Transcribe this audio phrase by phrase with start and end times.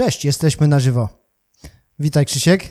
[0.00, 1.08] Cześć, jesteśmy na żywo.
[1.98, 2.68] Witaj Krzysiek.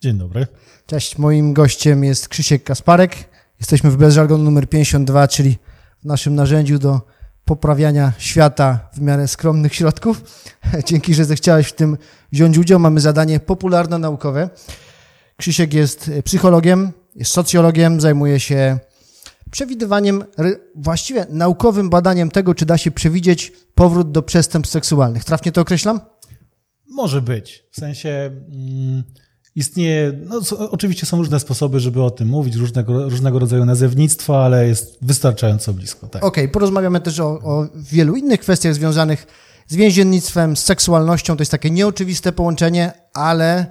[0.00, 0.46] Dzień dobry.
[0.86, 3.16] Cześć, moim gościem jest Krzysiek Kasparek.
[3.60, 5.58] Jesteśmy w Bezżargon numer 52, czyli
[6.02, 7.00] w naszym narzędziu do
[7.44, 10.22] poprawiania świata w miarę skromnych środków.
[10.88, 11.98] Dzięki, że zechciałeś w tym
[12.32, 12.78] wziąć udział.
[12.78, 14.50] Mamy zadanie popularno-naukowe.
[15.36, 18.78] Krzysiek jest psychologiem, jest socjologiem, zajmuje się
[19.50, 20.24] przewidywaniem,
[20.74, 25.24] właściwie naukowym badaniem tego, czy da się przewidzieć powrót do przestępstw seksualnych.
[25.24, 26.00] Trafnie to określam?
[26.92, 27.64] Może być.
[27.70, 29.02] W sensie mm,
[29.56, 34.68] istnieje, no, oczywiście są różne sposoby, żeby o tym mówić, różnego, różnego rodzaju nazewnictwo, ale
[34.68, 36.06] jest wystarczająco blisko.
[36.06, 36.24] Tak.
[36.24, 39.26] Okej, okay, porozmawiamy też o, o wielu innych kwestiach związanych
[39.68, 41.36] z więziennictwem, z seksualnością.
[41.36, 43.66] To jest takie nieoczywiste połączenie, ale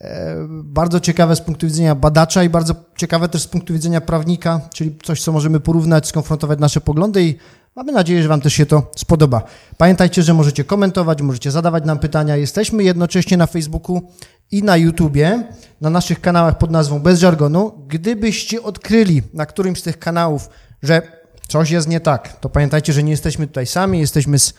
[0.00, 4.60] e, bardzo ciekawe z punktu widzenia badacza i bardzo ciekawe też z punktu widzenia prawnika,
[4.74, 7.36] czyli coś, co możemy porównać, skonfrontować nasze poglądy i
[7.76, 9.42] Mamy nadzieję, że Wam też się to spodoba.
[9.76, 12.36] Pamiętajcie, że możecie komentować, możecie zadawać nam pytania.
[12.36, 14.02] Jesteśmy jednocześnie na Facebooku
[14.50, 15.44] i na YouTubie,
[15.80, 17.84] na naszych kanałach pod nazwą Bez Żargonu.
[17.88, 20.48] Gdybyście odkryli na którymś z tych kanałów,
[20.82, 21.02] że
[21.48, 24.54] coś jest nie tak, to pamiętajcie, że nie jesteśmy tutaj sami, jesteśmy z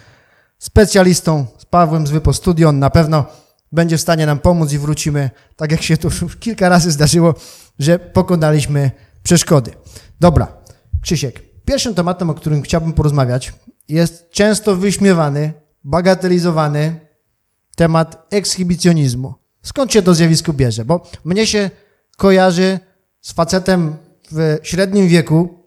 [0.60, 2.70] specjalistą, z Pawłem z Wypo Studio.
[2.70, 3.26] On na pewno
[3.72, 7.36] będzie w stanie nam pomóc i wrócimy, tak jak się to już kilka razy zdarzyło,
[7.80, 8.92] że pokonaliśmy
[9.24, 9.72] przeszkody.
[10.20, 10.48] Dobra,
[11.02, 13.54] Krzysiek, Pierwszym tematem, o którym chciałbym porozmawiać,
[13.90, 17.00] jest często wyśmiewany, bagatelizowany
[17.76, 19.34] temat ekshibicjonizmu.
[19.62, 20.86] Skąd się to zjawisko bierze?
[20.86, 21.70] Bo mnie się
[22.18, 22.80] kojarzy
[23.22, 23.96] z facetem
[24.32, 25.66] w średnim wieku,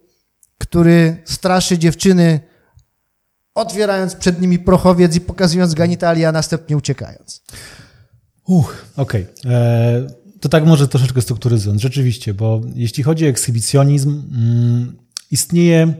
[0.58, 2.40] który straszy dziewczyny,
[3.54, 7.42] otwierając przed nimi prochowiec i pokazując genitalia, a następnie uciekając.
[8.46, 9.26] Uch, okej.
[9.40, 9.52] Okay.
[9.52, 10.06] E,
[10.40, 11.82] to tak może troszeczkę strukturyzując.
[11.82, 14.96] Rzeczywiście, bo jeśli chodzi o ekshibicjonizm, mm,
[15.30, 15.94] Istnieje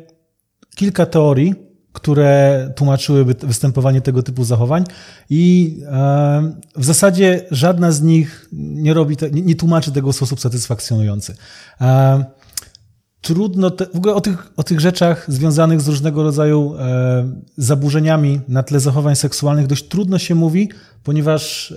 [0.74, 1.54] kilka teorii,
[1.92, 4.84] które tłumaczyłyby występowanie tego typu zachowań
[5.30, 5.76] i
[6.76, 11.36] w zasadzie żadna z nich nie robi, te, nie, tłumaczy tego w sposób satysfakcjonujący.
[13.20, 16.74] Trudno, te, w ogóle o tych, o tych rzeczach związanych z różnego rodzaju
[17.56, 20.70] zaburzeniami na tle zachowań seksualnych dość trudno się mówi,
[21.02, 21.74] ponieważ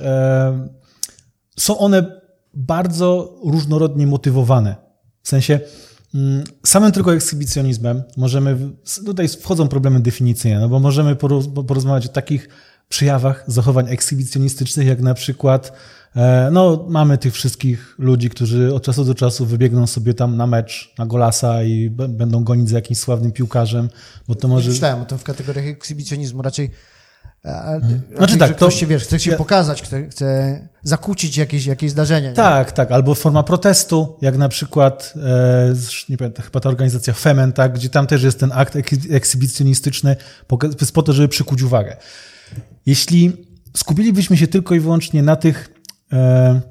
[1.57, 2.21] są one
[2.53, 4.75] bardzo różnorodnie motywowane.
[5.21, 5.59] W sensie
[6.65, 8.57] samym tylko ekshibicjonizmem możemy,
[9.05, 11.15] tutaj wchodzą problemy definicyjne, no bo możemy
[11.67, 12.49] porozmawiać o takich
[12.89, 15.73] przejawach zachowań ekshibicjonistycznych, jak na przykład
[16.15, 20.47] e, no, mamy tych wszystkich ludzi, którzy od czasu do czasu wybiegną sobie tam na
[20.47, 23.89] mecz, na golasa i będą gonić za jakimś sławnym piłkarzem,
[24.27, 24.69] bo to może...
[24.69, 26.71] Myślałem o tym w kategoriach ekshibicjonizmu, raczej
[27.43, 28.01] Hmm.
[28.17, 31.91] Znaczy tak, ktoś to, się, wiesz, chce się ja, pokazać, chce, chce zakłócić jakieś, jakieś
[31.91, 32.27] zdarzenie.
[32.27, 32.33] Nie?
[32.33, 35.73] Tak, tak, albo forma protestu, jak na przykład, e,
[36.09, 38.75] nie pamiętam, chyba ta organizacja Femen, tak, gdzie tam też jest ten akt
[39.09, 40.15] ekshibicjonistyczny
[40.93, 41.97] po to, żeby przykuć uwagę.
[42.85, 43.45] Jeśli
[43.77, 45.69] skupilibyśmy się tylko i wyłącznie na tych,
[46.13, 46.61] e,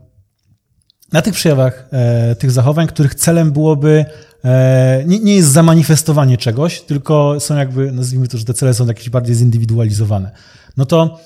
[1.13, 4.05] na tych przejawach e, tych zachowań, których celem byłoby
[4.45, 8.87] E, nie, nie jest zamanifestowanie czegoś, tylko są jakby, nazwijmy to, że te cele są
[8.87, 10.31] jakieś bardziej zindywidualizowane.
[10.79, 11.21] No to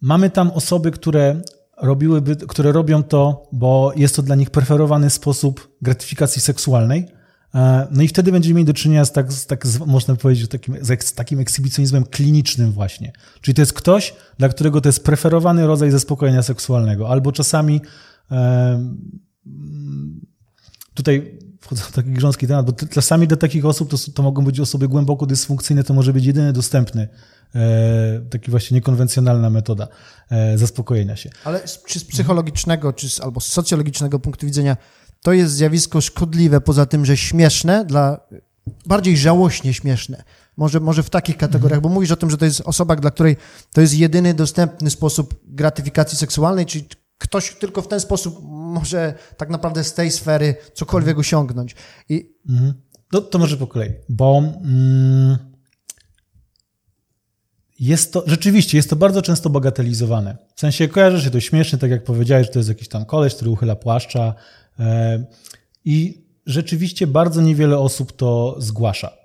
[0.00, 1.40] mamy tam osoby, które
[1.76, 7.06] robiłyby, które robią to, bo jest to dla nich preferowany sposób gratyfikacji seksualnej.
[7.54, 10.76] E, no i wtedy będziemy mieli do czynienia z tak, z tak można powiedzieć, takim,
[11.00, 13.12] z takim ekshibicjonizmem klinicznym właśnie.
[13.40, 17.08] Czyli to jest ktoś, dla którego to jest preferowany rodzaj zaspokojenia seksualnego.
[17.08, 17.80] Albo czasami
[18.30, 18.92] e,
[20.94, 24.60] tutaj wchodzę w taki grząski temat, bo czasami dla takich osób to, to mogą być
[24.60, 27.08] osoby głęboko dysfunkcyjne, to może być jedyny dostępny,
[27.54, 29.88] e, taki właśnie niekonwencjonalna metoda
[30.30, 31.30] e, zaspokojenia się.
[31.44, 34.76] Ale czy z psychologicznego, czy z, albo z socjologicznego punktu widzenia
[35.22, 38.20] to jest zjawisko szkodliwe, poza tym, że śmieszne, dla
[38.86, 40.22] bardziej żałośnie śmieszne.
[40.56, 41.82] Może, może w takich kategoriach, mhm.
[41.82, 43.36] bo mówisz o tym, że to jest osoba, dla której
[43.72, 46.84] to jest jedyny dostępny sposób gratyfikacji seksualnej, czyli
[47.20, 51.74] ktoś tylko w ten sposób może tak naprawdę z tej sfery cokolwiek osiągnąć.
[52.08, 52.34] I...
[52.48, 52.74] Mhm.
[53.10, 55.38] To, to może po kolei, bo mm,
[57.80, 60.36] jest to, rzeczywiście, jest to bardzo często bagatelizowane.
[60.54, 63.34] W sensie kojarzy się to śmiesznie, tak jak powiedziałeś, że to jest jakiś tam koleś,
[63.34, 64.34] który uchyla płaszcza
[64.78, 65.24] e,
[65.84, 69.19] i rzeczywiście bardzo niewiele osób to zgłasza.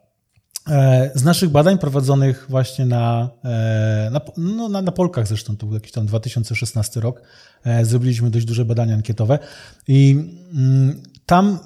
[0.69, 5.65] E, z naszych badań prowadzonych właśnie na, e, na, no, na, na Polkach zresztą, to
[5.65, 7.21] był jakiś tam 2016 rok,
[7.63, 9.39] e, zrobiliśmy dość duże badania ankietowe
[9.88, 10.17] i
[10.53, 11.59] mm, tam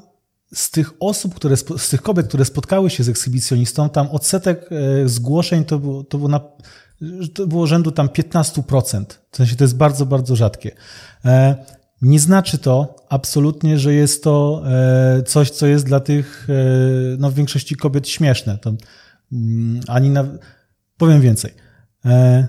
[0.53, 4.69] z tych osób, które, z tych kobiet, które spotkały się z ekshibicjonistą, tam odsetek
[5.05, 6.41] zgłoszeń to było, to było, na,
[7.33, 9.05] to było rzędu tam 15%.
[9.31, 10.71] W sensie to jest bardzo, bardzo rzadkie.
[12.01, 16.53] Nie znaczy to absolutnie, że jest to e, coś, co jest dla tych, e,
[17.17, 18.57] no w większości kobiet śmieszne.
[18.57, 18.73] To,
[19.31, 20.25] mm, ani na,
[20.97, 21.53] powiem więcej.
[22.05, 22.47] E,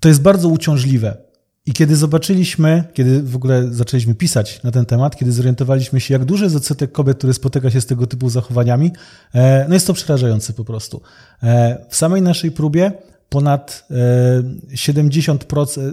[0.00, 1.16] to jest bardzo uciążliwe.
[1.66, 6.24] I kiedy zobaczyliśmy, kiedy w ogóle zaczęliśmy pisać na ten temat, kiedy zorientowaliśmy się, jak
[6.24, 8.92] duży jest odsetek kobiet, które spotyka się z tego typu zachowaniami,
[9.68, 11.02] no jest to przerażające po prostu.
[11.90, 12.92] W samej naszej próbie
[13.28, 13.88] ponad
[14.74, 15.92] 70%, e,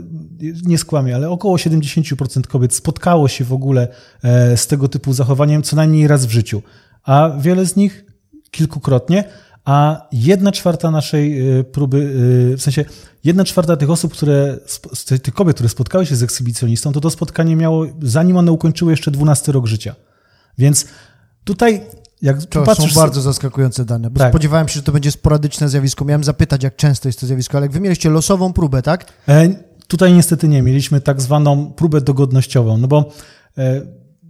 [0.65, 3.87] nie skłamię, ale około 70% kobiet spotkało się w ogóle
[4.55, 6.61] z tego typu zachowaniem co najmniej raz w życiu,
[7.03, 8.05] a wiele z nich
[8.51, 9.23] kilkukrotnie,
[9.65, 12.11] a jedna czwarta naszej próby,
[12.57, 12.85] w sensie
[13.23, 14.57] jedna czwarta tych osób, które,
[15.23, 19.11] tych kobiet, które spotkały się z ekshibicjonistą, to to spotkanie miało, zanim one ukończyły jeszcze
[19.11, 19.95] 12 rok życia.
[20.57, 20.85] Więc
[21.43, 21.81] tutaj
[22.21, 22.93] jak to patrzysz...
[22.93, 24.31] są bardzo zaskakujące dane, bo tak.
[24.31, 26.05] spodziewałem się, że to będzie sporadyczne zjawisko.
[26.05, 29.05] Miałem zapytać, jak często jest to zjawisko, ale jak wy mieliście losową próbę, tak?
[29.27, 29.49] E,
[29.87, 30.61] tutaj niestety nie.
[30.61, 33.11] Mieliśmy tak zwaną próbę dogodnościową, no bo
[33.57, 33.81] e,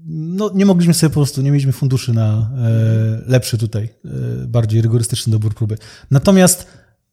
[0.08, 4.10] no, nie mogliśmy sobie po prostu, nie mieliśmy funduszy na e, lepszy tutaj, e,
[4.48, 5.78] bardziej rygorystyczny dobór próby.
[6.12, 6.68] Natomiast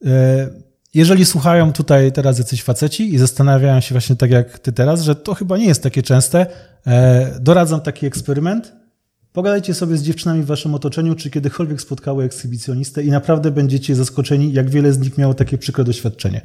[0.05, 0.49] e,
[0.95, 5.15] jeżeli słuchają tutaj teraz jacyś faceci i zastanawiają się właśnie tak jak ty teraz, że
[5.15, 6.47] to chyba nie jest takie częste,
[6.87, 8.82] e, doradzam taki eksperyment.
[9.33, 14.53] Pogadajcie sobie z dziewczynami w waszym otoczeniu, czy kiedykolwiek spotkały ekshibicjonistę i naprawdę będziecie zaskoczeni,
[14.53, 16.41] jak wiele z nich miało takie przykre doświadczenie.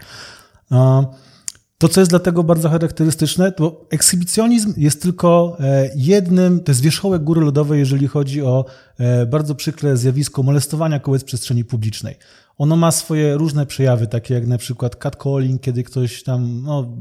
[1.78, 7.24] To, co jest dlatego bardzo charakterystyczne, to ekshibicjonizm jest tylko e, jednym, to jest wierzchołek
[7.24, 8.66] góry lodowej, jeżeli chodzi o
[8.98, 12.16] e, bardzo przykre zjawisko molestowania kobiet w przestrzeni publicznej.
[12.58, 16.98] Ono ma swoje różne przejawy, takie jak na przykład catcalling, kiedy ktoś tam, no,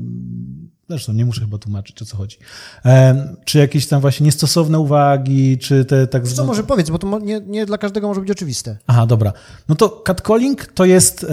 [0.89, 2.37] zresztą nie muszę chyba tłumaczyć, o co chodzi.
[2.85, 6.37] E, czy jakieś tam właśnie niestosowne uwagi, czy te tak zwane...
[6.37, 8.79] Co może powiedz, bo to nie, nie dla każdego może być oczywiste.
[8.87, 9.33] Aha, dobra.
[9.69, 11.27] No to catcalling to jest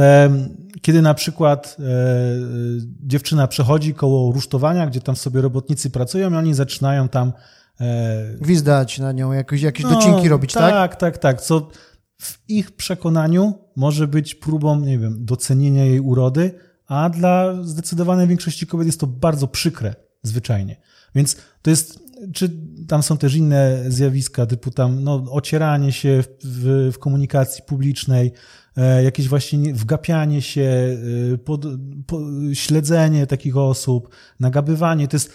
[0.84, 1.84] kiedy na przykład e,
[3.04, 7.34] dziewczyna przechodzi koło rusztowania, gdzie tam sobie robotnicy pracują i oni zaczynają tam
[7.80, 10.72] e, gwizdać na nią, jakieś, jakieś no, docinki robić, tak?
[10.72, 11.42] Tak, tak, tak.
[11.42, 11.70] Co
[12.22, 18.68] w ich przekonaniu może być próbą, nie wiem, docenienia jej urody, a dla zdecydowanej większości
[18.68, 20.78] kobiet jest to bardzo przykre, zwyczajnie.
[21.16, 22.00] Więc to jest,
[22.34, 22.50] czy
[22.88, 28.32] tam są też inne zjawiska, typu tam no, ocieranie się w, w, komunikacji publicznej,
[28.78, 30.98] E, jakieś właśnie wgapianie się,
[31.34, 31.66] e, pod,
[32.08, 32.22] po,
[32.54, 34.10] śledzenie takich osób,
[34.40, 35.08] nagabywanie.
[35.08, 35.32] To jest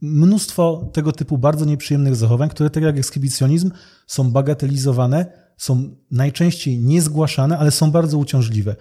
[0.00, 3.70] mnóstwo tego typu bardzo nieprzyjemnych zachowań, które tak jak ekshibicjonizm
[4.06, 8.76] są bagatelizowane, są najczęściej niezgłaszane, ale są bardzo uciążliwe.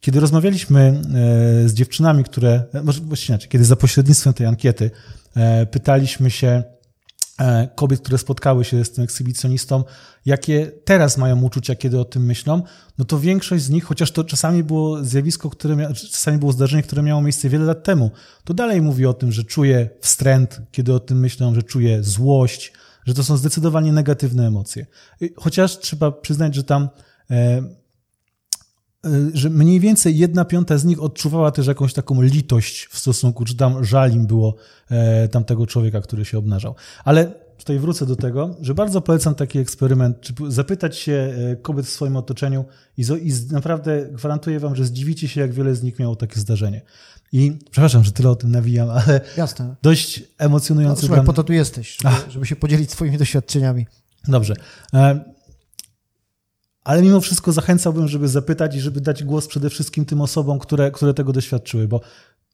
[0.00, 0.80] Kiedy rozmawialiśmy
[1.64, 4.90] e, z dziewczynami, które, może właściwie inaczej, kiedy za pośrednictwem tej ankiety
[5.70, 6.62] pytaliśmy się,
[7.40, 9.84] E, kobiet, które spotkały się z tym ekshibicjonistą,
[10.26, 12.62] jakie teraz mają uczucia, kiedy o tym myślą,
[12.98, 16.82] no to większość z nich, chociaż to czasami było zjawisko, które mia, czasami było zdarzenie,
[16.82, 18.10] które miało miejsce wiele lat temu,
[18.44, 22.72] to dalej mówi o tym, że czuje wstręt, kiedy o tym myślą, że czuje złość,
[23.06, 24.86] że to są zdecydowanie negatywne emocje.
[25.36, 26.88] Chociaż trzeba przyznać, że tam
[27.30, 27.62] e,
[29.34, 33.56] że mniej więcej jedna piąta z nich odczuwała też jakąś taką litość w stosunku, czy
[33.56, 34.54] tam żal im było
[34.90, 36.74] e, tamtego człowieka, który się obnażał.
[37.04, 41.12] Ale tutaj wrócę do tego, że bardzo polecam taki eksperyment, czy zapytać się
[41.52, 42.64] e, kobiet w swoim otoczeniu
[42.96, 46.82] i, i naprawdę gwarantuję wam, że zdziwicie się, jak wiele z nich miało takie zdarzenie.
[47.32, 49.76] I przepraszam, że tyle o tym nawijam, ale Jasne.
[49.82, 51.02] dość emocjonujący.
[51.02, 53.86] No, słuchaj, po to tu jesteś, żeby, żeby, się podzielić swoimi doświadczeniami.
[54.28, 54.54] Dobrze.
[54.94, 55.24] E,
[56.84, 60.90] ale mimo wszystko zachęcałbym, żeby zapytać i żeby dać głos przede wszystkim tym osobom, które,
[60.90, 62.00] które tego doświadczyły, bo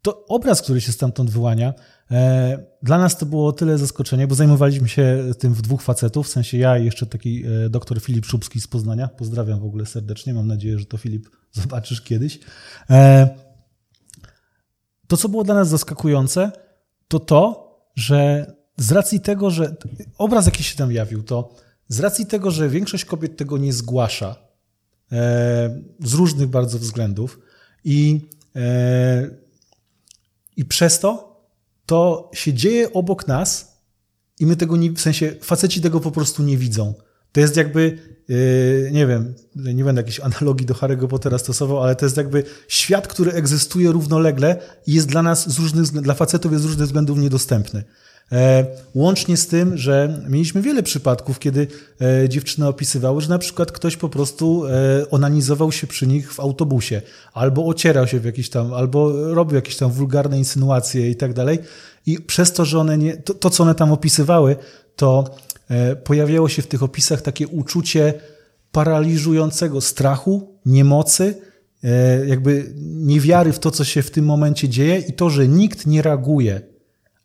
[0.02, 1.74] to obraz, który się stamtąd wyłania,
[2.10, 6.30] e, dla nas to było tyle zaskoczenie, bo zajmowaliśmy się tym w dwóch facetów, w
[6.30, 9.08] sensie ja i jeszcze taki e, doktor Filip Szubski z Poznania.
[9.08, 11.28] Pozdrawiam w ogóle serdecznie, mam nadzieję, że to Filip
[11.62, 12.38] zobaczysz kiedyś.
[12.90, 13.28] E,
[15.08, 16.52] to, co było dla nas zaskakujące,
[17.08, 19.76] to to, że z racji tego, że
[20.18, 21.54] obraz, jaki się tam jawił, to
[21.88, 24.36] z racji tego, że większość kobiet tego nie zgłasza
[25.12, 27.38] e, z różnych bardzo względów
[27.84, 28.20] i,
[28.56, 29.30] e,
[30.56, 31.36] i przez to
[31.86, 33.76] to się dzieje obok nas
[34.40, 36.94] i my tego nie, w sensie faceci tego po prostu nie widzą.
[37.32, 41.96] To jest jakby, e, nie wiem, nie będę jakiejś analogii do Harry'ego Pottera stosował, ale
[41.96, 46.52] to jest jakby świat, który egzystuje równolegle i jest dla nas z różnych, dla facetów
[46.52, 47.84] jest z różnych względów niedostępny.
[48.32, 51.66] E, łącznie z tym, że mieliśmy wiele przypadków, kiedy
[52.00, 56.40] e, dziewczyny opisywały, że na przykład ktoś po prostu e, onanizował się przy nich w
[56.40, 57.02] autobusie,
[57.32, 61.58] albo ocierał się w jakiś tam, albo robił jakieś tam wulgarne insynuacje i tak dalej.
[62.06, 64.56] I przez to, że one nie, to, to co one tam opisywały,
[64.96, 65.24] to
[66.04, 68.14] pojawiało się w tych opisach takie uczucie
[68.72, 71.34] paraliżującego strachu, niemocy,
[72.26, 76.02] jakby niewiary w to, co się w tym momencie dzieje i to, że nikt nie
[76.02, 76.60] reaguje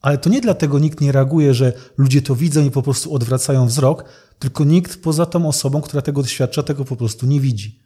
[0.01, 3.67] ale to nie dlatego nikt nie reaguje, że ludzie to widzą i po prostu odwracają
[3.67, 4.05] wzrok,
[4.39, 7.79] tylko nikt poza tą osobą, która tego doświadcza, tego po prostu nie widzi.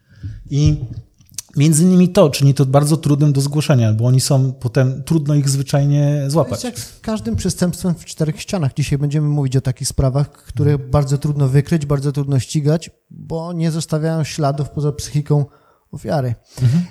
[0.50, 0.84] I
[1.56, 5.48] Między innymi to czyni to bardzo trudnym do zgłoszenia, bo oni są potem, trudno ich
[5.48, 6.60] zwyczajnie złapać.
[6.60, 8.74] To jest jak z każdym przestępstwem w czterech ścianach.
[8.74, 13.70] Dzisiaj będziemy mówić o takich sprawach, które bardzo trudno wykryć, bardzo trudno ścigać, bo nie
[13.70, 15.44] zostawiają śladów poza psychiką
[15.92, 16.34] ofiary.
[16.62, 16.84] Mhm.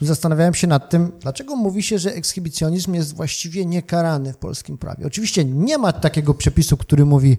[0.00, 5.06] Zastanawiałem się nad tym, dlaczego mówi się, że ekshibicjonizm jest właściwie niekarany w polskim prawie.
[5.06, 7.38] Oczywiście nie ma takiego przepisu, który mówi,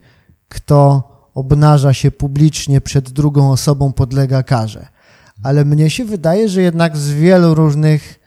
[0.50, 1.04] kto
[1.34, 4.88] obnaża się publicznie przed drugą osobą, podlega karze
[5.44, 8.20] ale mnie się wydaje, że jednak z wielu różnych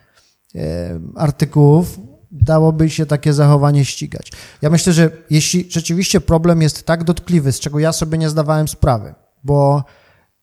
[0.54, 2.00] e, artykułów
[2.30, 4.32] dałoby się takie zachowanie ścigać.
[4.62, 8.68] Ja myślę, że jeśli rzeczywiście problem jest tak dotkliwy, z czego ja sobie nie zdawałem
[8.68, 9.14] sprawy,
[9.44, 9.84] bo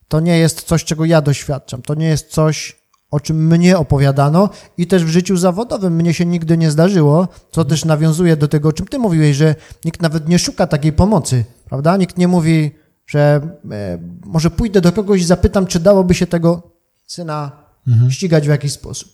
[0.08, 2.81] to nie jest coś, czego ja doświadczam, to nie jest coś,
[3.12, 7.66] o czym mnie opowiadano i też w życiu zawodowym mnie się nigdy nie zdarzyło, co
[7.66, 11.46] też nawiązuje do tego, o czym ty mówiłeś, że nikt nawet nie szuka takiej pomocy,
[11.66, 11.98] prawda?
[11.98, 12.72] Nikt nie mówi,
[13.08, 13.42] że
[13.72, 16.72] e, może pójdę do kogoś i zapytam, czy dałoby się tego
[17.08, 17.52] syna
[17.88, 18.12] mhm.
[18.12, 19.12] ścigać w jakiś sposób.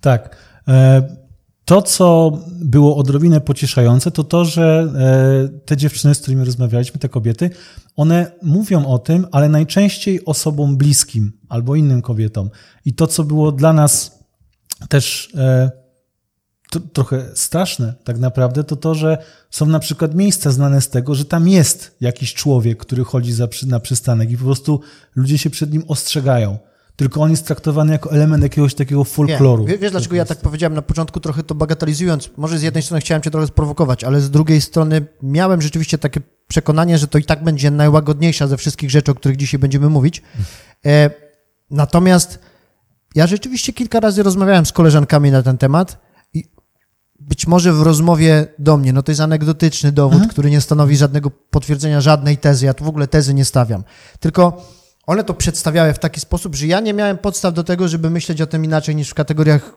[0.00, 0.36] Tak.
[0.68, 1.02] E,
[1.70, 7.08] to, co było odrobinę pocieszające, to to, że e, te dziewczyny, z którymi rozmawialiśmy, te
[7.08, 7.50] kobiety,
[7.96, 12.50] one mówią o tym, ale najczęściej osobom bliskim albo innym kobietom.
[12.84, 14.18] I to, co było dla nas
[14.88, 15.32] też
[16.70, 19.18] to, trochę straszne tak naprawdę, to to, że
[19.50, 23.48] są na przykład miejsca znane z tego, że tam jest jakiś człowiek, który chodzi za,
[23.66, 24.80] na przystanek i po prostu
[25.16, 26.58] ludzie się przed nim ostrzegają.
[27.00, 29.66] Tylko on jest traktowany jako element jakiegoś takiego folkloru.
[29.66, 29.78] Nie.
[29.78, 32.30] Wiesz, dlaczego ja tak powiedziałem na początku, trochę to bagatelizując?
[32.36, 36.20] Może z jednej strony chciałem cię trochę sprowokować, ale z drugiej strony miałem rzeczywiście takie
[36.48, 40.22] przekonanie, że to i tak będzie najłagodniejsza ze wszystkich rzeczy, o których dzisiaj będziemy mówić.
[40.86, 41.10] E,
[41.70, 42.38] natomiast
[43.14, 45.98] ja rzeczywiście kilka razy rozmawiałem z koleżankami na ten temat
[47.20, 50.30] być może w rozmowie do mnie, no to jest anegdotyczny dowód, mhm.
[50.30, 52.66] który nie stanowi żadnego potwierdzenia żadnej tezy.
[52.66, 53.84] Ja tu w ogóle tezy nie stawiam.
[54.20, 54.64] Tylko
[55.10, 58.40] one to przedstawiały w taki sposób, że ja nie miałem podstaw do tego, żeby myśleć
[58.40, 59.76] o tym inaczej niż w kategoriach,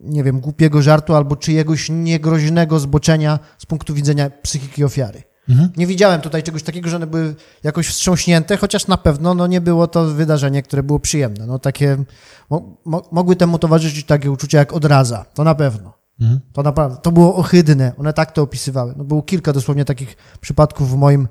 [0.00, 5.22] nie wiem, głupiego żartu albo czyjegoś niegroźnego zboczenia z punktu widzenia psychiki ofiary.
[5.48, 5.68] Mhm.
[5.76, 9.60] Nie widziałem tutaj czegoś takiego, że one były jakoś wstrząśnięte, chociaż na pewno no, nie
[9.60, 11.46] było to wydarzenie, które było przyjemne.
[11.46, 11.96] No, takie,
[12.50, 15.92] mo, mo, mogły temu towarzyszyć takie uczucia jak odraza, to na pewno.
[16.20, 16.40] Mhm.
[16.52, 17.92] To naprawdę, to było ohydne.
[17.98, 18.94] One tak to opisywały.
[18.96, 21.28] No było kilka dosłownie takich przypadków w moim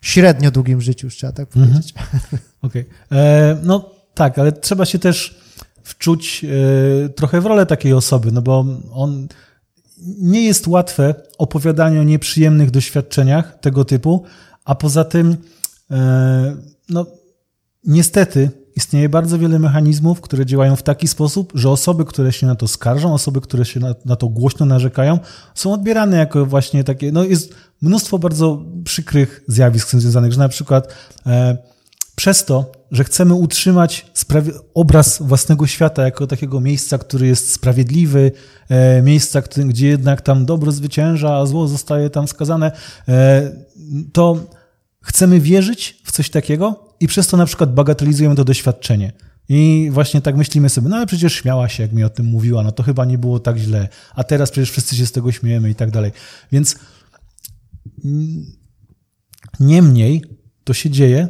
[0.00, 1.82] średnio długim życiu, już trzeba tak mhm.
[2.66, 2.84] Okej.
[3.06, 3.18] Okay.
[3.18, 5.40] E, no tak, ale trzeba się też
[5.82, 9.28] wczuć e, trochę w rolę takiej osoby, no bo on
[10.18, 14.24] nie jest łatwe opowiadanie o nieprzyjemnych doświadczeniach tego typu,
[14.64, 15.36] a poza tym
[15.90, 16.56] e,
[16.88, 17.06] no
[17.84, 22.54] niestety istnieje bardzo wiele mechanizmów, które działają w taki sposób, że osoby, które się na
[22.54, 25.18] to skarżą, osoby, które się na, na, to głośno narzekają,
[25.54, 30.38] są odbierane jako właśnie takie, no jest mnóstwo bardzo przykrych zjawisk z tym związanych, że
[30.38, 30.94] na przykład
[31.26, 31.56] e,
[32.16, 34.06] przez to, że chcemy utrzymać
[34.74, 38.32] obraz własnego świata jako takiego miejsca, który jest sprawiedliwy,
[38.68, 42.72] e, miejsca, który, gdzie jednak tam dobro zwycięża, a zło zostaje tam skazane,
[43.08, 43.50] e,
[44.12, 44.46] to
[45.00, 49.12] chcemy wierzyć w coś takiego, i przez to na przykład bagatelizujemy to doświadczenie.
[49.48, 52.62] I właśnie tak myślimy sobie, no ale przecież śmiała się, jak mi o tym mówiła,
[52.62, 55.70] no to chyba nie było tak źle, a teraz przecież wszyscy się z tego śmiejemy
[55.70, 56.12] i tak dalej.
[56.52, 56.76] Więc
[59.60, 60.24] niemniej
[60.64, 61.28] to się dzieje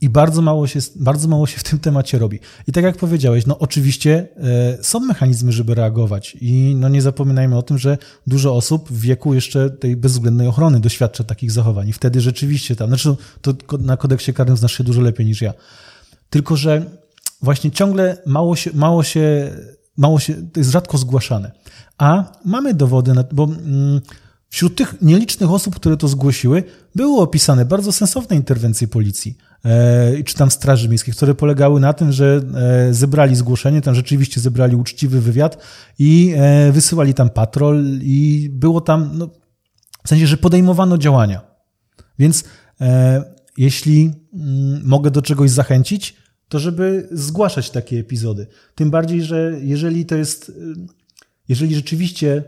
[0.00, 2.38] i bardzo mało, się, bardzo mało się w tym temacie robi.
[2.68, 7.56] I tak jak powiedziałeś, no oczywiście e, są mechanizmy, żeby reagować i no nie zapominajmy
[7.56, 11.92] o tym, że dużo osób w wieku jeszcze tej bezwzględnej ochrony doświadcza takich zachowań i
[11.92, 15.54] wtedy rzeczywiście tam, znaczy to na kodeksie karnym znasz się dużo lepiej niż ja.
[16.30, 16.82] Tylko, że
[17.42, 19.50] właśnie ciągle mało się, mało się,
[19.96, 21.52] mało się, to jest rzadko zgłaszane.
[21.98, 24.00] A mamy dowody, na, bo mm,
[24.48, 26.64] wśród tych nielicznych osób, które to zgłosiły,
[26.94, 29.36] były opisane bardzo sensowne interwencje policji
[30.26, 34.76] czy tam Straży Miejskiej, które polegały na tym, że e, zebrali zgłoszenie, tam rzeczywiście zebrali
[34.76, 35.58] uczciwy wywiad
[35.98, 39.30] i e, wysyłali tam patrol i było tam, no,
[40.04, 41.40] w sensie, że podejmowano działania.
[42.18, 42.44] Więc
[43.56, 46.16] jeśli mm, mogę do czegoś zachęcić,
[46.48, 48.46] to żeby zgłaszać takie epizody.
[48.74, 50.52] Tym bardziej, że jeżeli to jest,
[51.48, 52.44] jeżeli rzeczywiście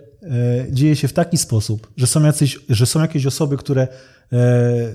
[0.70, 4.21] dzieje się w taki sposób, że są, jacyś, że są jakieś osoby, które E,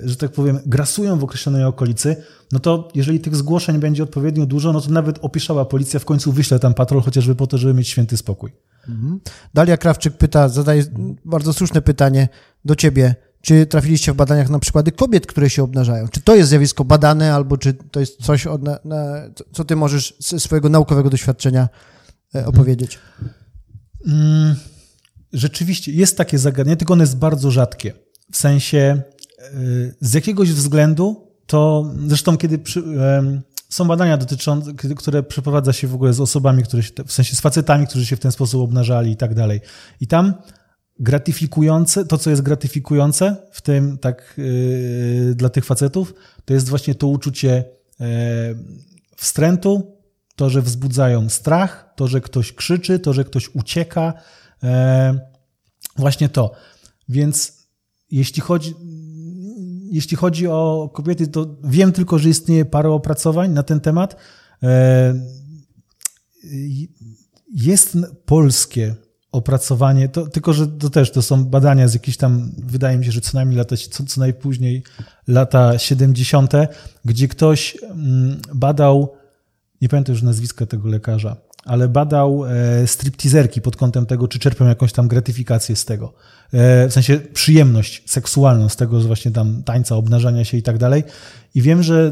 [0.03, 2.15] że tak powiem, grasują w określonej okolicy,
[2.51, 6.31] no to jeżeli tych zgłoszeń będzie odpowiednio dużo, no to nawet opiszała policja w końcu
[6.31, 8.51] wyśle tam patrol, chociażby po to, żeby mieć święty spokój.
[8.89, 9.19] Mhm.
[9.53, 10.83] Dalia Krawczyk pyta, zadaje
[11.25, 12.27] bardzo słuszne pytanie
[12.65, 13.15] do ciebie.
[13.41, 16.07] Czy trafiliście w badaniach na przykłady kobiet, które się obnażają?
[16.07, 19.21] Czy to jest zjawisko badane, albo czy to jest coś, od, na, na,
[19.53, 21.69] co ty możesz ze swojego naukowego doświadczenia
[22.35, 22.99] e, opowiedzieć?
[24.07, 24.55] Mm,
[25.33, 27.93] rzeczywiście jest takie zagadnienie, tylko ono jest bardzo rzadkie.
[28.31, 29.01] W sensie
[30.01, 32.83] z jakiegoś względu to, zresztą kiedy przy,
[33.69, 37.41] są badania dotyczące, które przeprowadza się w ogóle z osobami, które się, w sensie z
[37.41, 39.61] facetami, którzy się w ten sposób obnażali i tak dalej.
[40.01, 40.33] I tam
[40.99, 46.13] gratyfikujące, to co jest gratyfikujące w tym tak yy, dla tych facetów,
[46.45, 47.63] to jest właśnie to uczucie
[47.99, 48.07] yy,
[49.15, 49.97] wstrętu,
[50.35, 54.13] to, że wzbudzają strach, to, że ktoś krzyczy, to, że ktoś ucieka,
[54.63, 54.69] yy,
[55.97, 56.51] właśnie to.
[57.09, 57.57] Więc
[58.11, 58.75] jeśli chodzi,
[59.91, 64.15] jeśli chodzi o kobiety, to wiem tylko, że istnieje parę opracowań na ten temat.
[64.63, 65.13] E,
[67.53, 68.95] jest polskie
[69.31, 73.11] opracowanie, to, tylko że to też to są badania z jakichś tam, wydaje mi się,
[73.11, 74.83] że co najmniej lata, co, co najpóźniej
[75.27, 76.53] lata 70.,
[77.05, 79.13] gdzie ktoś mm, badał,
[79.81, 81.37] nie pamiętam już nazwiska tego lekarza,
[81.67, 86.13] ale badał e, stripteaserki pod kątem tego, czy czerpią jakąś tam gratyfikację z tego.
[86.53, 90.77] E, w sensie przyjemność seksualną z tego, że właśnie tam tańca, obnażania się i tak
[90.77, 91.03] dalej.
[91.55, 92.09] I wiem, że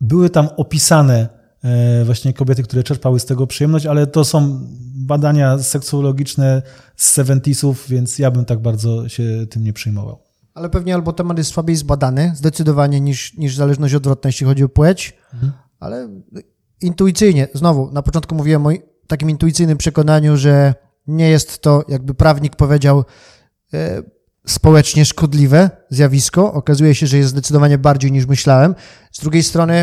[0.00, 1.28] były tam opisane
[1.64, 4.60] e, właśnie kobiety, które czerpały z tego przyjemność, ale to są
[4.94, 6.62] badania seksuologiczne
[6.96, 10.18] z 70 więc ja bym tak bardzo się tym nie przejmował.
[10.54, 14.68] Ale pewnie albo temat jest słabiej zbadany, zdecydowanie, niż, niż zależność odwrotna, jeśli chodzi o
[14.68, 15.52] płeć, mhm.
[15.80, 16.08] ale
[16.84, 18.70] intuicyjnie, znowu, na początku mówiłem o
[19.06, 20.74] takim intuicyjnym przekonaniu, że
[21.06, 23.04] nie jest to, jakby prawnik powiedział,
[23.74, 24.02] e,
[24.46, 26.52] społecznie szkodliwe zjawisko.
[26.52, 28.74] Okazuje się, że jest zdecydowanie bardziej niż myślałem.
[29.12, 29.74] Z drugiej strony,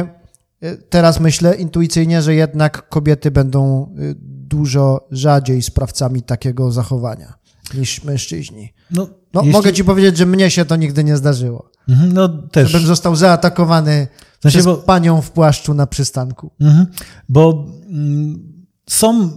[0.62, 4.14] e, teraz myślę intuicyjnie, że jednak kobiety będą e,
[4.48, 7.34] dużo rzadziej sprawcami takiego zachowania
[7.74, 8.74] niż mężczyźni.
[8.92, 9.54] No, no jeśli...
[9.54, 11.72] mogę ci powiedzieć, że mnie się to nigdy nie zdarzyło.
[11.90, 12.72] Mhm, no też.
[12.72, 14.08] Żebym został zaatakowany
[14.42, 14.78] znaczy, przez bo...
[14.78, 16.52] panią w płaszczu na przystanku.
[16.60, 16.88] Mhm,
[17.30, 19.30] bo mm, są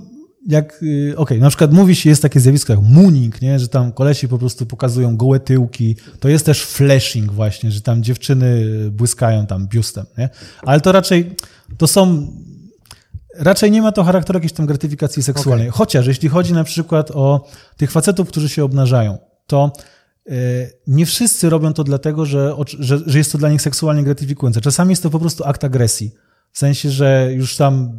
[0.47, 3.59] jak, y, okej, okay, na przykład mówi się, jest takie zjawisko jak mooning, nie?
[3.59, 5.97] że tam kolesi po prostu pokazują gołe tyłki.
[6.21, 10.29] To jest też flashing właśnie, że tam dziewczyny błyskają tam biustem, nie?
[10.63, 11.37] Ale to raczej,
[11.79, 12.27] to są,
[13.39, 15.69] raczej nie ma to charakteru jakiejś tam gratyfikacji seksualnej.
[15.69, 15.79] Okay.
[15.79, 19.73] Chociaż jeśli chodzi na przykład o tych facetów, którzy się obnażają, to
[20.87, 24.61] nie wszyscy robią to dlatego, że, że, że jest to dla nich seksualnie gratyfikujące.
[24.61, 26.11] Czasami jest to po prostu akt agresji.
[26.53, 27.93] W sensie, że już tam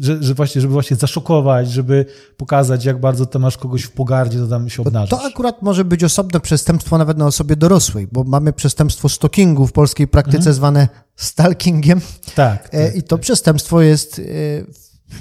[0.00, 4.38] że, że właśnie, żeby właśnie zaszokować, żeby pokazać, jak bardzo ty masz kogoś w pogardzie,
[4.38, 5.10] to tam się obnażyć.
[5.10, 9.72] To akurat może być osobne przestępstwo nawet na osobie dorosłej, bo mamy przestępstwo stalkingu w
[9.72, 10.54] polskiej praktyce mhm.
[10.54, 12.00] zwane stalkingiem.
[12.34, 12.96] Tak, e, tak.
[12.96, 13.20] I to tak.
[13.20, 14.22] przestępstwo jest e,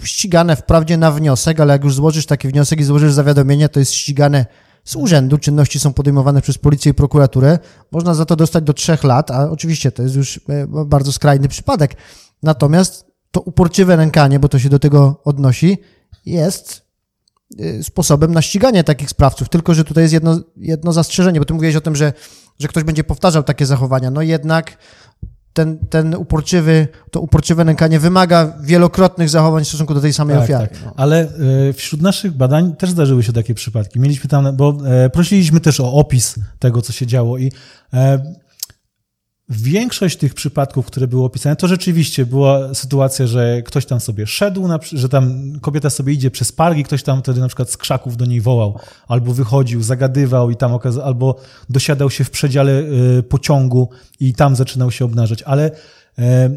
[0.04, 3.94] ścigane wprawdzie na wniosek, ale jak już złożysz taki wniosek i złożysz zawiadomienie, to jest
[3.94, 4.46] ścigane
[4.88, 7.60] z urzędu, czynności są podejmowane przez policję i prokuraturę,
[7.92, 11.48] można za to dostać do trzech lat, a oczywiście to jest już e, bardzo skrajny
[11.48, 11.96] przypadek.
[12.44, 15.78] Natomiast to uporczywe nękanie, bo to się do tego odnosi,
[16.26, 16.82] jest
[17.60, 19.50] y, sposobem na ściganie takich sprawców.
[19.50, 22.14] Tylko, że tutaj jest jedno, jedno zastrzeżenie, bo ty mówiłeś o tym, że,
[22.60, 24.12] że ktoś będzie powtarzał takie zachowania.
[24.12, 24.78] No jednak
[25.58, 30.44] ten, ten uporczywy, to uporczywe nękanie wymaga wielokrotnych zachowań w stosunku do tej samej tak,
[30.44, 30.68] ofiary.
[30.68, 30.78] Tak.
[30.86, 30.94] No.
[30.98, 31.28] Ale
[31.70, 34.00] y, wśród naszych badań też zdarzyły się takie przypadki.
[34.00, 37.52] Mieliśmy tam, bo e, prosiliśmy też o opis tego, co się działo i
[37.94, 38.20] e,
[39.50, 44.68] Większość tych przypadków, które były opisane, to rzeczywiście była sytuacja, że ktoś tam sobie szedł,
[44.94, 48.18] że tam kobieta sobie idzie przez park i ktoś tam wtedy na przykład z krzaków
[48.18, 51.36] do niej wołał, albo wychodził, zagadywał i tam okazał, albo
[51.70, 52.72] dosiadał się w przedziale
[53.20, 55.44] y, pociągu i tam zaczynał się obnażać.
[55.44, 55.72] Ale
[56.20, 56.50] e,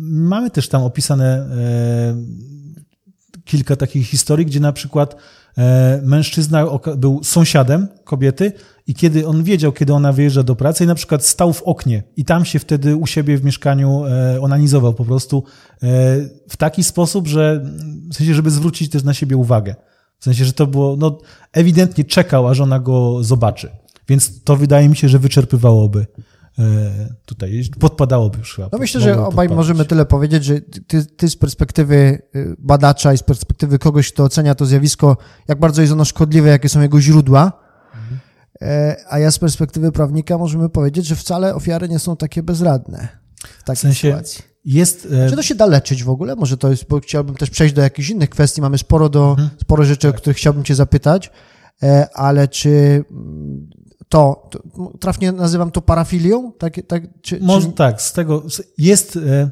[0.00, 2.53] mamy też tam opisane e,
[3.44, 5.16] kilka takich historii, gdzie na przykład
[5.58, 8.52] e, mężczyzna był sąsiadem kobiety,
[8.86, 12.02] i kiedy on wiedział, kiedy ona wyjeżdża do pracy i na przykład stał w oknie
[12.16, 15.86] i tam się wtedy u siebie w mieszkaniu e, onanizował po prostu e,
[16.48, 17.60] w taki sposób, że
[18.10, 19.74] w sensie, żeby zwrócić też na siebie uwagę.
[20.18, 21.18] W sensie, że to było, no
[21.52, 23.70] ewidentnie czekał, aż ona go zobaczy.
[24.08, 26.06] Więc to wydaje mi się, że wyczerpywałoby
[27.26, 28.68] tutaj, podpadałoby już chyba.
[28.72, 29.56] No myślę, że obaj podpadać.
[29.56, 32.22] możemy tyle powiedzieć, że ty, ty, z perspektywy
[32.58, 35.16] badacza i z perspektywy kogoś, kto ocenia to zjawisko,
[35.48, 37.64] jak bardzo jest ono szkodliwe, jakie są jego źródła,
[38.62, 43.08] E, a ja z perspektywy prawnika możemy powiedzieć, że wcale ofiary nie są takie bezradne
[43.58, 44.44] w takiej w sensie sytuacji.
[44.64, 45.30] Jest, e...
[45.30, 46.36] Czy to się da leczyć w ogóle?
[46.36, 48.60] Może to jest, bo chciałbym też przejść do jakichś innych kwestii.
[48.60, 49.50] Mamy sporo, do, mhm.
[49.60, 50.14] sporo rzeczy, tak.
[50.14, 51.30] o których chciałbym Cię zapytać,
[51.82, 53.04] e, ale czy
[54.08, 54.62] to, to
[55.00, 56.52] trafnie nazywam to parafilią?
[56.52, 57.72] Tak, tak, czy, Może czy...
[57.72, 58.42] tak, z tego
[58.78, 59.50] jest e,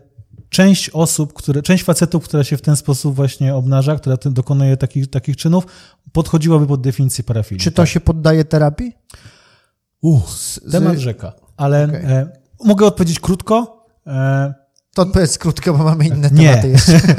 [0.48, 5.10] część osób, które, część facetów, która się w ten sposób właśnie obnaża, która dokonuje takich,
[5.10, 5.66] takich czynów,
[6.12, 7.60] podchodziłaby pod definicję parafilii.
[7.60, 7.88] Czy to tak.
[7.88, 8.92] się poddaje terapii?
[10.02, 10.22] Uch,
[10.72, 11.32] temat rzeka.
[11.56, 12.00] Ale okay.
[12.00, 12.32] e,
[12.64, 13.86] mogę odpowiedzieć krótko.
[14.06, 14.61] E,
[14.94, 16.48] to odpowiedz krótko, bo mamy inne nie.
[16.48, 17.00] tematy jeszcze.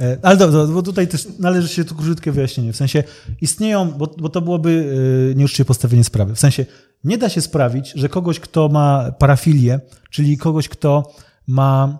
[0.00, 2.72] E, ale dobrze, bo tutaj też należy się tu krótkie wyjaśnienie.
[2.72, 3.04] W sensie
[3.40, 4.94] istnieją, bo, bo to byłoby
[5.32, 6.34] e, nieuczciwe postawienie sprawy.
[6.34, 6.66] W sensie
[7.04, 11.14] nie da się sprawić, że kogoś, kto ma parafilię, czyli kogoś, kto
[11.46, 11.98] ma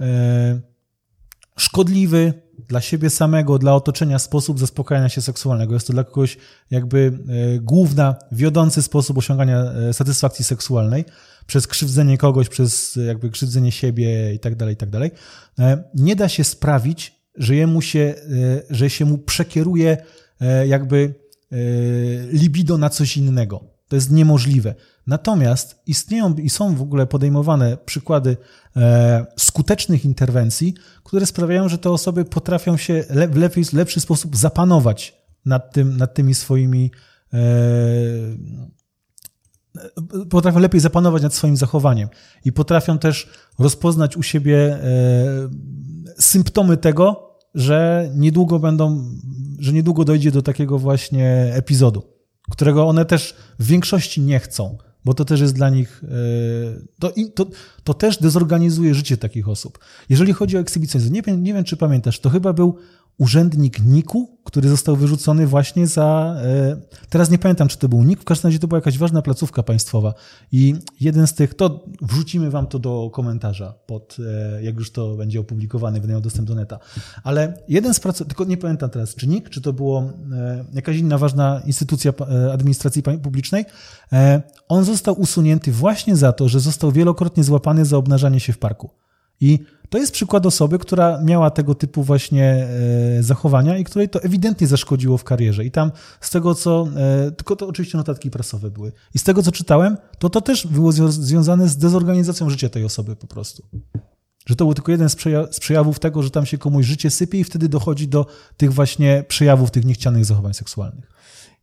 [0.00, 0.60] e,
[1.56, 2.32] szkodliwy
[2.68, 5.74] dla siebie samego, dla otoczenia sposób zaspokajania się seksualnego.
[5.74, 6.36] Jest to dla kogoś
[6.70, 7.18] jakby
[7.56, 11.04] e, główna, wiodący sposób osiągania e, satysfakcji seksualnej
[11.50, 15.10] przez krzywdzenie kogoś, przez jakby krzywdzenie siebie i tak dalej, i tak dalej.
[15.94, 18.14] Nie da się sprawić, że jemu się,
[18.70, 19.96] że się mu przekieruje
[20.66, 21.14] jakby
[22.32, 23.64] libido na coś innego.
[23.88, 24.74] To jest niemożliwe.
[25.06, 28.36] Natomiast istnieją i są w ogóle podejmowane przykłady
[28.76, 33.04] e, skutecznych interwencji, które sprawiają, że te osoby potrafią się
[33.70, 36.90] w lepszy sposób zapanować nad, tym, nad tymi swoimi.
[40.30, 42.08] Potrafią lepiej zapanować nad swoim zachowaniem
[42.44, 43.28] i potrafią też
[43.58, 44.80] rozpoznać u siebie e,
[46.18, 49.04] symptomy tego, że niedługo będą,
[49.58, 52.02] że niedługo dojdzie do takiego właśnie epizodu,
[52.50, 56.08] którego one też w większości nie chcą bo to też jest dla nich, e,
[56.98, 57.46] to, to,
[57.84, 59.78] to też dezorganizuje życie takich osób.
[60.08, 62.76] Jeżeli chodzi o ekshibicjonizm, nie nie wiem, czy pamiętasz, to chyba był
[63.20, 66.36] urzędnik NIK-u, który został wyrzucony właśnie za.
[66.44, 66.76] E,
[67.08, 69.62] teraz nie pamiętam, czy to był NIK, w każdym razie to była jakaś ważna placówka
[69.62, 70.14] państwowa.
[70.52, 74.16] I jeden z tych, to wrzucimy wam to do komentarza, pod,
[74.54, 76.78] e, jak już to będzie opublikowane, będę miał dostęp do neta.
[77.24, 80.96] Ale jeden z pracowników, tylko nie pamiętam teraz, czy NIK, czy to było e, jakaś
[80.96, 82.12] inna ważna instytucja
[82.52, 83.64] administracji publicznej,
[84.68, 88.90] on został usunięty właśnie za to, że został wielokrotnie złapany za obnażanie się w parku.
[89.40, 89.58] I
[89.90, 92.68] to jest przykład osoby, która miała tego typu właśnie
[93.18, 95.64] e, zachowania i której to ewidentnie zaszkodziło w karierze.
[95.64, 98.92] I tam z tego, co, e, tylko to oczywiście notatki prasowe były.
[99.14, 103.16] I z tego, co czytałem, to to też było związane z dezorganizacją życia tej osoby
[103.16, 103.62] po prostu.
[104.46, 105.08] Że to był tylko jeden
[105.50, 108.26] z przejawów tego, że tam się komuś życie sypie i wtedy dochodzi do
[108.56, 111.19] tych właśnie przejawów tych niechcianych zachowań seksualnych.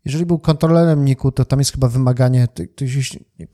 [0.07, 2.47] Jeżeli był kontrolerem NIK-u, to tam jest chyba wymaganie,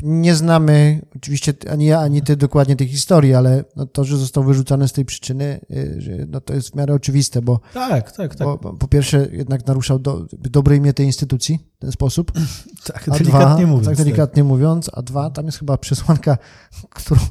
[0.04, 4.44] nie znamy oczywiście ani ja, ani ty dokładnie tej historii, ale no to, że został
[4.44, 8.48] wyrzucony z tej przyczyny, y, no to jest w miarę oczywiste, bo, tak, tak, tak.
[8.48, 12.32] Bo, po pierwsze jednak naruszał do, dobre imię tej instytucji w ten sposób.
[12.84, 13.88] Tak, a delikatnie dwa, mówiąc.
[13.88, 14.48] Tak, delikatnie tak.
[14.48, 16.38] mówiąc, a dwa, tam jest chyba przesłanka,
[16.90, 17.22] którą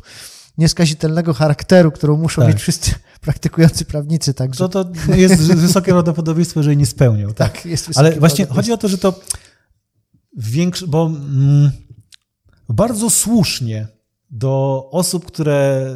[0.59, 2.53] nieskazitelnego charakteru, którą muszą tak.
[2.53, 4.35] mieć wszyscy praktykujący prawnicy.
[4.35, 4.69] Także.
[4.69, 7.33] To, to jest wysokie prawdopodobieństwo, że jej nie spełniał.
[7.33, 9.21] Tak, tak jest Ale właśnie chodzi o to, że to
[10.37, 11.71] większy, bo mm,
[12.69, 13.87] bardzo słusznie
[14.31, 15.87] do osób, które,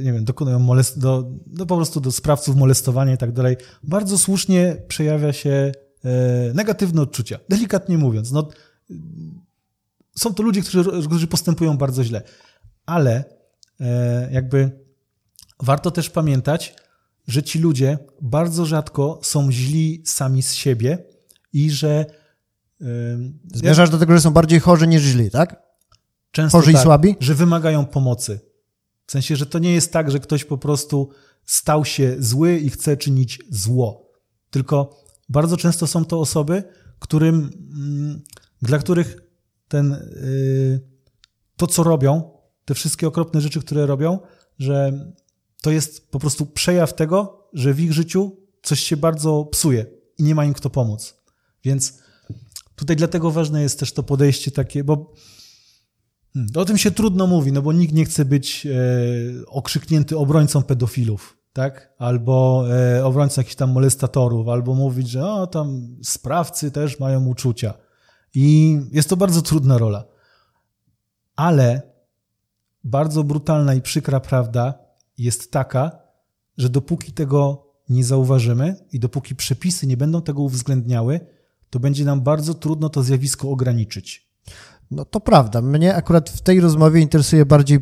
[0.00, 3.56] e, nie wiem, dokonują molest, do, do po prostu do sprawców molestowania i tak dalej,
[3.82, 5.72] bardzo słusznie przejawia się
[6.04, 8.32] e, negatywne odczucia, delikatnie mówiąc.
[8.32, 8.48] No,
[10.16, 12.22] są to ludzie, którzy, którzy postępują bardzo źle,
[12.86, 13.39] ale
[14.30, 14.70] jakby
[15.62, 16.74] warto też pamiętać,
[17.28, 20.98] że ci ludzie bardzo rzadko są źli sami z siebie
[21.52, 22.06] i że.
[23.54, 25.62] Zmierzasz do tego, że są bardziej chorzy niż źli, tak?
[26.30, 27.16] Często chorzy tak, i słabi?
[27.20, 28.40] Że wymagają pomocy.
[29.06, 31.10] W sensie, że to nie jest tak, że ktoś po prostu
[31.44, 34.10] stał się zły i chce czynić zło.
[34.50, 36.62] Tylko bardzo często są to osoby,
[36.98, 38.22] którym, mm,
[38.62, 39.16] dla których
[39.68, 40.80] ten, y,
[41.56, 42.30] to, co robią,
[42.70, 44.18] te wszystkie okropne rzeczy, które robią,
[44.58, 44.92] że
[45.62, 49.86] to jest po prostu przejaw tego, że w ich życiu coś się bardzo psuje
[50.18, 51.16] i nie ma im kto pomóc.
[51.64, 51.98] Więc
[52.76, 55.14] tutaj dlatego ważne jest też to podejście takie, bo
[56.34, 58.70] hmm, o tym się trudno mówi, no bo nikt nie chce być e,
[59.46, 61.94] okrzyknięty obrońcą pedofilów, tak?
[61.98, 67.74] Albo e, obrońcą jakichś tam molestatorów, albo mówić, że o, tam sprawcy też mają uczucia.
[68.34, 70.04] I jest to bardzo trudna rola.
[71.36, 71.89] Ale
[72.84, 74.74] bardzo brutalna i przykra prawda
[75.18, 75.98] jest taka,
[76.56, 81.20] że dopóki tego nie zauważymy i dopóki przepisy nie będą tego uwzględniały,
[81.70, 84.30] to będzie nam bardzo trudno to zjawisko ograniczyć.
[84.90, 85.62] No to prawda.
[85.62, 87.78] Mnie akurat w tej rozmowie interesuje bardziej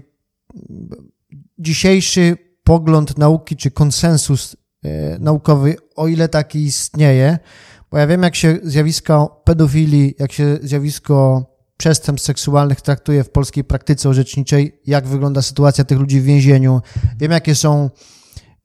[1.58, 7.38] dzisiejszy pogląd nauki czy konsensus e, naukowy, o ile taki istnieje,
[7.90, 11.46] bo ja wiem, jak się zjawisko pedofilii, jak się zjawisko
[11.78, 16.80] przestępstw seksualnych traktuje w polskiej praktyce orzeczniczej, jak wygląda sytuacja tych ludzi w więzieniu.
[17.18, 17.90] Wiem, jakie są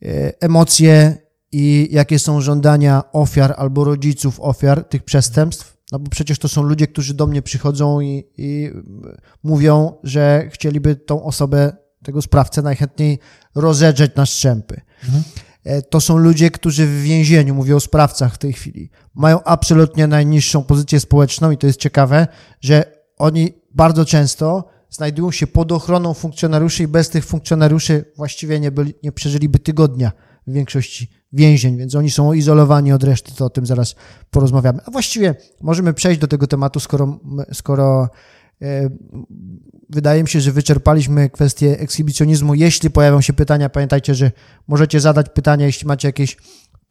[0.05, 1.17] e, emocje
[1.51, 5.77] i jakie są żądania ofiar albo rodziców ofiar tych przestępstw.
[5.91, 8.71] No bo przecież to są ludzie, którzy do mnie przychodzą i, i
[9.43, 11.73] mówią, że chcieliby tą osobę,
[12.03, 13.19] tego sprawcę najchętniej
[13.55, 14.81] rozedrzeć na strzępy.
[15.05, 15.23] Mhm.
[15.63, 20.07] E, to są ludzie, którzy w więzieniu, mówię o sprawcach w tej chwili, mają absolutnie
[20.07, 22.27] najniższą pozycję społeczną i to jest ciekawe,
[22.61, 28.71] że oni bardzo często znajdują się pod ochroną funkcjonariuszy i bez tych funkcjonariuszy właściwie nie,
[28.71, 30.11] byli, nie przeżyliby tygodnia
[30.47, 33.95] w większości więzień, więc oni są izolowani od reszty, to o tym zaraz
[34.31, 34.79] porozmawiamy.
[34.85, 37.19] A właściwie możemy przejść do tego tematu, skoro,
[37.53, 38.09] skoro
[38.63, 38.89] E,
[39.89, 42.55] wydaje mi się, że wyczerpaliśmy kwestię ekshibicjonizmu.
[42.55, 44.31] Jeśli pojawią się pytania, pamiętajcie, że
[44.67, 46.37] możecie zadać pytania, jeśli macie jakieś,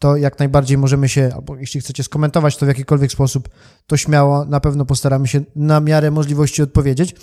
[0.03, 3.49] to jak najbardziej możemy się, albo jeśli chcecie skomentować to w jakikolwiek sposób,
[3.87, 7.15] to śmiało, na pewno postaramy się na miarę możliwości odpowiedzieć.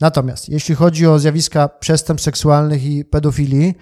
[0.00, 3.74] Natomiast jeśli chodzi o zjawiska przestępstw seksualnych i pedofilii,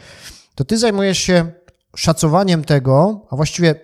[0.54, 1.52] to ty zajmujesz się
[1.96, 3.74] szacowaniem tego, a właściwie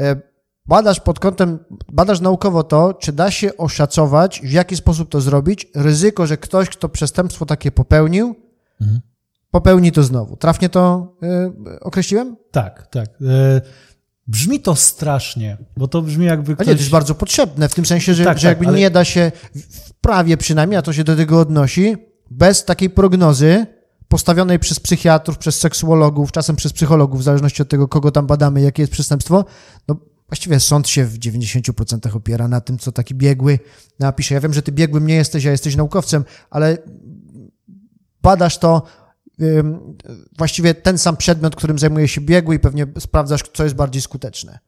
[0.00, 0.20] e,
[0.66, 1.58] badasz pod kątem,
[1.92, 6.68] badasz naukowo to, czy da się oszacować, w jaki sposób to zrobić, ryzyko, że ktoś,
[6.68, 8.34] kto przestępstwo takie popełnił,
[8.80, 9.00] mhm.
[9.50, 10.36] Popełni to znowu.
[10.36, 12.36] Trafnie to yy, określiłem?
[12.50, 13.08] Tak, tak.
[13.20, 13.60] Yy,
[14.26, 16.68] brzmi to strasznie, bo to brzmi jakby ktoś...
[16.68, 18.78] A nie, to jest bardzo potrzebne, w tym sensie, że, tak, że tak, jakby ale...
[18.78, 21.96] nie da się, w prawie przynajmniej, a to się do tego odnosi,
[22.30, 23.66] bez takiej prognozy,
[24.08, 28.60] postawionej przez psychiatrów, przez seksuologów, czasem przez psychologów, w zależności od tego, kogo tam badamy,
[28.60, 29.44] jakie jest przestępstwo,
[29.88, 29.96] no
[30.30, 33.58] Właściwie sąd się w 90% opiera na tym, co taki biegły
[33.98, 34.34] napisze.
[34.34, 36.78] Ja wiem, że ty biegłym nie jesteś, a jesteś naukowcem, ale
[38.22, 38.82] badasz to
[40.38, 44.58] właściwie ten sam przedmiot, którym zajmuje się biegły i pewnie sprawdzasz, co jest bardziej skuteczne.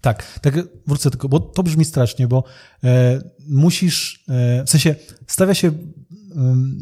[0.00, 0.54] Tak, tak
[0.86, 2.44] wrócę tylko, bo to brzmi strasznie, bo
[2.84, 4.94] e, musisz, e, w sensie
[5.26, 5.72] stawia się e,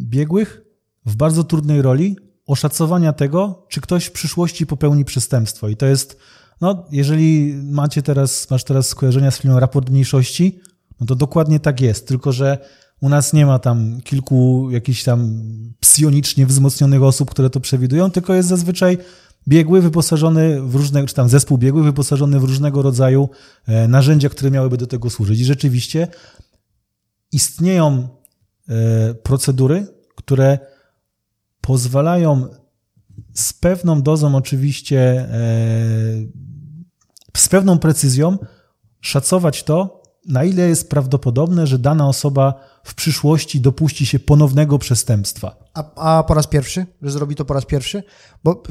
[0.00, 0.62] biegłych
[1.06, 5.68] w bardzo trudnej roli oszacowania tego, czy ktoś w przyszłości popełni przestępstwo.
[5.68, 6.18] I to jest
[6.60, 10.60] no, jeżeli macie teraz, masz teraz skojarzenia z filmem Raport Mniejszości,
[11.00, 12.58] no to dokładnie tak jest, tylko że
[13.00, 15.42] u nas nie ma tam kilku jakichś tam
[15.80, 18.98] psionicznie wzmocnionych osób, które to przewidują, tylko jest zazwyczaj
[19.48, 23.28] biegły wyposażony w różne, czy tam zespół biegły wyposażony w różnego rodzaju
[23.66, 25.40] e, narzędzia, które miałyby do tego służyć.
[25.40, 26.08] I rzeczywiście
[27.32, 28.08] istnieją
[28.68, 29.86] e, procedury,
[30.16, 30.58] które
[31.60, 32.48] pozwalają
[33.34, 35.28] z pewną dozą oczywiście e,
[37.36, 38.38] z pewną precyzją
[39.00, 45.56] szacować to, na ile jest prawdopodobne, że dana osoba w przyszłości dopuści się ponownego przestępstwa.
[45.74, 46.86] A, a po raz pierwszy?
[47.02, 48.02] Że zrobi to po raz pierwszy?
[48.44, 48.62] Bo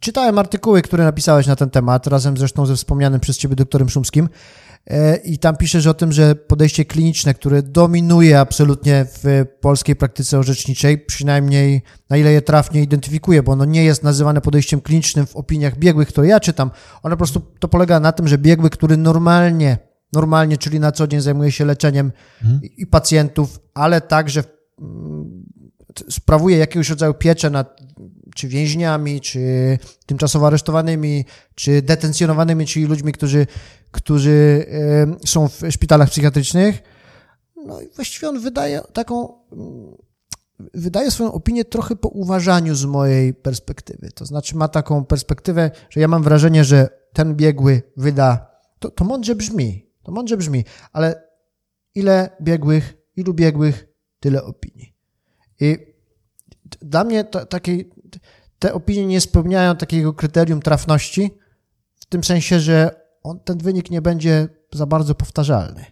[0.00, 4.28] czytałem artykuły, które napisałeś na ten temat, razem zresztą ze wspomnianym przez ciebie doktorem Szumskim.
[4.86, 10.38] E, I tam piszesz o tym, że podejście kliniczne, które dominuje absolutnie w polskiej praktyce
[10.38, 15.36] orzeczniczej, przynajmniej na ile je trafnie identyfikuje, bo ono nie jest nazywane podejściem klinicznym w
[15.36, 16.70] opiniach biegłych, które ja czytam.
[17.02, 19.78] Ono po prostu to polega na tym, że biegły, który normalnie,
[20.12, 22.60] normalnie, czyli na co dzień zajmuje się leczeniem mhm.
[22.76, 24.44] i pacjentów, ale także
[24.80, 25.44] mm,
[26.10, 27.80] sprawuje jakiegoś rodzaju pieczę nad
[28.34, 29.40] czy więźniami, czy
[30.06, 33.46] tymczasowo aresztowanymi, czy detencjonowanymi, czyli ludźmi, którzy,
[33.90, 34.66] którzy
[35.26, 36.82] są w szpitalach psychiatrycznych.
[37.66, 39.96] No i właściwie on wydaje taką, mm,
[40.74, 44.10] wydaje swoją opinię trochę po uważaniu z mojej perspektywy.
[44.14, 49.04] To znaczy ma taką perspektywę, że ja mam wrażenie, że ten biegły wyda, to, to
[49.04, 51.22] mądrze brzmi, to mądrze brzmi, ale
[51.94, 53.86] ile biegłych, ilu biegłych,
[54.20, 54.94] tyle opinii.
[55.60, 55.78] I
[56.82, 57.90] dla mnie to, takiej,
[58.58, 61.38] te opinie nie spełniają takiego kryterium trafności,
[61.96, 62.90] w tym sensie, że
[63.22, 65.84] on, ten wynik nie będzie za bardzo powtarzalny.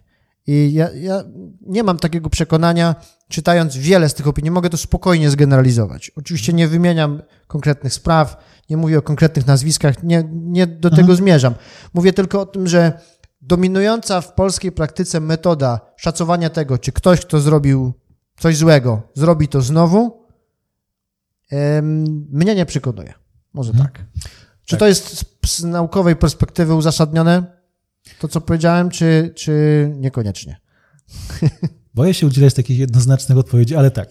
[0.47, 1.23] I ja, ja,
[1.61, 2.95] nie mam takiego przekonania,
[3.29, 6.11] czytając wiele z tych opinii, mogę to spokojnie zgeneralizować.
[6.15, 8.37] Oczywiście nie wymieniam konkretnych spraw,
[8.69, 11.17] nie mówię o konkretnych nazwiskach, nie, nie do tego mhm.
[11.17, 11.55] zmierzam.
[11.93, 12.99] Mówię tylko o tym, że
[13.47, 17.93] dominująca w polskiej praktyce metoda szacowania tego, czy ktoś, kto zrobił
[18.39, 20.27] coś złego, zrobi to znowu,
[22.31, 23.13] mnie nie przekonuje.
[23.53, 23.91] Może hmm.
[23.91, 24.05] tak.
[24.65, 24.79] Czy tak.
[24.79, 27.43] to jest z naukowej perspektywy uzasadnione,
[28.19, 30.57] to co powiedziałem, czy, czy niekoniecznie?
[31.95, 34.09] Boję się udzielać takich jednoznacznych odpowiedzi, ale tak.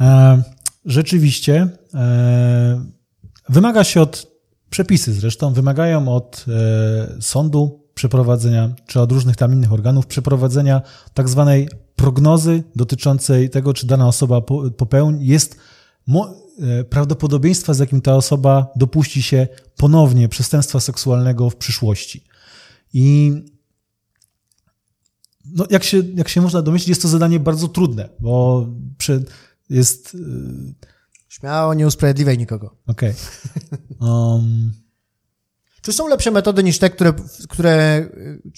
[0.00, 0.42] E,
[0.84, 2.84] rzeczywiście e,
[3.48, 4.30] wymaga się od
[4.70, 10.82] przepisy zresztą, wymagają od e, sądu przeprowadzenia, czy od różnych tam innych organów przeprowadzenia
[11.14, 14.40] tak zwanej prognozy dotyczącej tego, czy dana osoba
[14.76, 15.56] popełni, jest
[16.60, 22.24] E, prawdopodobieństwa, z jakim ta osoba dopuści się ponownie przestępstwa seksualnego w przyszłości.
[22.92, 23.32] I
[25.44, 28.66] no, jak, się, jak się można domyślić, jest to zadanie bardzo trudne, bo
[29.70, 30.14] jest.
[30.14, 30.18] E,
[31.28, 32.76] Śmiało, nie usprawiedliwiaj nikogo.
[32.86, 33.14] Okej.
[33.98, 34.10] Okay.
[34.10, 34.72] Um...
[35.82, 37.12] Czy są lepsze metody niż te, które,
[37.48, 38.06] które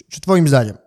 [0.08, 0.78] czy twoim zdaniem?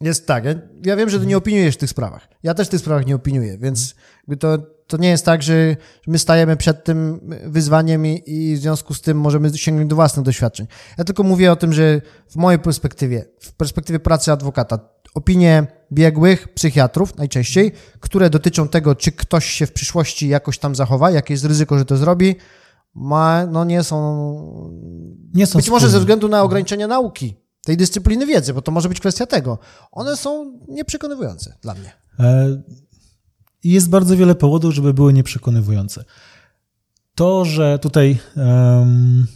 [0.00, 2.28] Jest tak, ja, ja wiem, że ty nie opiniujesz w tych sprawach.
[2.42, 3.94] Ja też w tych sprawach nie opiniuję, więc
[4.40, 4.58] to
[4.88, 9.00] to nie jest tak, że my stajemy przed tym wyzwaniem i, i, w związku z
[9.00, 10.66] tym możemy sięgnąć do własnych doświadczeń.
[10.98, 14.78] Ja tylko mówię o tym, że w mojej perspektywie, w perspektywie pracy adwokata,
[15.14, 21.10] opinie biegłych, psychiatrów najczęściej, które dotyczą tego, czy ktoś się w przyszłości jakoś tam zachowa,
[21.10, 22.36] jakie jest ryzyko, że to zrobi,
[22.94, 23.98] ma, no nie są.
[25.34, 28.88] Nie są Być może ze względu na ograniczenia nauki tej dyscypliny wiedzy, bo to może
[28.88, 29.58] być kwestia tego.
[29.92, 31.92] One są nieprzekonywujące dla mnie.
[33.64, 36.04] I jest bardzo wiele powodów, żeby były nieprzekonywujące.
[37.14, 39.26] To, że tutaj um,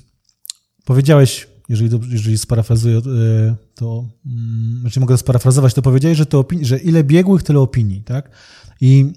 [0.85, 3.01] powiedziałeś, jeżeli, jeżeli sparafrazuję, e,
[3.75, 8.31] to um, znaczy mogę sparafrazować, to powiedziałeś, że, to że ile biegłych, tyle opinii, tak?
[8.81, 9.13] I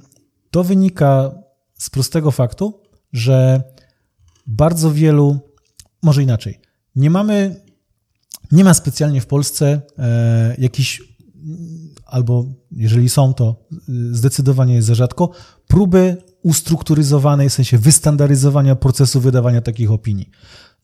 [0.52, 1.32] to wynika
[1.74, 2.82] z prostego faktu,
[3.14, 3.64] że
[4.48, 5.40] bardzo wielu,
[6.04, 6.60] może inaczej,
[6.96, 7.62] nie mamy,
[8.52, 11.02] nie ma specjalnie w Polsce e, jakichś
[12.06, 15.32] albo jeżeli są, to y, zdecydowanie jest za rzadko,
[15.68, 20.30] próby ustrukturyzowanej, w sensie wystandaryzowania procesu wydawania takich opinii.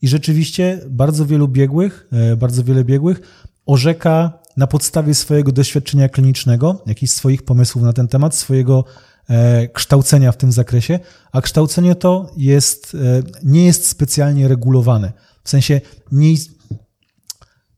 [0.02, 3.20] I rzeczywiście bardzo wielu biegłych, e, bardzo wiele biegłych
[3.66, 9.11] orzeka na podstawie swojego doświadczenia klinicznego, jakichś swoich pomysłów na ten temat, swojego e,
[9.72, 10.98] kształcenia w tym zakresie,
[11.32, 15.12] a kształcenie to jest, e, nie jest specjalnie regulowane.
[15.44, 15.80] W sensie
[16.12, 16.34] nie,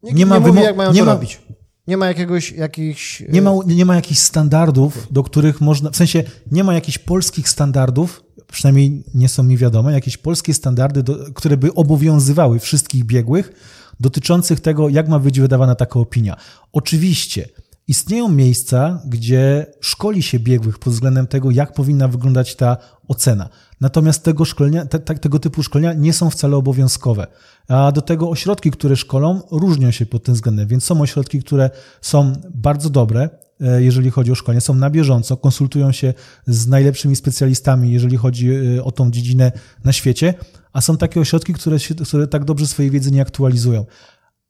[0.02, 1.40] nie ma, nie mówi, jak mają nie to ma, robić.
[1.86, 3.22] Nie ma jakiegoś, jakichś...
[3.28, 5.90] Nie ma, nie ma jakichś standardów, do których można...
[5.90, 11.02] W sensie nie ma jakichś polskich standardów, przynajmniej nie są mi wiadome, jakieś polskie standardy,
[11.02, 13.52] do, które by obowiązywały wszystkich biegłych
[14.00, 16.36] dotyczących tego, jak ma być wydawana taka opinia.
[16.72, 17.48] Oczywiście
[17.88, 22.76] istnieją miejsca, gdzie szkoli się biegłych pod względem tego, jak powinna wyglądać ta
[23.08, 23.48] ocena.
[23.80, 27.26] Natomiast tego, szkolenia, te, te, tego typu szkolenia nie są wcale obowiązkowe.
[27.68, 30.68] A do tego ośrodki, które szkolą, różnią się pod tym względem.
[30.68, 31.70] Więc są ośrodki, które
[32.00, 33.28] są bardzo dobre,
[33.60, 36.14] e, jeżeli chodzi o szkolenie, są na bieżąco, konsultują się
[36.46, 39.52] z najlepszymi specjalistami, jeżeli chodzi e, o tą dziedzinę
[39.84, 40.34] na świecie,
[40.72, 43.86] a są takie ośrodki, które, się, które tak dobrze swojej wiedzy nie aktualizują.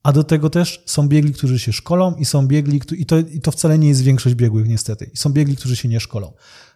[0.05, 3.41] A do tego też są biegli, którzy się szkolą i są biegli, i to, i
[3.41, 5.11] to wcale nie jest większość biegłych niestety.
[5.15, 6.33] I są biegli, którzy się nie szkolą.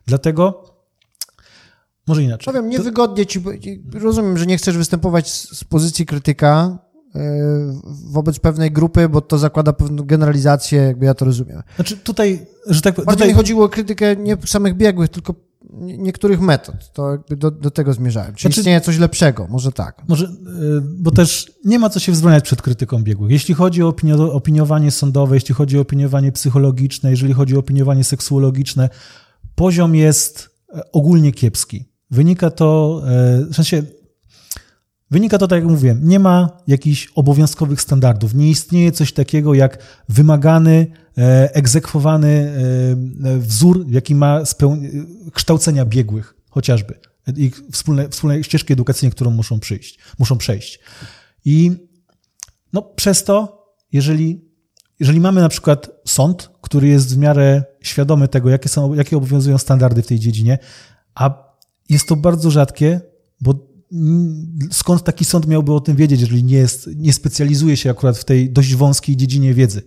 [0.06, 0.64] Dlatego
[2.06, 2.54] może inaczej.
[2.54, 3.42] Powiem, niewygodnie ci,
[3.92, 6.78] rozumiem, że nie chcesz występować z, pozycji krytyka
[7.14, 7.20] e,
[8.12, 11.62] wobec pewnej grupy, bo to zakłada pewną generalizację, jakby ja to rozumiem.
[11.74, 13.28] Znaczy tutaj, że tak Bardziej tutaj...
[13.28, 15.34] mi chodziło o krytykę nie samych biegłych, tylko
[15.80, 16.92] niektórych metod.
[16.92, 18.34] To jakby do, do tego zmierzałem.
[18.34, 19.46] Czy znaczy, istnieje coś lepszego?
[19.50, 20.02] Może tak.
[20.08, 20.30] Może, e,
[20.98, 23.30] bo też nie ma co się wzbraniać przed krytyką biegłych.
[23.30, 23.94] Jeśli chodzi o
[24.32, 28.88] opiniowanie sądowe, jeśli chodzi o opiniowanie psychologiczne, jeżeli chodzi o opiniowanie seksuologiczne,
[29.54, 31.88] poziom jest e, ogólnie kiepski.
[32.10, 33.82] Wynika to, e, w sensie,
[35.10, 38.34] wynika to tak jak mówiłem, nie ma jakichś obowiązkowych standardów.
[38.34, 39.78] Nie istnieje coś takiego jak
[40.08, 40.86] wymagany,
[41.52, 42.52] egzekwowany
[43.24, 44.42] e, wzór, jaki ma
[45.32, 46.98] kształcenia biegłych, chociażby.
[47.36, 50.80] Ich wspólne, wspólne ścieżki edukacyjne, którą muszą przyjść, muszą przejść.
[51.44, 51.70] I
[52.72, 54.44] no, przez to, jeżeli,
[55.00, 59.58] jeżeli mamy na przykład sąd, który jest w miarę świadomy tego, jakie, są, jakie obowiązują
[59.58, 60.58] standardy w tej dziedzinie,
[61.14, 61.54] a
[61.88, 63.00] jest to bardzo rzadkie,
[63.40, 63.68] bo
[64.70, 68.24] skąd taki sąd miałby o tym wiedzieć, jeżeli nie, jest, nie specjalizuje się akurat w
[68.24, 69.82] tej dość wąskiej dziedzinie wiedzy,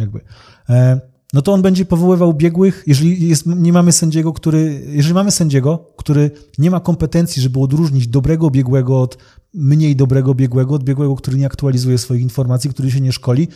[0.00, 0.20] jakby.
[0.68, 1.00] E,
[1.32, 5.92] no to on będzie powoływał biegłych, jeżeli jest, nie mamy sędziego, który, jeżeli mamy sędziego,
[5.96, 9.18] który nie ma kompetencji, żeby odróżnić dobrego biegłego od
[9.54, 13.48] mniej dobrego biegłego, od biegłego, który nie aktualizuje swoich informacji, który się nie szkoli,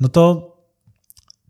[0.00, 0.50] no to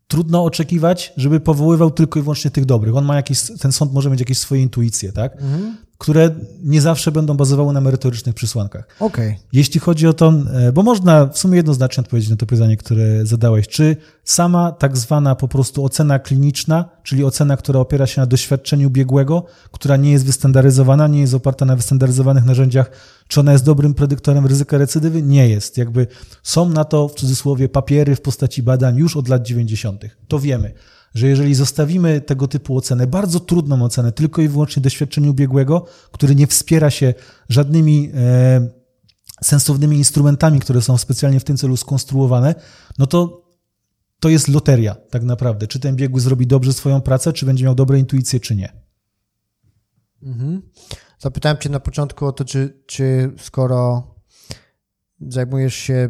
[0.08, 2.96] trudno oczekiwać, żeby powoływał tylko i wyłącznie tych dobrych.
[2.96, 5.32] On ma jakieś, ten sąd może mieć jakieś swoje intuicje, tak?
[5.32, 6.30] Mhm które
[6.62, 8.88] nie zawsze będą bazowały na merytorycznych przysłankach.
[9.00, 9.36] Okay.
[9.52, 13.26] Jeśli chodzi o to, e, bo można w sumie jednoznacznie odpowiedzieć na to pytanie, które
[13.26, 18.26] zadałeś, czy sama tak zwana po prostu ocena kliniczna, czyli ocena, która opiera się na
[18.26, 22.90] doświadczeniu biegłego, która nie jest wystandaryzowana, nie jest oparta na wystandaryzowanych narzędziach,
[23.28, 25.22] czy ona jest dobrym predyktorem ryzyka recydywy?
[25.22, 25.78] Nie jest.
[25.78, 26.06] Jakby
[26.42, 30.04] są na to w cudzysłowie papiery w postaci badań już od lat 90.
[30.28, 30.72] To wiemy
[31.14, 36.34] że jeżeli zostawimy tego typu ocenę, bardzo trudną ocenę, tylko i wyłącznie doświadczeniu biegłego, który
[36.34, 37.14] nie wspiera się
[37.48, 38.68] żadnymi e,
[39.42, 42.54] sensownymi instrumentami, które są specjalnie w tym celu skonstruowane,
[42.98, 43.40] no to
[44.20, 45.66] to jest loteria tak naprawdę.
[45.66, 48.72] Czy ten biegły zrobi dobrze swoją pracę, czy będzie miał dobre intuicje, czy nie.
[50.22, 50.62] Mhm.
[51.18, 54.10] Zapytałem Cię na początku o to, czy, czy skoro
[55.20, 56.08] zajmujesz się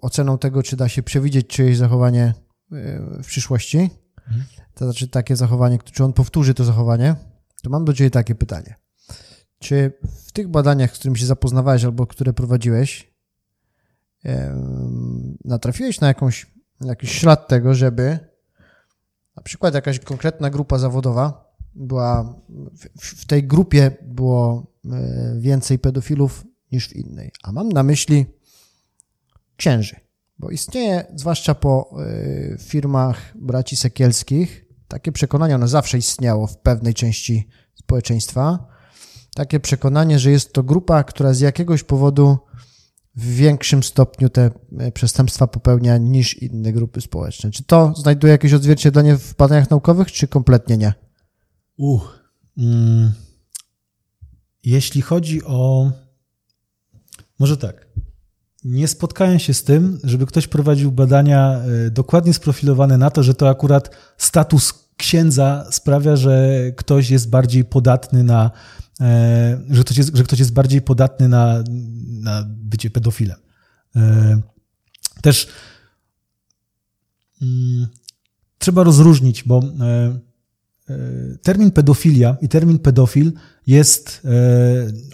[0.00, 2.34] oceną tego, czy da się przewidzieć czyjeś zachowanie
[2.72, 3.90] e, w przyszłości,
[4.74, 7.16] to znaczy takie zachowanie, czy on powtórzy to zachowanie,
[7.62, 8.74] to mam do Ciebie takie pytanie.
[9.58, 9.92] Czy
[10.26, 13.14] w tych badaniach, z którymi się zapoznawałeś albo które prowadziłeś,
[15.44, 16.46] natrafiłeś na jakąś,
[16.80, 18.18] jakiś ślad tego, żeby
[19.36, 22.34] na przykład jakaś konkretna grupa zawodowa była,
[23.00, 27.32] w, tej grupie było e, więcej pedofilów niż w innej.
[27.42, 28.26] A mam na myśli
[29.56, 29.96] księży.
[30.38, 36.94] Bo istnieje, zwłaszcza po y, firmach braci Sekielskich, takie przekonanie, ono zawsze istniało w pewnej
[36.94, 38.68] części społeczeństwa,
[39.34, 42.38] takie przekonanie, że jest to grupa, która z jakiegoś powodu
[43.14, 44.50] w większym stopniu te
[44.86, 47.50] y, przestępstwa popełnia niż inne grupy społeczne.
[47.50, 50.94] Czy to znajduje jakieś odzwierciedlenie w badaniach naukowych, czy kompletnie nie?
[51.76, 52.18] Uch.
[52.58, 53.12] Mm.
[54.64, 55.90] Jeśli chodzi o.
[57.38, 57.88] Może tak.
[58.64, 63.34] Nie spotkałem się z tym, żeby ktoś prowadził badania e, dokładnie sprofilowane na to, że
[63.34, 68.50] to akurat status księdza sprawia, że ktoś jest bardziej podatny na,
[69.00, 71.64] e, że ktoś jest, że ktoś jest bardziej podatny na,
[72.08, 73.38] na bycie pedofilem.
[73.96, 74.40] E,
[75.22, 75.48] też
[77.42, 77.86] mm,
[78.58, 79.62] trzeba rozróżnić, bo
[81.42, 83.32] termin pedofilia i termin pedofil
[83.66, 84.22] jest,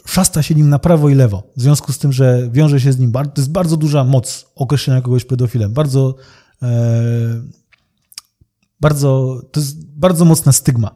[0.06, 1.52] szasta się nim na prawo i lewo.
[1.56, 5.00] W związku z tym, że wiąże się z nim, to jest bardzo duża moc określenia
[5.00, 5.72] kogoś pedofilem.
[5.72, 6.16] Bardzo
[8.80, 10.94] bardzo, to jest bardzo mocna stygma.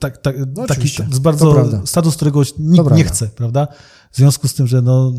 [0.00, 3.68] Tak, tak, no taki to jest bardzo status, którego nikt nie chce, prawda?
[4.10, 5.12] W związku z tym, że no,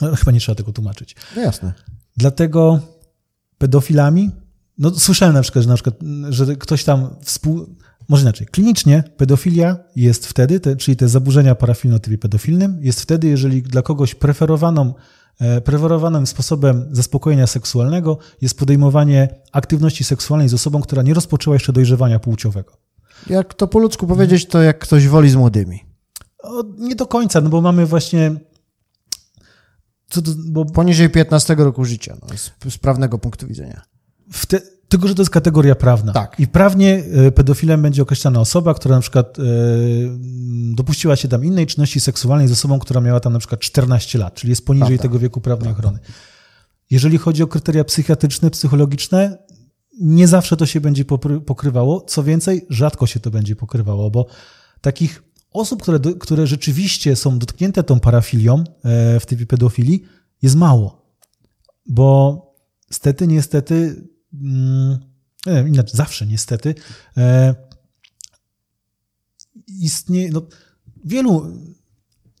[0.00, 1.16] no, chyba nie trzeba tego tłumaczyć.
[1.36, 1.72] No jasne.
[2.16, 2.80] Dlatego
[3.58, 4.30] pedofilami,
[4.78, 5.94] no słyszałem na przykład, że na przykład,
[6.28, 7.76] że ktoś tam współ,
[8.08, 13.00] może inaczej, klinicznie pedofilia jest wtedy, te, czyli te zaburzenia parafilne o typie pedofilnym, jest
[13.00, 14.94] wtedy, jeżeli dla kogoś preferowaną
[15.40, 21.72] E, preferowanym sposobem zaspokojenia seksualnego jest podejmowanie aktywności seksualnej z osobą, która nie rozpoczęła jeszcze
[21.72, 22.76] dojrzewania płciowego.
[23.26, 25.84] Jak to po ludzku powiedzieć, to jak ktoś woli z młodymi.
[26.38, 28.32] O, nie do końca, no bo mamy właśnie.
[30.08, 30.64] To, bo...
[30.64, 33.82] Poniżej 15 roku życia, no, z, z prawnego punktu widzenia.
[34.48, 36.12] Te, tylko, że to jest kategoria prawna.
[36.12, 36.40] Tak.
[36.40, 39.42] I prawnie e, pedofilem będzie określana osoba, która na przykład e,
[40.74, 44.34] dopuściła się tam innej czynności seksualnej z osobą, która miała tam na przykład 14 lat,
[44.34, 45.02] czyli jest poniżej Prawda.
[45.02, 45.88] tego wieku prawnej Prawda.
[45.88, 45.98] ochrony.
[46.90, 49.38] Jeżeli chodzi o kryteria psychiatryczne, psychologiczne,
[50.00, 51.04] nie zawsze to się będzie
[51.46, 52.00] pokrywało.
[52.00, 54.26] Co więcej, rzadko się to będzie pokrywało, bo
[54.80, 55.22] takich
[55.52, 60.02] osób, które, które rzeczywiście są dotknięte tą parafilią e, w typie pedofilii,
[60.42, 61.06] jest mało.
[61.86, 62.40] Bo
[62.90, 64.06] stety, niestety,
[65.46, 66.74] inaczej, zawsze niestety,
[69.68, 70.42] istnieje, no,
[71.04, 71.52] wielu,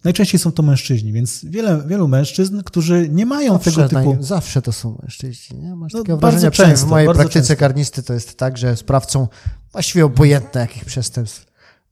[0.04, 4.14] najczęściej są to mężczyźni, więc wiele, wielu mężczyzn, którzy nie mają zawsze, tego typu...
[4.14, 5.76] Naj, zawsze to są mężczyźni, nie?
[5.76, 7.56] Masz no, takie wrażenie, często, w mojej praktyce często.
[7.56, 9.28] karnisty to jest tak, że sprawcą
[9.72, 11.46] właściwie obojętne jakich przestępstw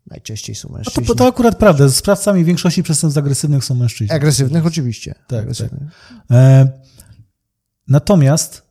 [0.07, 1.03] najczęściej są mężczyźni.
[1.03, 4.17] No to, to akurat prawda, sprawcami większości przestępstw agresywnych są mężczyźni.
[4.17, 5.15] Agresywnych oczywiście.
[5.29, 5.83] Tak, agresywnych.
[6.29, 6.37] tak.
[6.37, 6.69] E,
[7.89, 8.64] natomiast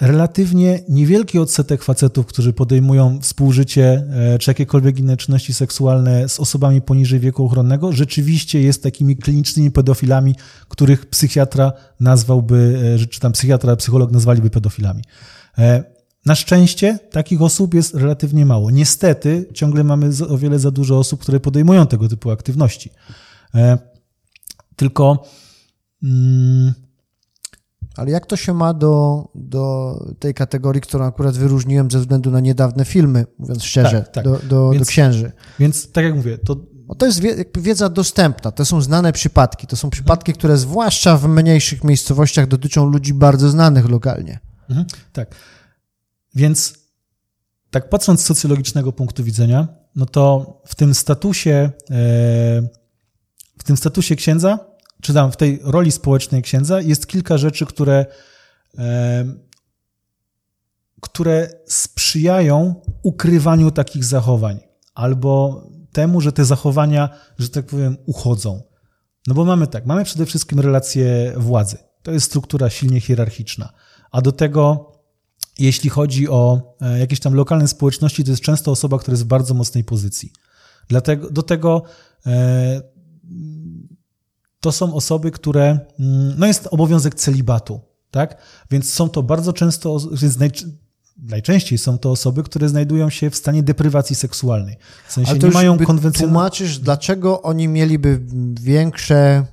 [0.00, 6.82] relatywnie niewielki odsetek facetów, którzy podejmują współżycie e, czy jakiekolwiek inne czynności seksualne z osobami
[6.82, 10.34] poniżej wieku ochronnego, rzeczywiście jest takimi klinicznymi pedofilami,
[10.68, 15.02] których psychiatra nazwałby, e, czy tam psychiatra, psycholog nazwaliby pedofilami.
[15.58, 15.84] E,
[16.26, 18.70] na szczęście takich osób jest relatywnie mało.
[18.70, 22.90] Niestety ciągle mamy o wiele za dużo osób, które podejmują tego typu aktywności.
[24.76, 25.26] Tylko.
[26.02, 26.74] Mm,
[27.98, 32.40] ale jak to się ma do, do tej kategorii, którą akurat wyróżniłem ze względu na
[32.40, 34.24] niedawne filmy, mówiąc szczerze, tak, tak.
[34.24, 35.32] Do, do, więc, do księży?
[35.58, 36.56] Więc tak jak mówię, to
[36.88, 37.20] no to jest
[37.58, 39.66] wiedza dostępna, to są znane przypadki.
[39.66, 44.38] To są przypadki, które zwłaszcza w mniejszych miejscowościach dotyczą ludzi bardzo znanych lokalnie.
[44.68, 45.34] Mhm, tak.
[46.34, 46.74] Więc
[47.70, 51.70] tak patrząc z socjologicznego punktu widzenia, no to w tym statusie, e,
[53.58, 54.58] w tym statusie księdza
[55.02, 58.06] czy tam w tej roli społecznej księdza jest kilka rzeczy, które,
[61.00, 64.60] które sprzyjają ukrywaniu takich zachowań
[64.94, 68.62] albo temu, że te zachowania, że tak powiem, uchodzą.
[69.26, 71.76] No bo mamy tak, mamy przede wszystkim relacje władzy.
[72.02, 73.72] To jest struktura silnie hierarchiczna.
[74.10, 74.92] A do tego,
[75.58, 79.26] jeśli chodzi o e, jakieś tam lokalne społeczności, to jest często osoba, która jest w
[79.26, 80.32] bardzo mocnej pozycji.
[80.88, 81.82] Dlatego, do tego
[82.26, 82.82] e,
[84.60, 85.64] to są osoby, które,
[86.00, 87.80] mm, no jest obowiązek celibatu,
[88.10, 88.36] tak?
[88.70, 90.50] Więc są to bardzo często, więc naj,
[91.22, 94.76] najczęściej są to osoby, które znajdują się w stanie deprywacji seksualnej.
[95.08, 96.18] W sensie Ale to nie mają konwencjonalnego...
[96.18, 98.20] Tłumaczysz, dlaczego oni mieliby
[98.60, 99.46] większe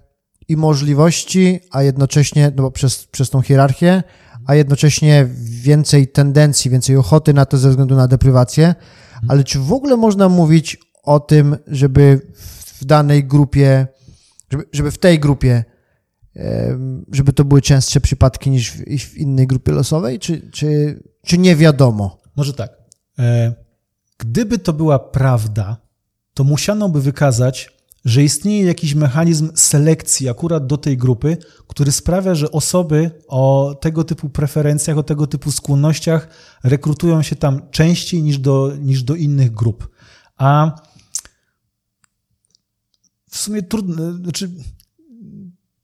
[0.47, 4.03] i możliwości, a jednocześnie, no bo przez, przez tą hierarchię,
[4.45, 5.27] a jednocześnie
[5.61, 8.75] więcej tendencji, więcej ochoty na to ze względu na deprywację.
[9.27, 12.21] Ale czy w ogóle można mówić o tym, żeby
[12.79, 13.87] w danej grupie
[14.55, 15.63] żeby, żeby w tej grupie,
[17.11, 21.55] żeby to były częstsze przypadki niż w, w innej grupie losowej, czy, czy, czy nie
[21.55, 22.21] wiadomo?
[22.35, 22.71] Może tak.
[23.19, 23.53] E,
[24.17, 25.77] gdyby to była prawda,
[26.33, 27.75] to musiano by wykazać,
[28.05, 31.37] że istnieje jakiś mechanizm selekcji akurat do tej grupy,
[31.67, 36.27] który sprawia, że osoby o tego typu preferencjach, o tego typu skłonnościach
[36.63, 39.89] rekrutują się tam częściej niż do, niż do innych grup.
[40.37, 40.75] A
[43.35, 44.49] w sumie trudno, znaczy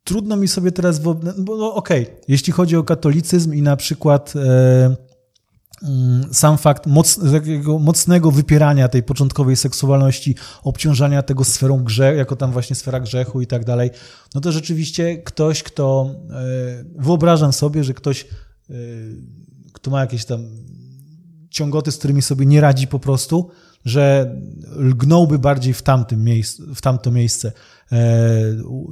[0.04, 4.34] trudno mi sobie teraz, bo no, okej, okay, jeśli chodzi o katolicyzm i na przykład
[4.36, 4.96] e,
[5.84, 12.36] mm, sam fakt moc, takiego mocnego wypierania tej początkowej seksualności, obciążania tego sferą grzechu, jako
[12.36, 13.90] tam właśnie sfera grzechu i tak dalej,
[14.36, 18.22] no to rzeczywiście ktoś, kto, e, wyobrażam sobie, że ktoś,
[18.70, 18.74] e,
[19.74, 20.48] kto ma jakieś tam
[21.50, 23.50] ciągoty, z którymi sobie nie radzi po prostu,
[23.86, 24.36] że
[24.76, 27.52] lgnąłby bardziej w, tamtym miejscu, w tamto miejsce,
[27.92, 27.98] e,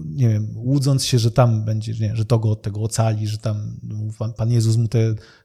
[0.06, 3.38] nie wiem, łudząc się, że tam będzie, nie, że to go od tego ocali, że
[3.38, 3.80] tam
[4.18, 5.00] Pan, Pan Jezus mu te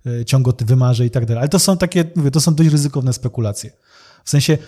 [0.07, 1.40] e, ciągoty wymarze i tak dalej.
[1.40, 3.70] Ale to są takie, mówię, to są dość ryzykowne spekulacje.
[4.24, 4.59] W sensie,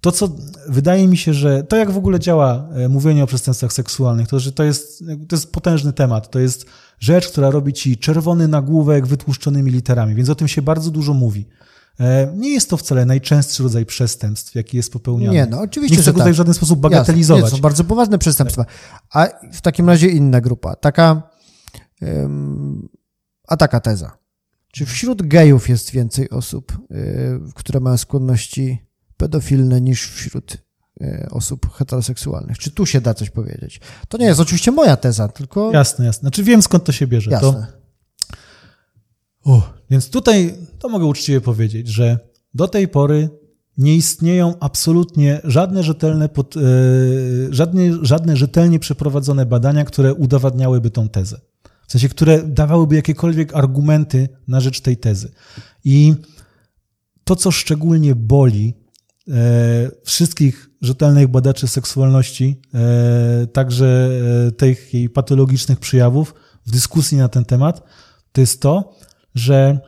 [0.00, 0.28] to co
[0.68, 4.40] wydaje mi się, że to jak w ogóle działa e, mówienie o przestępstwach seksualnych, to
[4.40, 6.66] że to jest, to jest potężny temat, to jest
[7.00, 11.46] rzecz, która robi ci czerwony nagłówek wytłuszczonymi literami, więc o tym się bardzo dużo mówi.
[12.00, 15.34] E, nie jest to wcale najczęstszy rodzaj przestępstw, jaki jest popełniany.
[15.34, 15.96] Nie, no oczywiście.
[15.96, 16.34] Nie chcę tutaj tak.
[16.34, 17.42] w żaden sposób bagatelizować.
[17.42, 18.64] Jasne, nie, są bardzo poważne przestępstwa.
[19.14, 20.76] A w takim razie inna grupa.
[20.76, 21.22] Taka.
[22.02, 22.88] Um,
[23.48, 24.12] a taka teza.
[24.72, 28.86] Czy wśród gejów jest więcej osób, y, które mają skłonności
[29.16, 30.56] pedofilne niż wśród
[31.02, 32.58] y, osób heteroseksualnych?
[32.58, 33.80] Czy tu się da coś powiedzieć?
[34.08, 35.72] To nie jest oczywiście moja teza, tylko.
[35.72, 36.20] Jasne, jasne.
[36.20, 37.30] Znaczy wiem skąd to się bierze.
[37.30, 37.52] Jasne.
[37.52, 37.79] To...
[39.44, 42.18] Uh, więc tutaj to mogę uczciwie powiedzieć, że
[42.54, 43.40] do tej pory
[43.80, 46.60] nie istnieją absolutnie żadne rzetelne, pod, e,
[47.50, 51.40] żadne, żadne rzetelnie przeprowadzone badania, które udowadniałyby tą tezę.
[51.86, 55.32] W sensie, które dawałyby jakiekolwiek argumenty na rzecz tej tezy.
[55.84, 56.14] I
[57.24, 58.74] to, co szczególnie boli
[59.28, 64.10] e, wszystkich rzetelnych badaczy seksualności, e, także
[64.56, 66.34] tych jej patologicznych przejawów
[66.66, 67.82] w dyskusji na ten temat,
[68.32, 68.94] to jest to,
[69.34, 69.80] że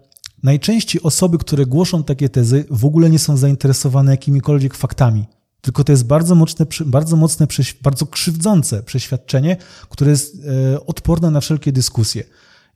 [0.43, 5.25] najczęściej osoby, które głoszą takie tezy, w ogóle nie są zainteresowane jakimikolwiek faktami.
[5.61, 7.47] Tylko to jest bardzo mocne, bardzo mocne,
[7.83, 9.57] bardzo krzywdzące przeświadczenie,
[9.89, 10.37] które jest
[10.75, 12.25] e, odporne na wszelkie dyskusje.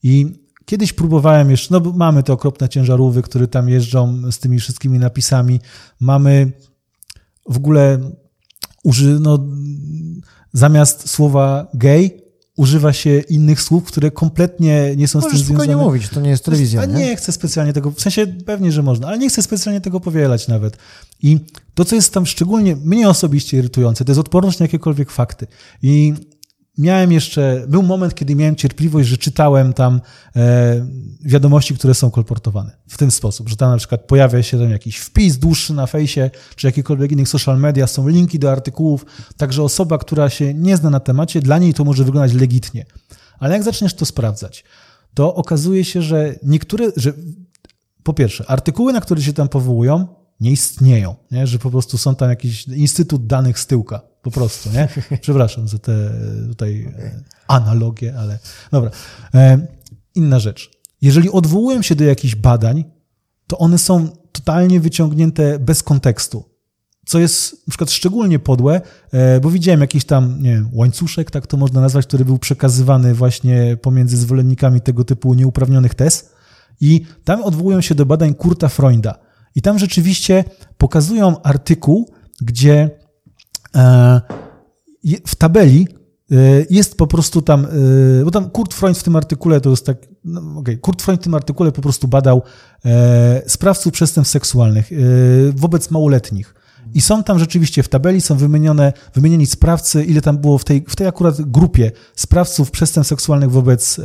[0.02, 0.26] I
[0.64, 5.60] kiedyś próbowałem jeszcze, no mamy te okropne ciężarówki, które tam jeżdżą z tymi wszystkimi napisami.
[6.00, 6.52] Mamy
[7.48, 8.10] w ogóle
[8.84, 9.38] uży, no,
[10.52, 12.26] zamiast słowa gay
[12.57, 15.68] używa się innych słów, które kompletnie nie są Możesz z tym związane.
[15.68, 16.80] nie mówić, to nie jest telewizja.
[16.80, 19.80] A nie, nie chcę specjalnie tego, w sensie pewnie, że można, ale nie chcę specjalnie
[19.80, 20.76] tego powielać nawet.
[21.22, 21.38] I
[21.74, 25.46] to, co jest tam szczególnie mnie osobiście irytujące, to jest odporność na jakiekolwiek fakty.
[25.82, 26.14] I
[26.79, 30.01] miałem jeszcze, był moment, kiedy miałem cierpliwość, że czytałem tam
[30.37, 30.87] e,
[31.20, 34.97] wiadomości, które są kolportowane w ten sposób, że tam na przykład pojawia się tam jakiś
[34.97, 39.07] wpis dłuższy na fejsie, czy jakikolwiek innych social media, są linki do artykułów,
[39.37, 42.87] także osoba, która się nie zna na temacie, dla niej to może wyglądać legitnie.
[43.39, 44.64] Ale jak zaczniesz to sprawdzać,
[45.14, 47.12] to okazuje się, że niektóre, że
[48.03, 50.07] po pierwsze, artykuły, na które się tam powołują,
[50.41, 51.47] nie istnieją, nie?
[51.47, 54.89] że po prostu są tam jakiś instytut danych z tyłka, po prostu, nie?
[55.20, 56.11] Przepraszam za te
[56.49, 58.39] tutaj e, analogie, ale
[58.70, 58.91] dobra.
[59.35, 59.66] E,
[60.14, 60.70] inna rzecz.
[61.03, 62.85] Jeżeli odwołuję się do jakichś badań,
[63.47, 66.45] to one są totalnie wyciągnięte bez kontekstu.
[67.07, 68.81] Co jest na przykład szczególnie podłe,
[69.12, 73.14] e, bo widziałem jakiś tam, nie wiem, łańcuszek, tak to można nazwać, który był przekazywany
[73.14, 76.31] właśnie pomiędzy zwolennikami tego typu nieuprawnionych tez.
[76.81, 79.18] I tam odwołują się do badań Kurta Freunda.
[79.55, 80.45] I tam rzeczywiście
[80.79, 82.11] pokazują artykuł,
[82.41, 82.91] gdzie
[85.27, 85.89] w tabeli
[86.31, 86.37] e,
[86.70, 89.99] jest po prostu tam, e, bo tam Kurt Freund w tym artykule to jest tak,
[90.24, 92.43] no okay, Kurt Freund w tym artykule po prostu badał
[93.47, 94.91] sprawców przestępstw seksualnych
[95.55, 96.55] wobec małoletnich.
[96.95, 100.85] I są tam rzeczywiście w tabeli, są wymienione, wymienieni sprawcy, ile tam było w tej,
[100.89, 104.01] w tej akurat grupie sprawców przestępstw seksualnych wobec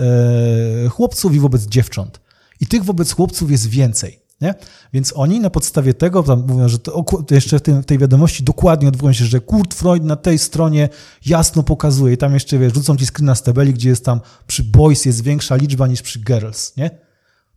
[0.90, 2.22] chłopców i wobec dziewcząt.
[2.60, 4.21] I tych wobec chłopców jest więcej.
[4.42, 4.56] Nie?
[4.94, 9.14] Więc oni na podstawie tego tam mówią, że to, jeszcze w, tej wiadomości dokładnie odwołują
[9.14, 10.90] się, że Kurt Freud na tej stronie
[11.26, 14.64] jasno pokazuje i tam jeszcze, wiesz, rzucą ci screena z tabeli, gdzie jest tam przy
[14.64, 16.90] boys jest większa liczba niż przy girls, nie?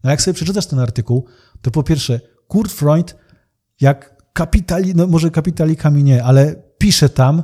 [0.04, 1.24] No jak sobie przeczytasz ten artykuł,
[1.62, 3.16] to po pierwsze, Kurt Freud
[3.80, 7.42] jak kapitali, no może kapitalikami nie, ale pisze tam,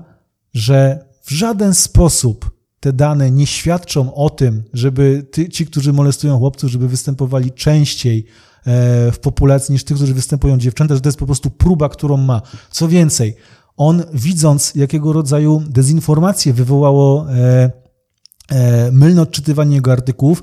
[0.55, 6.39] że w żaden sposób te dane nie świadczą o tym, żeby ty, ci, którzy molestują
[6.39, 8.27] chłopców, żeby występowali częściej
[9.13, 12.43] w populacji niż tych, którzy występują dziewczęta, że to jest po prostu próba, którą ma.
[12.71, 13.37] Co więcej,
[13.77, 17.71] on widząc, jakiego rodzaju dezinformację wywołało e,
[18.51, 20.43] e, mylne odczytywanie jego artykułów,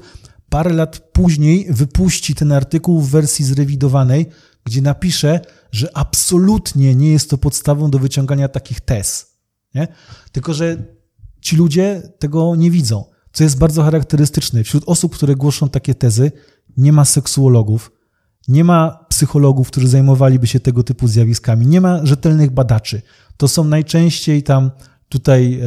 [0.50, 4.26] parę lat później wypuści ten artykuł w wersji zrewidowanej,
[4.64, 5.40] gdzie napisze,
[5.72, 9.38] że absolutnie nie jest to podstawą do wyciągania takich tez.
[9.76, 9.88] Nie?
[10.32, 10.78] Tylko, że
[11.42, 13.06] ci ludzie tego nie widzą.
[13.34, 14.64] Co jest bardzo charakterystyczne.
[14.64, 16.32] Wśród osób, które głoszą takie tezy,
[16.78, 17.92] nie ma seksuologów,
[18.48, 23.02] nie ma psychologów, którzy zajmowaliby się tego typu zjawiskami, nie ma rzetelnych badaczy.
[23.38, 24.72] To są najczęściej tam
[25.10, 25.60] tutaj e,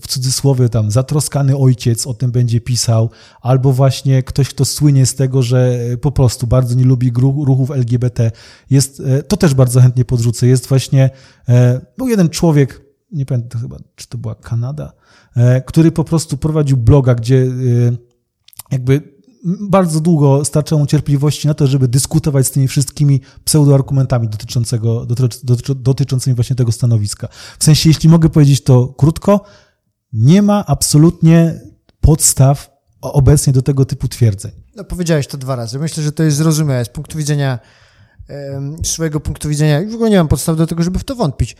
[0.00, 3.10] w cudzysłowie tam zatroskany ojciec o tym będzie pisał,
[3.40, 7.12] albo właśnie ktoś, kto słynie z tego, że po prostu bardzo nie lubi
[7.44, 8.30] ruchów LGBT.
[8.70, 10.46] Jest, e, to też bardzo chętnie podrzucę.
[10.46, 11.10] Jest właśnie,
[11.48, 14.92] e, był jeden człowiek, nie pamiętam chyba, czy to była Kanada,
[15.66, 17.46] który po prostu prowadził bloga, gdzie
[18.70, 19.13] jakby
[19.44, 25.06] bardzo długo starczało mu cierpliwości na to, żeby dyskutować z tymi wszystkimi pseudoargumentami dotyczącego,
[25.76, 27.28] dotyczącymi właśnie tego stanowiska.
[27.58, 29.44] W sensie, jeśli mogę powiedzieć to krótko,
[30.12, 31.60] nie ma absolutnie
[32.00, 32.70] podstaw
[33.00, 34.52] obecnie do tego typu twierdzeń.
[34.76, 35.78] No, powiedziałeś to dwa razy.
[35.78, 37.58] Myślę, że to jest zrozumiałe z punktu widzenia
[38.84, 41.56] swojego punktu widzenia i w ogóle nie mam podstaw do tego, żeby w to wątpić,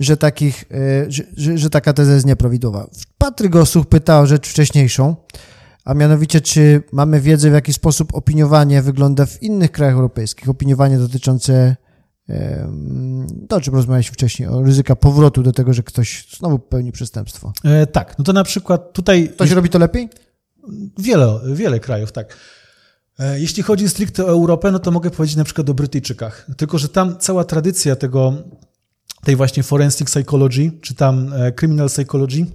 [0.00, 1.06] że, takich, e,
[1.36, 2.90] że, że, taka teza jest nieprawidłowa.
[3.18, 5.16] Patryk Osuch pytał o rzecz wcześniejszą,
[5.84, 10.98] a mianowicie czy mamy wiedzę, w jaki sposób opiniowanie wygląda w innych krajach europejskich, opiniowanie
[10.98, 11.76] dotyczące
[13.48, 17.52] to, o czym rozmawialiśmy wcześniej, o ryzyka powrotu do tego, że ktoś znowu popełni przestępstwo.
[17.64, 19.28] E, tak, no to na przykład tutaj...
[19.28, 20.08] Ktoś robi to lepiej?
[20.98, 22.36] Wiele, wiele krajów, tak.
[23.18, 26.46] E, jeśli chodzi stricte o Europę, no to mogę powiedzieć na przykład o Brytyjczykach.
[26.56, 28.34] Tylko, że tam cała tradycja tego,
[29.24, 32.46] tej właśnie forensic psychology, czy tam e, criminal psychology,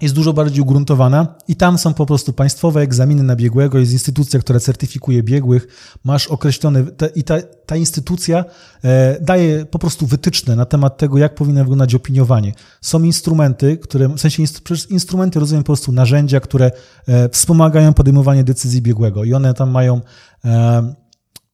[0.00, 4.40] jest dużo bardziej ugruntowana i tam są po prostu państwowe egzaminy na biegłego, jest instytucja,
[4.40, 5.66] która certyfikuje biegłych,
[6.04, 7.34] masz określone te, i ta,
[7.66, 8.44] ta instytucja
[8.84, 12.52] e, daje po prostu wytyczne na temat tego, jak powinno wyglądać opiniowanie.
[12.80, 16.70] Są instrumenty, które, w sensie przez instrumenty rozumiem po prostu narzędzia, które
[17.08, 20.00] e, wspomagają podejmowanie decyzji biegłego i one tam mają
[20.44, 20.94] e,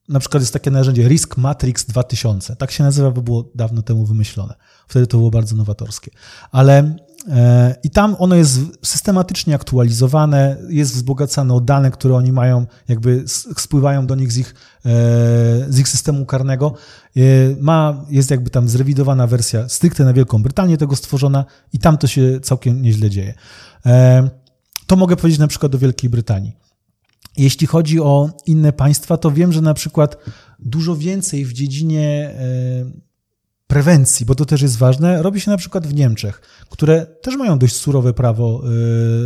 [0.09, 2.55] na przykład jest takie narzędzie Risk Matrix 2000.
[2.55, 4.53] Tak się nazywa, bo było dawno temu wymyślone.
[4.87, 6.11] Wtedy to było bardzo nowatorskie.
[6.51, 6.95] Ale
[7.83, 13.23] I tam ono jest systematycznie aktualizowane, jest wzbogacane o dane, które oni mają, jakby
[13.57, 14.55] spływają do nich z ich,
[14.85, 14.89] e,
[15.69, 16.73] z ich systemu karnego.
[17.17, 17.21] E,
[17.59, 22.07] ma, jest jakby tam zrewidowana wersja stricte na Wielką Brytanię tego stworzona i tam to
[22.07, 23.33] się całkiem nieźle dzieje.
[24.87, 26.55] To mogę powiedzieć na przykład o Wielkiej Brytanii.
[27.37, 30.17] Jeśli chodzi o inne państwa, to wiem, że na przykład
[30.59, 32.35] dużo więcej w dziedzinie
[33.69, 37.59] prewencji, bo to też jest ważne, robi się na przykład w Niemczech, które też mają
[37.59, 38.61] dość surowe prawo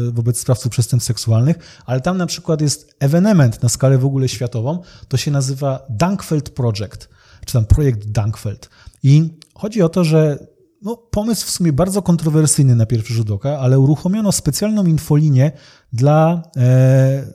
[0.08, 4.28] y, wobec sprawców przestępstw seksualnych, ale tam na przykład jest ewenement na skalę w ogóle
[4.28, 7.10] światową, to się nazywa Dankfeld Project,
[7.46, 8.70] czy tam projekt Dankfeld.
[9.04, 10.48] I chodzi o to, że
[10.82, 15.52] no, pomysł w sumie bardzo kontrowersyjny na pierwszy rzut oka, ale uruchomiono specjalną infolinię
[15.94, 17.28] dla, e,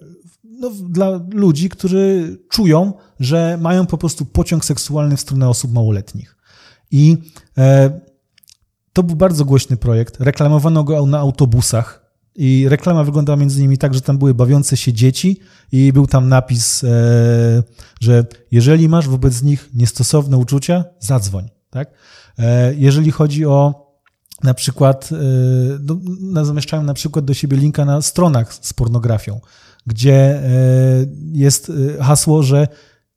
[0.44, 6.38] no, dla ludzi, którzy czują, że mają po prostu pociąg seksualny w stronę osób małoletnich.
[6.91, 7.16] I
[7.59, 8.01] e,
[8.93, 10.20] to był bardzo głośny projekt.
[10.20, 12.09] Reklamowano go na autobusach.
[12.34, 15.41] I reklama wyglądała między innymi tak, że tam były bawiące się dzieci
[15.72, 16.89] i był tam napis, e,
[18.01, 21.49] że jeżeli masz wobec nich niestosowne uczucia, zadzwoń.
[21.70, 21.91] Tak?
[22.39, 23.89] E, jeżeli chodzi o
[24.43, 25.11] na przykład,
[26.20, 29.41] no, zamieszczają na przykład do siebie linka na stronach z pornografią,
[29.86, 30.43] gdzie
[31.32, 32.68] jest hasło, że,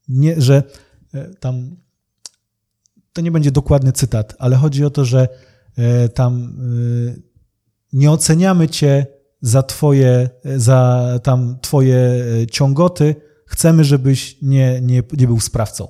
[0.07, 0.63] nie, że
[1.39, 1.75] tam
[3.13, 5.27] to nie będzie dokładny cytat, ale chodzi o to, że
[5.77, 7.21] e, tam e,
[7.93, 9.05] nie oceniamy cię
[9.41, 15.87] za twoje, za tam twoje e, ciągoty, chcemy, żebyś nie, nie, nie był sprawcą.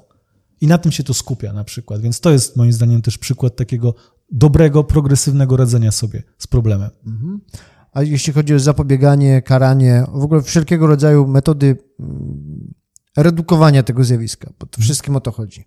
[0.62, 2.02] I na tym się to skupia na przykład.
[2.02, 3.96] Więc to jest moim zdaniem też przykład takiego
[4.32, 6.90] dobrego, progresywnego radzenia sobie z problemem.
[7.06, 7.42] Mhm.
[7.92, 12.74] A jeśli chodzi o zapobieganie, karanie, w ogóle wszelkiego rodzaju metody mm,
[13.18, 15.66] redukowania tego zjawiska, bo to wszystkim o to chodzi.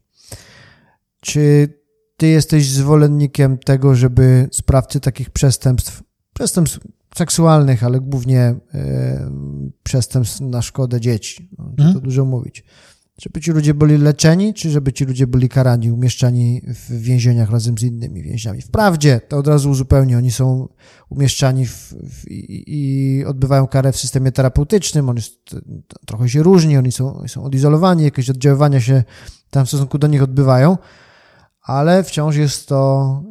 [1.24, 1.68] Czy
[2.16, 6.02] ty jesteś zwolennikiem tego, żeby sprawcy takich przestępstw,
[6.34, 6.78] przestępstw
[7.16, 8.40] seksualnych, ale głównie
[8.74, 9.30] e,
[9.82, 11.94] przestępstw na szkodę dzieci, no, hmm?
[11.94, 12.64] to dużo mówić,
[13.18, 17.78] żeby ci ludzie byli leczeni, czy żeby ci ludzie byli karani, umieszczani w więzieniach razem
[17.78, 18.62] z innymi więźniami?
[18.62, 20.68] Wprawdzie, to od razu uzupełnię, oni są
[21.10, 25.56] umieszczani w, w, i, i, odbywają karę w systemie terapeutycznym, on jest,
[26.06, 29.04] trochę się różni, oni są, są odizolowani, jakieś oddziaływania się
[29.50, 30.76] tam w stosunku do nich odbywają,
[31.64, 33.22] ale wciąż jest to,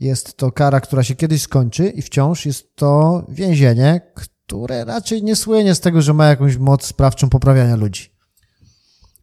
[0.00, 5.36] jest to kara, która się kiedyś skończy i wciąż jest to więzienie, które raczej nie
[5.36, 8.14] słynie z tego, że ma jakąś moc sprawczą poprawiania ludzi.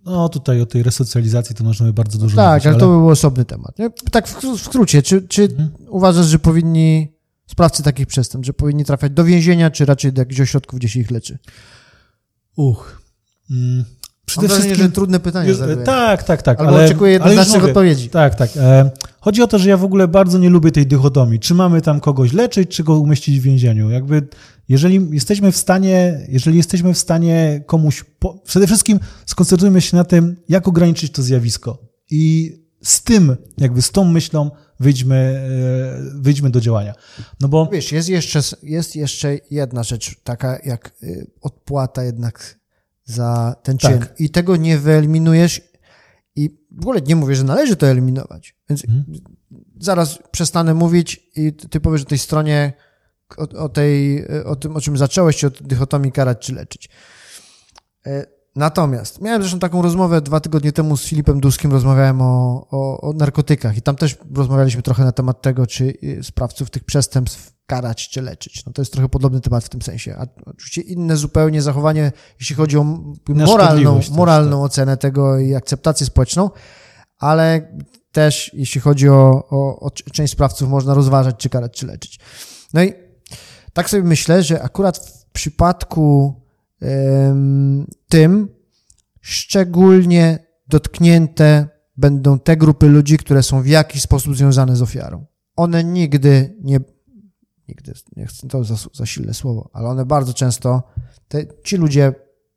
[0.05, 2.63] No tutaj o tej resocjalizacji to możemy bardzo dużo tak, mówić.
[2.63, 3.75] Tak, ale to był osobny temat.
[4.11, 5.69] Tak w, skrócie, czy, czy mhm.
[5.89, 7.13] uważasz, że powinni
[7.47, 10.99] sprawcy takich przestępstw, że powinni trafiać do więzienia, czy raczej do jakichś ośrodków, gdzie się
[10.99, 11.37] ich leczy?
[12.55, 13.01] Uch.
[13.51, 13.85] Mm.
[14.31, 16.59] Przede Mam wszystkim, trudne pytanie już, Tak, tak, tak.
[16.59, 18.09] Albo ale, oczekuję jednoznacznych odpowiedzi.
[18.09, 18.49] Tak, tak.
[18.57, 21.39] E, chodzi o to, że ja w ogóle bardzo nie lubię tej dychotomii.
[21.39, 23.89] Czy mamy tam kogoś leczyć, czy go umieścić w więzieniu?
[23.89, 24.27] Jakby,
[24.69, 30.03] jeżeli jesteśmy w stanie, jeżeli jesteśmy w stanie komuś, po, przede wszystkim skoncentrujmy się na
[30.03, 31.77] tym, jak ograniczyć to zjawisko.
[32.11, 36.93] I z tym, jakby z tą myślą wyjdźmy, e, wyjdźmy do działania.
[37.39, 37.69] No bo...
[37.71, 42.60] Wiesz, jest jeszcze, jest jeszcze jedna rzecz, taka jak y, odpłata jednak
[43.11, 43.99] za ten czyn.
[43.99, 44.19] Tak.
[44.19, 45.61] I tego nie wyeliminujesz
[46.35, 48.55] i w ogóle nie mówię, że należy to eliminować.
[48.69, 49.05] Więc Mhm.
[49.79, 52.73] zaraz przestanę mówić i ty powiesz o tej stronie,
[53.37, 56.89] o, o, tej, o tym, o czym zacząłeś, o dychotomii karać czy leczyć.
[58.05, 63.01] E, Natomiast miałem zresztą taką rozmowę dwa tygodnie temu z Filipem Duskim, rozmawiałem o, o,
[63.01, 67.53] o narkotykach i tam też rozmawialiśmy trochę na temat tego, czy y, sprawców tych przestępstw
[67.71, 68.65] karać czy leczyć.
[68.65, 70.15] No to jest trochę podobny temat w tym sensie.
[70.17, 75.55] A oczywiście inne zupełnie zachowanie, jeśli chodzi o moralną, szkodliwość też, moralną ocenę tego i
[75.55, 76.49] akceptację społeczną,
[77.17, 77.75] ale
[78.11, 82.19] też jeśli chodzi o, o, o część sprawców można rozważać, czy karać, czy leczyć.
[82.73, 82.93] No i
[83.73, 86.35] tak sobie myślę, że akurat w przypadku
[86.81, 88.47] em, tym
[89.21, 91.67] szczególnie dotknięte
[91.97, 95.25] będą te grupy ludzi, które są w jakiś sposób związane z ofiarą.
[95.55, 96.79] One nigdy nie,
[97.67, 100.83] nigdy, nie chcę, to za, za silne słowo, ale one bardzo często,
[101.27, 102.13] te, ci ludzie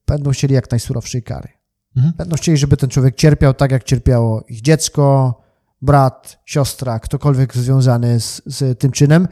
[0.07, 1.49] będą chcieli jak najsurowszej kary.
[1.97, 2.15] Mhm.
[2.17, 5.41] Będą chcieli, żeby ten człowiek cierpiał tak, jak cierpiało ich dziecko,
[5.83, 9.29] brat, siostra, ktokolwiek związany z, z tym czynem.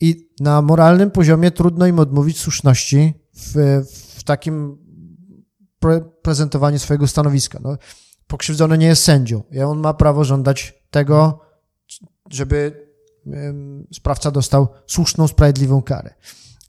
[0.00, 3.82] I na moralnym poziomie trudno im odmówić słuszności w,
[4.16, 4.78] w takim
[5.78, 7.58] pre, prezentowaniu swojego stanowiska.
[7.62, 7.76] No,
[8.26, 11.40] pokrzywdzony nie jest sędzią i on ma prawo żądać tego,
[12.30, 12.83] żeby
[13.92, 16.14] sprawca dostał słuszną, sprawiedliwą karę.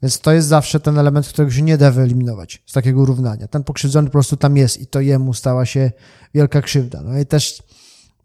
[0.01, 3.47] Więc to jest zawsze ten element, którego się nie da wyeliminować z takiego równania.
[3.47, 5.91] Ten pokrzywdzony po prostu tam jest i to jemu stała się
[6.33, 7.01] wielka krzywda.
[7.01, 7.63] No i też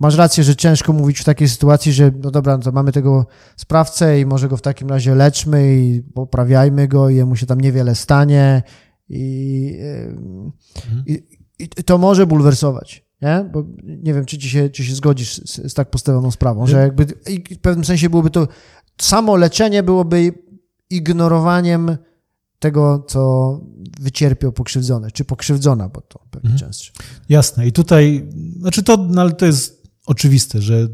[0.01, 3.27] masz rację, że ciężko mówić w takiej sytuacji, że no dobra, no to mamy tego
[3.57, 7.61] sprawcę i może go w takim razie leczmy i poprawiajmy go i jemu się tam
[7.61, 8.63] niewiele stanie
[9.09, 10.53] i, ym,
[11.07, 11.23] i,
[11.59, 13.10] i to może bulwersować.
[13.23, 13.51] Nie?
[13.53, 16.79] Bo nie wiem, czy, ci się, czy się zgodzisz z, z tak postawioną sprawą, że
[16.79, 17.07] jakby
[17.51, 18.49] w pewnym sensie byłoby to
[19.01, 20.33] samo leczenie byłoby
[20.91, 21.97] ignorowaniem
[22.59, 23.61] tego, co
[24.01, 26.93] wycierpiał pokrzywdzony, czy pokrzywdzona, bo to pewnie częstsze.
[27.29, 27.67] Jasne.
[27.67, 30.89] I tutaj, znaczy to, no ale to jest oczywiste, że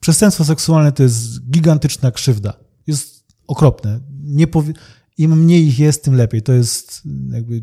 [0.00, 2.54] przestępstwo seksualne to jest gigantyczna krzywda.
[2.86, 4.00] Jest okropne.
[4.22, 4.72] Nie powie...
[5.18, 6.42] Im mniej ich jest, tym lepiej.
[6.42, 7.62] To jest jakby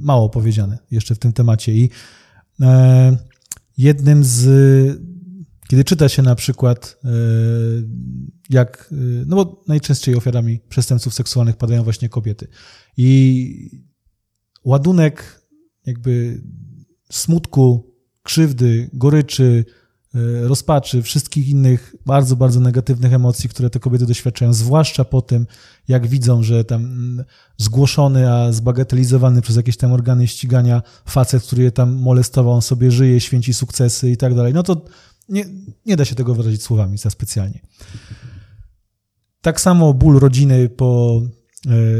[0.00, 1.74] mało powiedziane jeszcze w tym temacie.
[1.74, 1.90] I
[2.60, 3.16] e,
[3.78, 4.48] jednym z.
[5.68, 7.08] Kiedy czyta się na przykład, e,
[8.50, 8.88] jak.
[8.92, 12.48] e, No bo najczęściej ofiarami przestępstw seksualnych padają właśnie kobiety.
[12.96, 13.80] I
[14.64, 15.42] ładunek
[15.86, 16.42] jakby
[17.10, 19.64] smutku, krzywdy, goryczy,
[20.42, 25.46] rozpaczy, wszystkich innych bardzo, bardzo negatywnych emocji, które te kobiety doświadczają, zwłaszcza po tym,
[25.88, 27.24] jak widzą, że tam mm,
[27.56, 32.90] zgłoszony, a zbagatelizowany przez jakieś tam organy ścigania facet, który je tam molestował, on sobie
[32.90, 34.84] żyje, święci sukcesy i tak dalej, no to
[35.28, 35.44] nie,
[35.86, 37.60] nie da się tego wyrazić słowami za specjalnie.
[39.40, 41.20] Tak samo ból rodziny po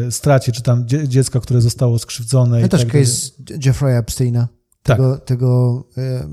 [0.07, 2.61] e, stracie, czy tam dzie- dziecka, które zostało skrzywdzone.
[2.61, 3.31] Ja i też tak case
[3.65, 4.49] Jeffrey'a Epsteina,
[4.83, 4.97] Tak.
[4.97, 6.29] tego, tego e,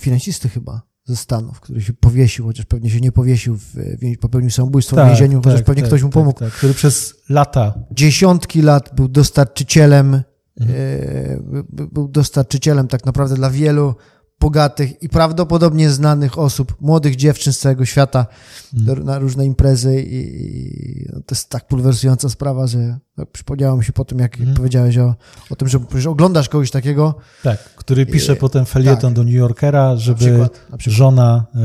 [0.00, 3.74] finansisty chyba ze Stanów, który się powiesił, chociaż pewnie się nie powiesił, w,
[4.20, 6.38] popełnił samobójstwo w więzieniu, chociaż pewnie ktoś mu pomógł.
[6.38, 10.22] Tak, który przez lata Dziesiątki lat był dostarczycielem,
[10.60, 10.78] Mhm.
[10.78, 13.94] e, by- był dostarczycielem tak naprawdę dla wielu
[14.40, 18.26] bogatych i prawdopodobnie znanych osób, młodych dziewczyn z całego świata
[18.72, 23.76] do, na różne imprezy i, i no, to jest tak bulwersująca sprawa, że no, przypomniało
[23.76, 24.56] mi się po tym, jak Mhm.
[24.56, 25.14] powiedziałeś o,
[25.50, 25.78] o tym, że,
[26.10, 29.12] oglądasz kogoś takiego, Tak, który pisze E, potem felieton tak.
[29.12, 30.96] do New Yorkera, żeby przykład, na przykład.
[30.98, 31.58] żona e,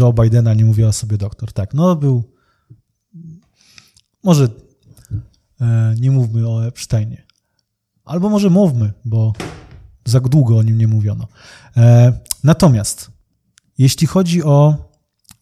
[0.00, 1.52] Joe Bidena nie mówiła sobie doktor.
[1.52, 2.24] Tak, no był.
[4.24, 4.48] Może
[5.60, 7.22] e, nie mówmy o Epsteinie.
[8.04, 9.32] Albo może mówmy, bo
[10.10, 11.28] za długo o nim nie mówiono.
[11.76, 12.12] E,
[12.44, 13.10] natomiast,
[13.78, 14.88] jeśli chodzi o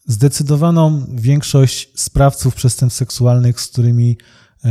[0.07, 4.17] zdecydowaną większość sprawców przestępstw seksualnych, z którymi,
[4.65, 4.67] e,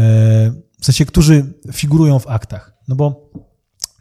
[0.80, 3.30] w sensie, którzy figurują w aktach, no bo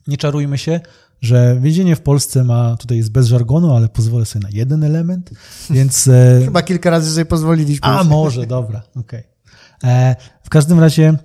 [0.08, 0.80] nie czarujmy się,
[1.22, 5.32] że więzienie w Polsce ma, tutaj jest bez żargonu, ale pozwolę sobie na jeden element,
[5.70, 6.08] więc...
[6.08, 7.88] e, Chyba kilka razy sobie pozwoliliśmy.
[7.88, 9.24] A, może, dobra, okej.
[9.84, 11.18] E, W każdym razie,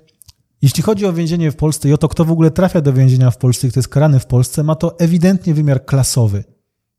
[0.63, 3.31] jeśli chodzi o więzienie w Polsce i o to, kto w ogóle trafia do więzienia
[3.31, 6.45] w Polsce i kto jest karany w Polsce, ma to ewidentnie wymiar klasowy.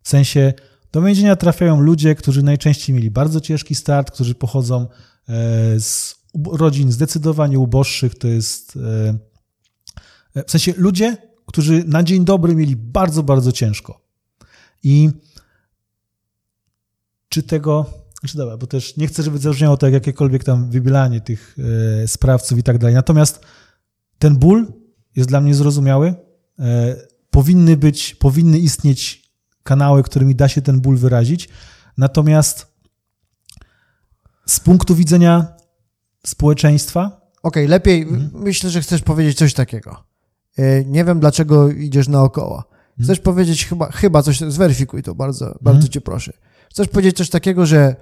[0.04, 0.54] W sensie,
[0.92, 4.88] do więzienia trafiają ludzie, którzy najczęściej mieli bardzo ciężki start, którzy pochodzą
[5.30, 6.16] e, z
[6.52, 8.78] rodzin zdecydowanie uboższych, to jest...
[10.36, 14.02] e, W sensie, ludzie, którzy na dzień dobry mieli bardzo, bardzo ciężko.
[14.84, 15.10] I
[17.30, 17.86] czy tego,
[18.22, 21.56] znaczy dobra, bo też nie chcę, żeby zabrzmiało tak jakiekolwiek tam wybielanie tych
[22.04, 22.96] e, sprawców i tak dalej.
[22.96, 23.40] Natomiast
[24.20, 24.74] ten ból
[25.16, 26.14] jest dla mnie zrozumiały.
[26.60, 26.96] E,
[27.30, 29.32] powinny być, powinny istnieć
[29.64, 31.50] kanały, którymi da się ten ból wyrazić.
[31.98, 32.68] Natomiast
[34.46, 35.48] z punktu widzenia
[36.26, 37.06] społeczeństwa.
[37.44, 38.30] Okej, okay, lepiej, mhm.
[38.34, 40.04] myślę, że chcesz powiedzieć coś takiego.
[40.58, 42.58] E, nie wiem, dlaczego idziesz naokoło.
[42.58, 43.04] Mhm.
[43.04, 43.24] Chcesz mhm.
[43.24, 45.60] powiedzieć chyba, chyba coś, zweryfikuj to bardzo, mhm.
[45.62, 46.34] bardzo cię proszę.
[46.72, 47.96] Chcesz powiedzieć coś takiego, że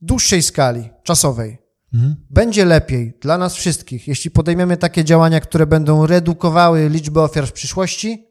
[0.00, 1.58] w dłuższej skali czasowej
[1.94, 2.16] mhm.
[2.30, 7.52] będzie lepiej dla nas wszystkich, jeśli podejmiemy takie działania, które będą redukowały liczbę ofiar w
[7.52, 8.26] przyszłości,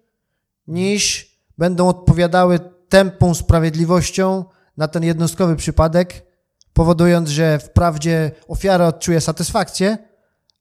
[0.67, 4.45] niż będą odpowiadały tępą sprawiedliwością
[4.77, 6.25] na ten jednostkowy przypadek,
[6.73, 9.97] powodując, że wprawdzie ofiara odczuje satysfakcję,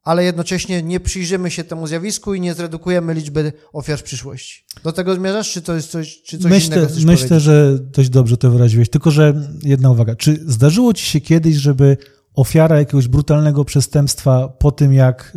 [0.02, 4.64] ale jednocześnie nie przyjrzymy się temu zjawisku i nie zredukujemy liczby ofiar w przyszłości.
[4.84, 6.94] Do tego zmierzasz, czy to jest coś, czy coś myślę, innego?
[6.94, 7.42] Myślę, powiedzieć?
[7.42, 8.90] że dość dobrze to wyraziłeś.
[8.90, 10.16] Tylko, że jedna uwaga.
[10.16, 11.96] Czy zdarzyło ci się kiedyś, żeby
[12.34, 15.32] ofiara jakiegoś brutalnego przestępstwa po tym, jak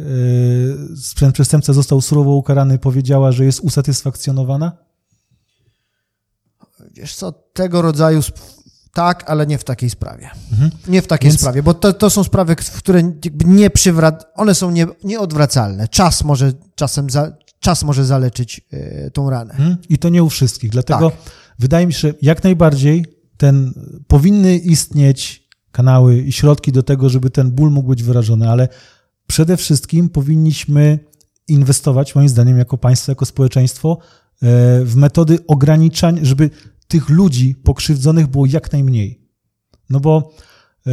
[1.22, 4.78] yy, przestępca został surowo ukarany, powiedziała, że jest usatysfakcjonowana?
[6.91, 8.22] Wiesz co, tego rodzaju
[8.96, 10.30] tak, ale nie w takiej sprawie.
[10.52, 10.72] Mhm.
[10.88, 11.39] Nie w takiej Więc...
[11.39, 13.04] sprawie, bo to, to są sprawy, które
[13.46, 14.24] nie przywrac...
[14.36, 15.88] one są nie, nieodwracalne.
[15.88, 17.32] Czas może czasem za...
[17.60, 19.52] czas może zaleczyć yy, tą ranę.
[19.52, 19.78] Mhm.
[19.89, 20.72] I to nie u wszystkich.
[20.72, 21.20] Dlatego tak.
[21.60, 23.06] wydaje mi się, że jak najbardziej
[23.38, 23.74] ten
[24.08, 28.68] powinny istnieć kanały i środki do tego, żeby ten ból mógł być wyrażony, ale
[29.28, 31.00] przede wszystkim powinniśmy
[31.48, 36.50] inwestować, moim zdaniem, jako państwo, jako społeczeństwo, e, w metody ograniczania, żeby
[36.88, 39.22] tych ludzi pokrzywdzonych było jak najmniej.
[39.90, 40.34] No bo
[40.88, 40.92] e,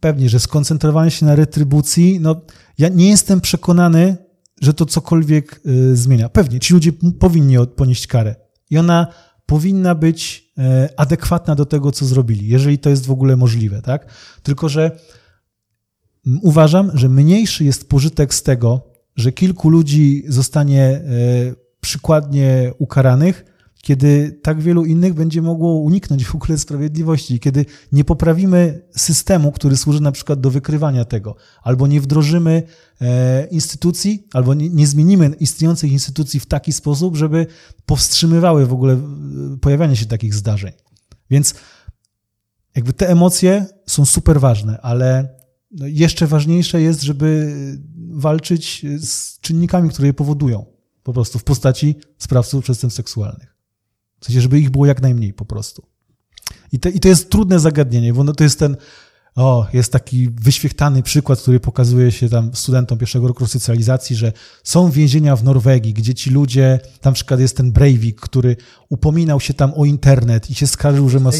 [0.00, 2.40] pewnie, że skoncentrowanie się na retrybucji, no
[2.78, 4.16] ja nie jestem przekonany,
[4.60, 5.60] że to cokolwiek
[5.92, 6.28] e, zmienia.
[6.28, 8.34] Pewnie, ci ludzie powinni ponieść karę
[8.70, 9.06] i ona
[9.46, 14.06] powinna być e, adekwatna do tego, co zrobili, jeżeli to jest w ogóle możliwe, tak?
[14.42, 14.90] Tylko, że
[16.42, 21.00] uważam, że mniejszy jest pożytek z tego, że kilku ludzi zostanie
[21.80, 23.53] przykładnie ukaranych,
[23.84, 29.76] kiedy tak wielu innych będzie mogło uniknąć w ogóle sprawiedliwości, kiedy nie poprawimy systemu, który
[29.76, 32.62] służy na przykład do wykrywania tego, albo nie wdrożymy
[33.00, 37.46] e, instytucji, albo nie, zmienimy istniejących instytucji w taki sposób, żeby
[37.86, 38.98] powstrzymywały w ogóle e,
[39.60, 40.72] pojawianie się takich zdarzeń.
[41.30, 41.54] Więc
[42.76, 45.28] jakby te emocje są super ważne, ale
[45.70, 47.56] no, jeszcze ważniejsze jest, żeby
[48.10, 50.66] walczyć z czynnikami, które je powodują,
[51.02, 53.53] po prostu w postaci sprawców przestępstw seksualnych.
[54.24, 55.82] W sensie, żeby ich było jak najmniej po prostu.
[56.72, 58.76] I, te, i to jest trudne zagadnienie, bo no to jest ten,
[59.36, 64.90] o, jest taki wyświechtany przykład, który pokazuje się tam studentom pierwszego roku socjalizacji, że są
[64.90, 68.56] więzienia w Norwegii, gdzie ci ludzie, tam na przykład jest ten Breivik, który
[68.88, 71.30] upominał się tam o internet i się skarżył, że ma...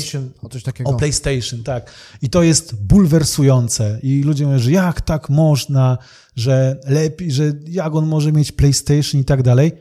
[0.43, 0.91] O coś takiego.
[0.91, 1.91] O PlayStation, tak.
[2.22, 3.99] I to jest bulwersujące.
[4.03, 5.99] I ludzie mówią, że jak tak można,
[6.37, 9.72] że lepiej, że jak on może mieć PlayStation i tak dalej.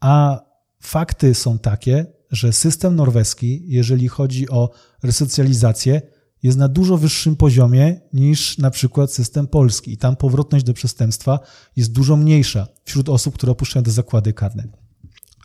[0.00, 0.40] A
[0.80, 4.70] fakty są takie, że system norweski, jeżeli chodzi o
[5.02, 6.02] resocjalizację,
[6.42, 9.92] jest na dużo wyższym poziomie niż na przykład system polski.
[9.92, 11.38] I tam powrotność do przestępstwa
[11.76, 14.68] jest dużo mniejsza wśród osób, które opuszczają te zakłady karne.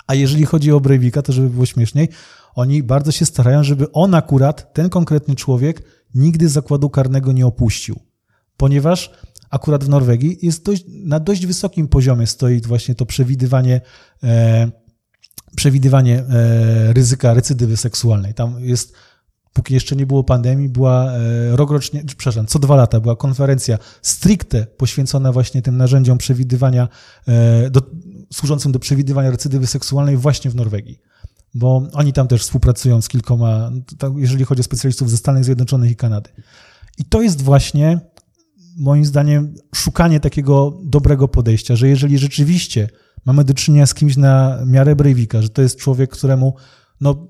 [0.07, 2.09] A jeżeli chodzi o Breivika, to żeby było śmieszniej,
[2.55, 5.83] oni bardzo się starają, żeby on akurat, ten konkretny człowiek,
[6.15, 7.99] nigdy zakładu karnego nie opuścił.
[8.57, 9.11] Ponieważ
[9.49, 13.81] akurat w Norwegii jest dość, na dość wysokim poziomie stoi właśnie to przewidywanie
[14.23, 14.71] e,
[15.55, 18.33] przewidywanie e, ryzyka recydywy seksualnej.
[18.33, 18.93] Tam jest,
[19.53, 23.77] póki jeszcze nie było pandemii, była e, rok rocznie, przepraszam, co dwa lata była konferencja
[24.01, 26.87] stricte poświęcona właśnie tym narzędziom przewidywania,
[27.27, 27.81] e, do,
[28.33, 30.99] służącym do przewidywania recydywy seksualnej właśnie w Norwegii.
[31.53, 33.71] Bo oni tam też współpracują z kilkoma,
[34.15, 36.29] jeżeli chodzi o specjalistów ze Stanów Zjednoczonych i Kanady.
[36.97, 37.99] I to jest właśnie,
[38.77, 42.89] moim zdaniem, szukanie takiego dobrego podejścia, że jeżeli rzeczywiście
[43.25, 46.55] mamy do czynienia z kimś na miarę Breivika, że to jest człowiek, któremu
[47.01, 47.27] no,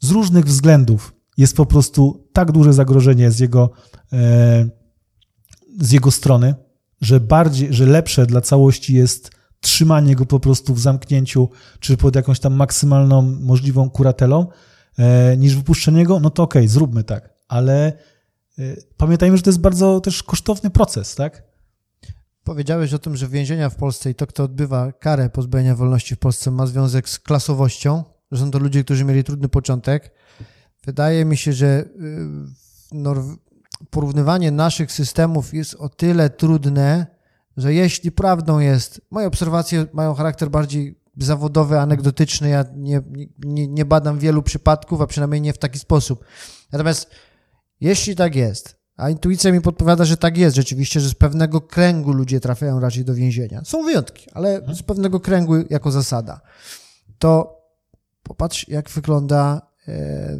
[0.00, 3.70] z różnych względów jest po prostu tak duże zagrożenie z jego,
[4.12, 4.68] e,
[5.80, 6.54] z jego strony,
[7.00, 11.48] że bardziej, że lepsze dla całości jest trzymanie go po prostu w zamknięciu,
[11.80, 14.46] czy pod jakąś tam maksymalną możliwą kuratelą,
[14.98, 17.34] e, niż wypuszczenie go, no to okej, okay, zróbmy tak.
[17.48, 17.92] Ale
[18.58, 18.62] e,
[18.96, 21.51] pamiętajmy, że to jest bardzo też kosztowny proces, tak?
[22.44, 26.18] Powiedziałeś o tym, że więzienia w Polsce i to, kto odbywa karę pozbawienia wolności w
[26.18, 30.10] Polsce ma związek z klasowością, że są to ludzie, którzy mieli trudny początek.
[30.84, 31.84] Wydaje mi się, że
[32.94, 37.06] y, porównywanie naszych systemów jest o tyle trudne,
[37.56, 43.02] że jeśli prawdą jest, moje obserwacje mają charakter bardziej zawodowy, anegdotyczny, ja nie,
[43.38, 46.24] nie, nie badam wielu przypadków, a przynajmniej nie w taki sposób.
[46.72, 47.10] Natomiast
[47.80, 52.12] jeśli tak jest, a intuicja mi podpowiada, że tak jest rzeczywiście, że z pewnego kręgu
[52.12, 53.62] ludzie trafiają raczej do więzienia.
[53.64, 54.76] Są wyjątki, ale mhm.
[54.76, 56.40] z pewnego kręgu jako zasada.
[57.18, 57.62] To
[58.22, 60.38] popatrz, jak wygląda e,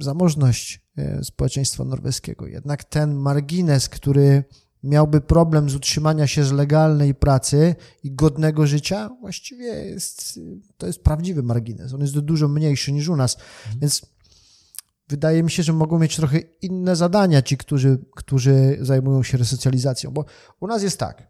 [0.00, 2.46] zamożność e, społeczeństwa norweskiego.
[2.46, 4.44] Jednak ten margines, który
[4.82, 7.74] miałby problem z utrzymania się z legalnej pracy
[8.04, 10.40] i godnego życia, właściwie jest,
[10.76, 11.94] to jest prawdziwy margines.
[11.94, 13.36] On jest dużo mniejszy niż u nas.
[13.36, 13.80] Mhm.
[13.80, 14.02] Więc
[15.08, 20.10] wydaje mi się, że mogą mieć trochę inne zadania ci, którzy, którzy zajmują się resocjalizacją.
[20.10, 20.24] Bo
[20.60, 21.28] u nas jest tak,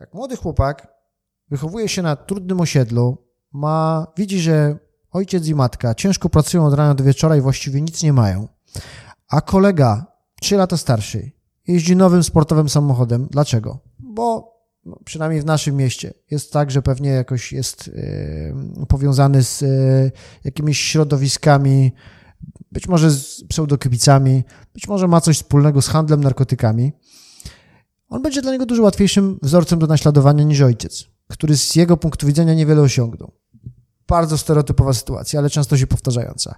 [0.00, 0.94] jak młody chłopak
[1.48, 3.18] wychowuje się na trudnym osiedlu,
[3.52, 4.78] ma, widzi, że
[5.10, 8.48] ojciec i matka ciężko pracują od rana do wieczora i właściwie nic nie mają,
[9.28, 10.06] a kolega,
[10.40, 11.30] trzy lata starszy,
[11.66, 13.28] jeździ nowym sportowym samochodem.
[13.30, 13.78] Dlaczego?
[13.98, 14.54] Bo
[14.84, 20.12] no, przynajmniej w naszym mieście jest tak, że pewnie jakoś jest yy, powiązany z yy,
[20.44, 21.92] jakimiś środowiskami,
[22.72, 26.92] być może z pseudokibicami, być może ma coś wspólnego z handlem narkotykami.
[28.08, 32.26] On będzie dla niego dużo łatwiejszym wzorcem do naśladowania niż ojciec, który z jego punktu
[32.26, 33.32] widzenia niewiele osiągnął.
[34.08, 36.54] Bardzo stereotypowa sytuacja, ale często się powtarzająca.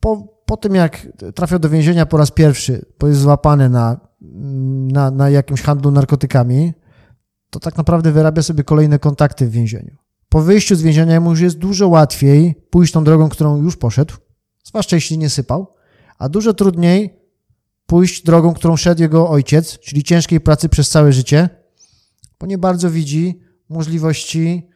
[0.00, 4.00] Po, po tym, jak trafia do więzienia po raz pierwszy, bo jest złapany na,
[4.92, 6.72] na, na jakimś handlu narkotykami,
[7.50, 9.96] to tak naprawdę wyrabia sobie kolejne kontakty w więzieniu.
[10.28, 14.14] Po wyjściu z więzienia mu już jest dużo łatwiej pójść tą drogą, którą już poszedł,
[14.64, 15.74] zwłaszcza jeśli nie sypał,
[16.18, 17.24] a dużo trudniej
[17.86, 21.48] pójść drogą, którą szedł jego ojciec, czyli ciężkiej pracy przez całe życie,
[22.40, 24.68] bo nie bardzo widzi możliwości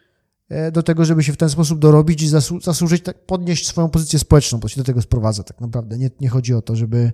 [0.49, 2.29] e, do tego, żeby się w ten sposób dorobić i
[2.63, 5.99] zasłużyć, tak, podnieść swoją pozycję społeczną, bo się do tego sprowadza tak naprawdę.
[5.99, 7.13] Nie, nie chodzi o to, żeby,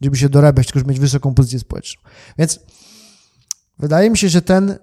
[0.00, 2.02] żeby się dorabiać, tylko żeby mieć wysoką pozycję społeczną.
[2.38, 2.60] Więc
[3.78, 4.76] wydaje mi się, że ten, e,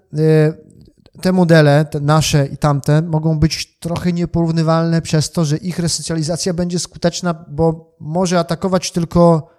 [1.22, 6.53] te modele, te nasze i tamte, mogą być trochę nieporównywalne przez to, że ich resocjalizacja
[6.53, 9.49] będzie skuteczna, bo może atakować tylko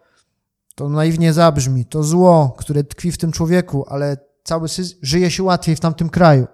[0.74, 4.68] to naiwnie zabrzmi, to zło, które tkwi w tym człowieku, ale cały
[5.03, 6.46] żyje się łatwiej w tamtym kraju.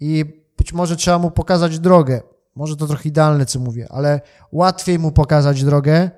[0.00, 0.24] I
[0.58, 2.20] być może trzeba mu pokazać drogę.
[2.54, 4.20] Może to trochę idealne, co mówię, ale
[4.52, 6.10] łatwiej mu pokazać drogę,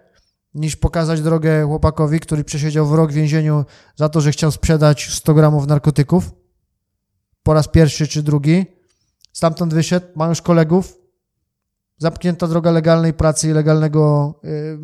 [0.54, 3.64] niż pokazać drogę chłopakowi, który przesiedział w rok w więzieniu
[3.96, 6.41] za to, że chciał sprzedać 100 gramów narkotyków
[7.42, 8.66] po raz pierwszy czy drugi.
[9.32, 10.98] Stamtąd wyszedł, ma już kolegów,
[11.98, 14.78] zamknięta droga legalnej pracy i legalnego yy,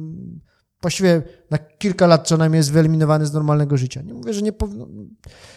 [0.80, 4.02] właściwie na kilka lat co najmniej jest wyeliminowany z normalnego życia.
[4.02, 4.86] Nie mówię, że nie powinno,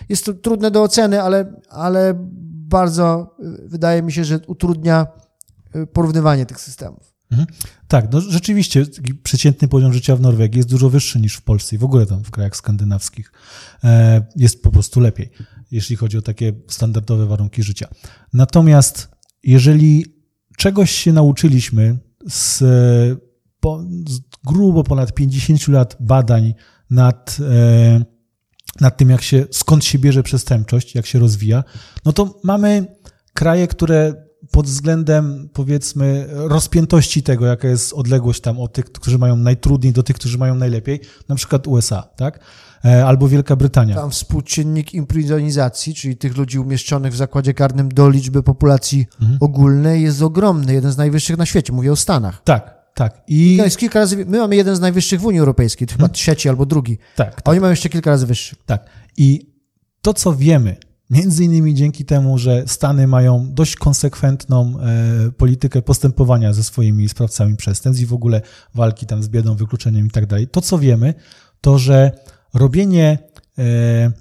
[0.10, 2.14] jest to trudne do oceny, ale, ale
[2.70, 5.08] bardzo y, wydaje mi się, że utrudnia
[5.76, 7.11] y, porównywanie tych systemów.
[7.32, 7.48] Mhm.
[7.88, 8.86] Tak, no rzeczywiście
[9.24, 12.24] przeciętny poziom życia w Norwegii jest dużo wyższy niż w Polsce i w ogóle tam
[12.24, 13.32] w krajach skandynawskich.
[13.84, 15.32] E, jest po prostu lepiej,
[15.72, 17.88] jeśli chodzi o takie standardowe warunki życia.
[18.34, 19.10] Natomiast
[19.44, 20.06] jeżeli
[20.58, 21.98] czegoś się nauczyliśmy
[22.30, 22.64] z
[23.60, 23.84] po,
[24.46, 26.54] grubo ponad 50 lat badań
[26.90, 28.06] nad, e,
[28.82, 31.64] nad tym, jak się, skąd się bierze przestępczość, jak się rozwija,
[32.06, 32.86] no to mamy
[33.34, 39.36] kraje, które pod względem, powiedzmy, rozpiętości tego, jaka jest odległość tam od tych, którzy mają
[39.36, 41.00] najtrudniej, do tych, którzy mają najlepiej,
[41.30, 42.40] na przykład USA, tak?
[42.86, 43.96] E, albo Wielka Brytania.
[43.96, 49.38] Tam współczynnik imprezonizacji, czyli tych ludzi umieszczonych w zakładzie karnym do liczby populacji mhm.
[49.42, 52.42] ogólnej jest ogromny, jeden z najwyższych na świecie, mówię o Stanach.
[52.44, 53.22] Tak, tak.
[53.28, 53.56] I...
[53.56, 56.14] Jest kilka razy, my mamy jeden z najwyższych w Unii Europejskiej, chyba hmm.
[56.14, 56.98] trzeci albo drugi.
[57.16, 57.42] Tak, tak.
[57.48, 58.56] A oni mają jeszcze kilka razy wyższy.
[58.66, 58.86] Tak.
[59.18, 59.52] I
[60.02, 60.76] to, co wiemy,
[61.12, 67.56] między innymi dzięki temu, że Stany mają dość konsekwentną e, politykę postępowania ze swoimi sprawcami
[67.56, 68.42] przestępstw i w ogóle
[68.76, 70.48] walki tam z biedą, wykluczeniem i tak dalej.
[70.48, 71.14] To, co wiemy,
[71.62, 72.12] to, że
[72.54, 73.18] robienie
[73.58, 74.12] e,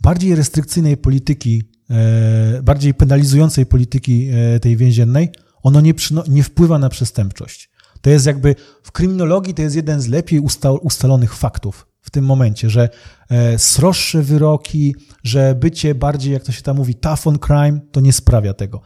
[0.00, 5.30] bardziej restrykcyjnej polityki, e, bardziej penalizującej polityki tej więziennej,
[5.62, 5.94] ono nie,
[6.28, 7.70] nie wpływa na przestępczość.
[8.00, 10.40] To jest jakby w kryminologii to jest jeden z lepiej
[10.82, 12.88] ustalonych faktów w tym momencie, że
[13.28, 18.00] e, sroższe wyroki, że bycie bardziej, jak to się tam mówi, tough on crime, to
[18.00, 18.80] nie sprawia tego.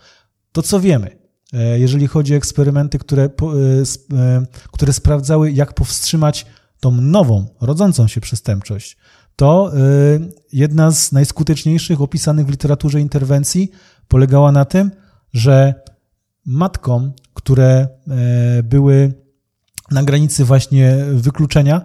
[0.52, 1.18] To co wiemy,
[1.52, 3.28] e, jeżeli chodzi o eksperymenty, które, e,
[4.72, 6.46] które sprawdzały, jak powstrzymać
[6.80, 8.96] tą nową, rodzącą się przestępczość,
[9.36, 9.72] to
[10.52, 13.70] jedna z najskuteczniejszych opisanych w literaturze interwencji
[14.08, 14.90] polegała na tym,
[15.32, 15.74] że
[16.46, 19.12] matkom, które e, były
[19.90, 21.84] na granicy właśnie wykluczenia e,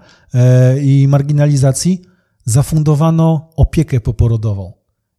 [0.81, 2.01] i marginalizacji,
[2.45, 4.73] zafundowano opiekę poporodową.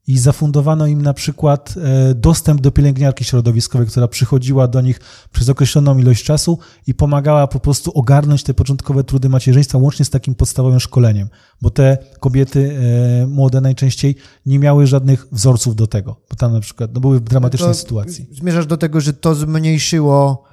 [0.08, 5.00] I zafundowano im na przykład e, dostęp do pielęgniarki środowiskowej, która przychodziła do nich
[5.32, 10.10] przez określoną ilość czasu i pomagała po prostu ogarnąć te początkowe trudy macierzyństwa, łącznie z
[10.10, 11.28] takim podstawowym szkoleniem,
[11.62, 12.78] bo te kobiety
[13.22, 14.14] e, młode najczęściej
[14.46, 18.26] nie miały żadnych wzorców do tego, bo tam na przykład no, były w dramatycznej sytuacji.
[18.32, 20.44] Zmierzasz do tego, że to zmniejszyło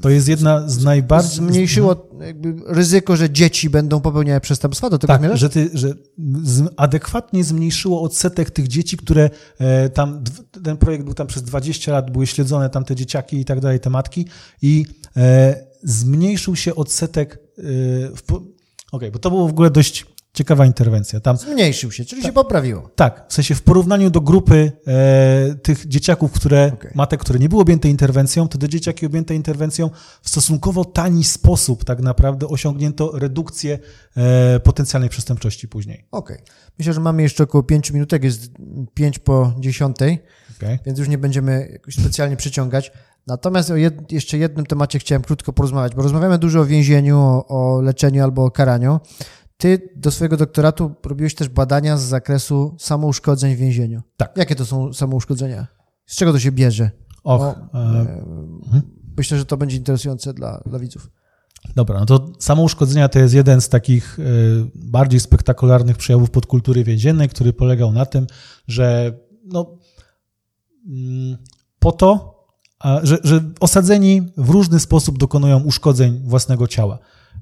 [0.00, 1.36] to jest jedna z najbardziej...
[1.36, 2.08] Zmniejszyło
[2.66, 5.40] ryzyko, że dzieci będą popełniały przestępstwa, do tego tak, zmierzasz?
[5.40, 5.94] że, ty, że
[6.76, 10.24] adekwatnie zmniejszyło odsetek tych dzieci, które e, tam,
[10.64, 13.80] ten projekt był tam przez 20 lat, były śledzone tam te dzieciaki i tak dalej,
[13.80, 14.26] te matki
[14.62, 17.62] i e, zmniejszył się odsetek, e,
[18.92, 20.06] okay, bo to było w ogóle dość
[20.36, 21.20] ciekawa interwencja.
[21.20, 22.90] Tam, Zmniejszył się, czyli tak, się poprawiło.
[22.96, 26.92] Tak, w sensie w porównaniu do grupy e, tych dzieciaków, które, okay.
[26.94, 29.90] matek, które nie były objęte interwencją, to do dzieciaki objęte interwencją
[30.22, 33.78] w stosunkowo tani sposób tak naprawdę osiągnięto redukcję
[34.16, 36.06] e, potencjalnej przestępczości później.
[36.10, 36.36] Okej.
[36.36, 36.48] Okay.
[36.78, 38.50] Myślę, że mamy jeszcze około 5 minutek, jest
[38.94, 39.96] 5 po 10,
[40.56, 40.78] okay.
[40.86, 42.92] więc już nie będziemy jakoś specjalnie przyciągać.
[43.26, 47.46] Natomiast o jed, jeszcze jednym temacie chciałem krótko porozmawiać, bo rozmawiamy dużo o więzieniu, o,
[47.48, 49.00] o leczeniu albo o karaniu.
[49.56, 54.02] Ty do swojego doktoratu robiłeś też badania z zakresu samouszkodzeń w więzieniu.
[54.16, 54.36] Tak.
[54.36, 55.66] Jakie to są samouszkodzenia?
[56.06, 56.90] Z czego to się bierze?
[57.24, 57.78] Och, e...
[57.78, 58.22] e
[59.16, 61.10] myślę, że to będzie interesujące dla, dla widzów.
[61.74, 64.22] Dobra, no to samouszkodzenia to jest jeden z takich e,
[64.74, 68.26] bardziej spektakularnych przejawów podkultury więziennej, który polegał na tym,
[68.68, 69.12] że
[69.44, 69.78] no,
[70.86, 71.36] mm,
[71.78, 72.36] po to,
[73.02, 76.98] że, że osadzeni w różny sposób dokonują uszkodzeń własnego ciała.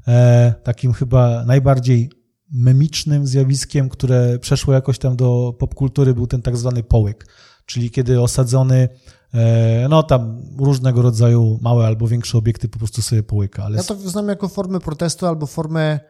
[0.09, 2.11] E, takim chyba najbardziej
[2.53, 7.27] memicznym zjawiskiem, które przeszło jakoś tam do popkultury, był ten tak zwany połyk,
[7.67, 8.89] czyli kiedy osadzony,
[9.35, 13.65] e, no tam różnego rodzaju małe albo większe obiekty po prostu sobie połyka.
[13.65, 13.77] Ale...
[13.77, 16.01] Ja to znam jako formę protestu albo formę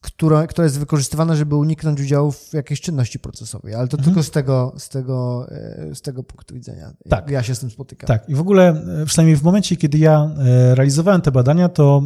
[0.00, 4.04] która, która jest wykorzystywana, żeby uniknąć udziału w jakiejś czynności procesowej, ale to mhm.
[4.04, 6.92] tylko z tego, z, tego, e, z tego punktu widzenia.
[7.08, 7.30] Tak.
[7.30, 8.08] Ja się z tym spotykam.
[8.08, 8.68] Tak, i w ogóle,
[9.02, 12.02] e, przynajmniej w momencie, kiedy ja e, realizowałem te badania, to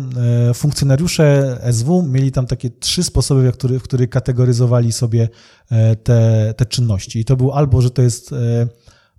[0.55, 5.29] funkcjonariusze SW mieli tam takie trzy sposoby, w których, kategoryzowali sobie
[6.03, 7.21] te, te czynności.
[7.21, 8.31] I to był albo, że to jest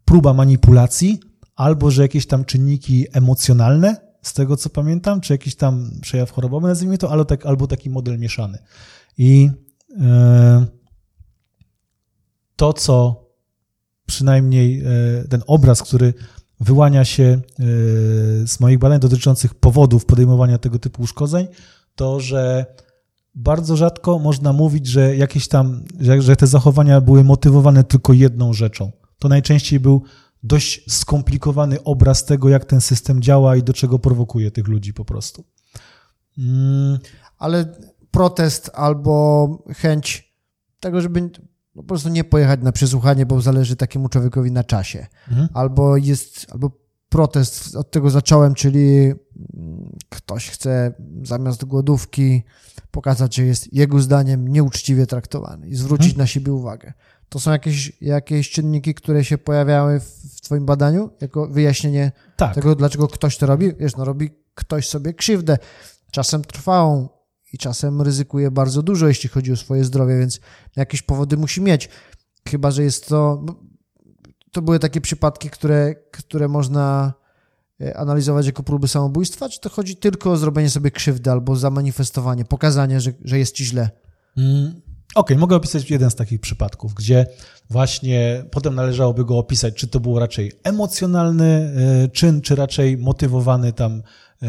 [0.06, 1.20] próba manipulacji,
[1.56, 3.96] albo, że jakieś tam czynniki emocjonalne,
[4.28, 7.90] z tego co pamiętam, czy jakiś tam przejaw chorobowy, nazwijmy to, albo, tak, albo taki
[7.90, 8.58] model mieszany.
[9.18, 9.50] I
[10.02, 10.66] e,
[12.56, 13.26] to, co
[14.06, 16.14] przynajmniej e, ten obraz, który
[16.60, 17.42] wyłania się e,
[18.48, 21.48] z moich badań dotyczących powodów podejmowania tego typu uszkodzeń,
[21.96, 22.66] to że
[23.36, 28.54] bardzo rzadko można mówić, że jakieś tam, że, że te zachowania były motywowane tylko jedną
[28.54, 28.92] rzeczą.
[29.20, 30.04] To najczęściej był
[30.46, 35.06] dość skomplikowany obraz tego, jak ten system działa i do czego prowokuje tych ludzi po
[35.06, 35.44] prostu.
[36.38, 37.00] Mm.
[37.38, 37.66] Ale
[38.12, 40.36] protest albo chęć
[40.80, 41.30] tego, żeby no,
[41.76, 45.08] po prostu nie pojechać na przesłuchanie, bo zależy takiemu człowiekowi na czasie.
[45.28, 45.50] Mhm.
[45.54, 46.72] Albo jest, albo
[47.10, 49.14] protest, od tego zacząłem, czyli
[49.54, 50.94] mm, ktoś chce
[51.24, 52.44] zamiast głodówki
[52.92, 56.18] pokazać, że jest jego zdaniem nieuczciwie traktowany i zwrócić mhm.
[56.18, 56.94] na siebie uwagę.
[57.30, 62.56] To są jakieś, jakieś czynniki, które się pojawiały w Twoim badaniu, jako wyjaśnienie tak.
[62.56, 63.74] tego, dlaczego ktoś to robi?
[63.80, 65.58] Wiesz, no robi ktoś sobie krzywdę,
[66.12, 67.10] czasem trwałą
[67.54, 70.40] i czasem ryzykuje bardzo dużo, jeśli chodzi o swoje zdrowie, więc
[70.76, 71.90] jakieś powody musi mieć.
[72.50, 73.44] Chyba, że jest to.
[73.46, 73.56] No,
[74.52, 77.14] to były takie przypadki, które, które można
[77.82, 82.46] e, analizować jako próby samobójstwa, czy to chodzi tylko o zrobienie sobie krzywdy albo zamanifestowanie,
[82.46, 83.90] pokazanie, że, że jest ci źle?
[84.38, 84.82] Mm,
[85.16, 87.26] OK, mogę opisać jeden z takich przypadków, gdzie
[87.70, 91.46] właśnie potem należałoby go opisać, czy to był raczej emocjonalny
[92.06, 94.04] e, czyn, czy raczej motywowany tam,
[94.42, 94.48] e,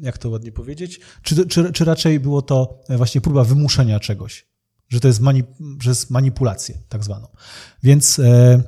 [0.00, 4.46] jak to ładnie powiedzieć, czy, czy, czy raczej było to właśnie próba wymuszenia czegoś,
[4.88, 5.46] że to jest manip
[5.78, 7.28] przez manipulację tak zwaną.
[7.82, 8.62] Więc e,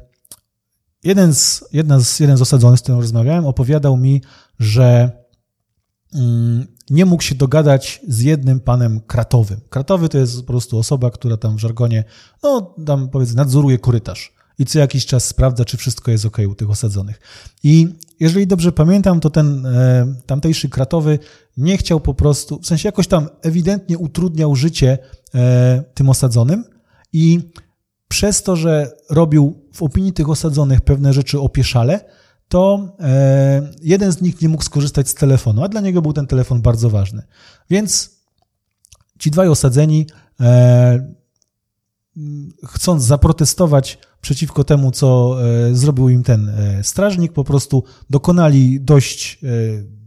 [1.05, 4.23] jeden z, jedna z, jeden z osadzonych, z którym rozmawiałem, opowiadał mi,
[4.59, 5.11] że
[6.15, 9.61] mm, nie mógł się dogadać z jednym panem kratowym.
[9.69, 12.05] Kratowy to jest po prostu osoba, która tam w żargonie,
[12.43, 16.55] no tam powiedzmy, nadzoruje korytarz i co jakiś czas sprawdza, czy wszystko jest ok u
[16.55, 17.21] tych osadzonych.
[17.63, 17.89] I
[18.21, 21.19] jeżeli dobrze pamiętam, to ten e, tamtejszy kratowy
[21.57, 24.99] nie chciał po prostu, w sensie jakoś tam ewidentnie utrudniał życie
[25.35, 26.65] e, tym osadzonym
[27.13, 27.41] i
[28.09, 32.05] przez to, że robił w opinii tych osadzonych pewne rzeczy opieszale,
[32.49, 36.27] to e, jeden z nich nie mógł skorzystać z telefonu, a dla niego był ten
[36.27, 37.23] telefon bardzo ważny.
[37.71, 38.17] Więc
[39.19, 40.07] ci dwaj osadzeni,
[40.41, 41.15] e,
[42.65, 46.53] chcąc zaprotestować przeciwko temu, co e, zrobił im ten
[46.83, 49.41] strażnik, po prostu dokonali dość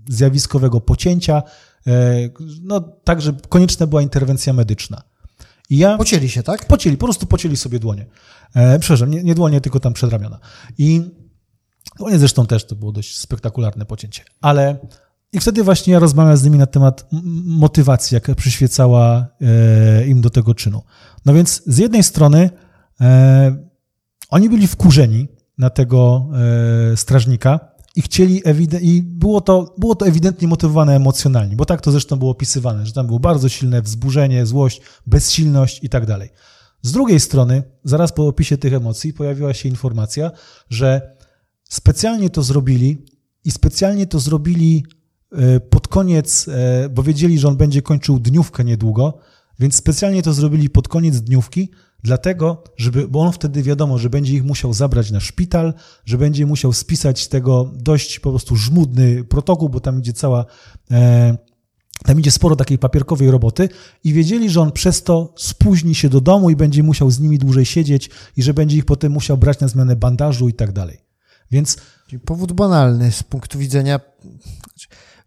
[0.09, 1.43] zjawiskowego pocięcia,
[2.61, 5.03] no tak, że konieczna była interwencja medyczna.
[5.69, 6.65] I ja, pocięli się, tak?
[6.65, 8.05] Pocięli, po prostu pocięli sobie dłonie.
[8.55, 10.39] E, przepraszam, nie, nie dłonie, tylko tam przedramiona.
[10.77, 11.01] I
[11.99, 14.23] no nie zresztą też to było dość spektakularne pocięcie.
[14.41, 14.77] Ale
[15.33, 17.07] i wtedy właśnie ja rozmawiałem z nimi na temat
[17.45, 20.81] motywacji, jaka przyświecała e, im do tego czynu.
[21.25, 22.49] No więc z jednej strony
[23.01, 23.69] e,
[24.29, 25.27] oni byli wkurzeni
[25.57, 26.29] na tego
[26.93, 27.59] e, strażnika
[27.95, 28.41] i chcieli
[28.81, 32.93] i było to, było to ewidentnie motywowane emocjonalnie, bo tak to zresztą było opisywane, że
[32.93, 36.29] tam było bardzo silne wzburzenie, złość, bezsilność i tak dalej.
[36.81, 40.31] Z drugiej strony, zaraz po opisie tych emocji pojawiła się informacja,
[40.69, 41.18] że
[41.69, 43.05] specjalnie to zrobili
[43.45, 44.85] i specjalnie to zrobili
[45.31, 49.17] e, pod koniec, e, bo wiedzieli, że on będzie kończył dniówkę niedługo,
[49.59, 51.71] więc specjalnie to zrobili pod koniec dniówki,
[52.03, 55.73] dlatego, żeby, bo on wtedy wiadomo, że będzie ich musiał zabrać na szpital,
[56.05, 60.45] że będzie musiał spisać tego dość po prostu żmudny protokół, bo tam idzie cała,
[60.91, 61.37] e,
[62.03, 63.69] tam idzie sporo takiej papierkowej roboty
[64.03, 67.37] i wiedzieli, że on przez to spóźni się do domu i będzie musiał z nimi
[67.37, 71.08] dłużej siedzieć i że będzie ich potem musiał brać na zmianę bandażu i tak dalej.
[71.51, 71.77] Więc
[72.09, 73.99] Czyli powód banalny z punktu widzenia.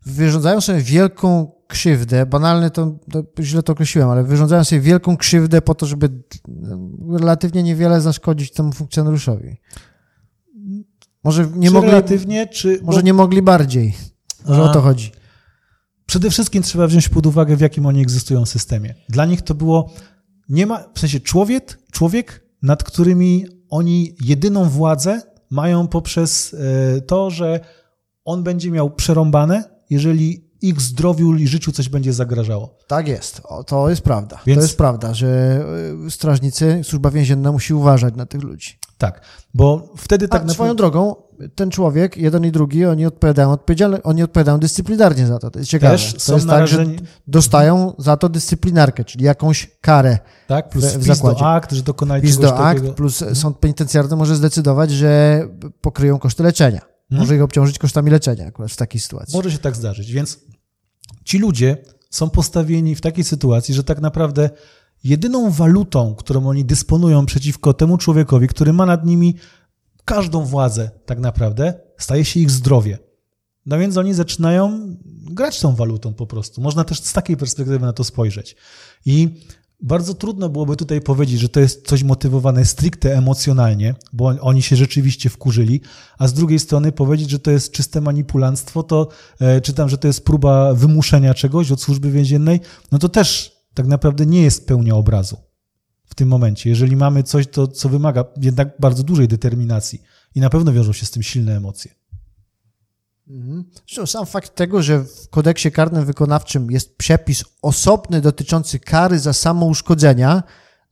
[0.07, 2.99] Wyrządzają sobie wielką krzywdę, banalny to,
[3.35, 6.23] to źle to określiłem, ale wyrządzają sobie wielką krzywdę po to, żeby
[7.11, 9.57] relatywnie niewiele zaszkodzić temu funkcjonariuszowi.
[11.24, 12.81] Może nie czy mogli, relatywnie, czy...
[12.82, 13.94] może bo nie mogli bardziej.
[14.47, 14.65] Może A.
[14.65, 15.12] o to chodzi.
[16.07, 18.94] Przede wszystkim trzeba wziąć pod uwagę, w jakim oni egzystują systemie.
[19.09, 19.90] Dla nich to było,
[20.49, 27.31] nie ma, w sensie człowiek, człowiek, nad którymi oni jedyną władzę mają poprzez e, to,
[27.31, 27.61] że
[28.24, 32.79] on będzie miał przerąbane, jeżeli ich zdrowiu i życiu coś będzie zagrażało.
[32.87, 34.41] Tak jest, o, to jest prawda.
[34.47, 35.61] Więc- To jest prawda, że
[36.07, 38.79] y, strażnicy, służba więzienna musi uważać na tych ludzi.
[39.03, 39.20] Tak,
[39.55, 41.15] bo wtedy Tak A swoją naprawdę drogą,
[41.55, 45.51] ten człowiek, jeden i drugi, oni odpowiadają, odpowiedzialnie, oni odpowiadają dyscyplinarnie za to.
[45.51, 45.93] To jest ciekawe.
[45.95, 50.19] też to są jest tak, że narażeni, dostają za to dyscyplinarkę, czyli jakąś karę.
[50.49, 51.45] tak, plus w- w wpis do zakładzie.
[51.47, 52.95] akt, że dokonali PiS czegoś do akt, takiego.
[52.95, 55.43] plus sąd penitencjarny może zdecydować, że
[55.81, 56.81] pokryją koszty leczenia.
[57.11, 59.37] Może ich obciążyć kosztami leczenia akurat w takiej sytuacji.
[59.37, 60.39] Może się tak zdarzyć, więc
[61.24, 61.77] ci ludzie
[62.11, 64.51] są postawieni w takiej sytuacji, że tak naprawdę
[65.05, 69.35] jedyną walutą, którą oni dysponują przeciwko temu człowiekowi, który ma nad nimi
[70.05, 72.99] każdą władzę, tak naprawdę, staje się ich zdrowie.
[73.66, 74.97] No więc oni zaczynają
[75.31, 76.61] grać tą walutą po prostu.
[76.61, 78.57] Można też z takiej perspektywy na to spojrzeć.
[79.07, 79.29] I
[79.81, 84.62] bardzo trudno byłoby tutaj powiedzieć, że to jest coś motywowane stricte emocjonalnie, bo on- oni
[84.62, 85.81] się rzeczywiście wkurzyli,
[86.19, 89.09] a z drugiej strony powiedzieć, że to jest czyste manipulanstwo, to
[89.41, 92.61] e, czytam, że to jest próba wymuszenia czegoś od służby więziennej,
[92.93, 95.36] no to też tak naprawdę nie jest pełnia obrazu
[96.05, 96.70] w tym momencie.
[96.70, 100.03] Jeżeli mamy coś, to, co wymaga jednak bardzo dużej determinacji
[100.35, 101.94] i na pewno wiążą się z tym silne emocje.
[103.28, 103.65] Mhm.
[104.07, 110.43] Sam fakt tego, że w kodeksie karnym wykonawczym jest przepis osobny dotyczący kary za samouszkodzenia,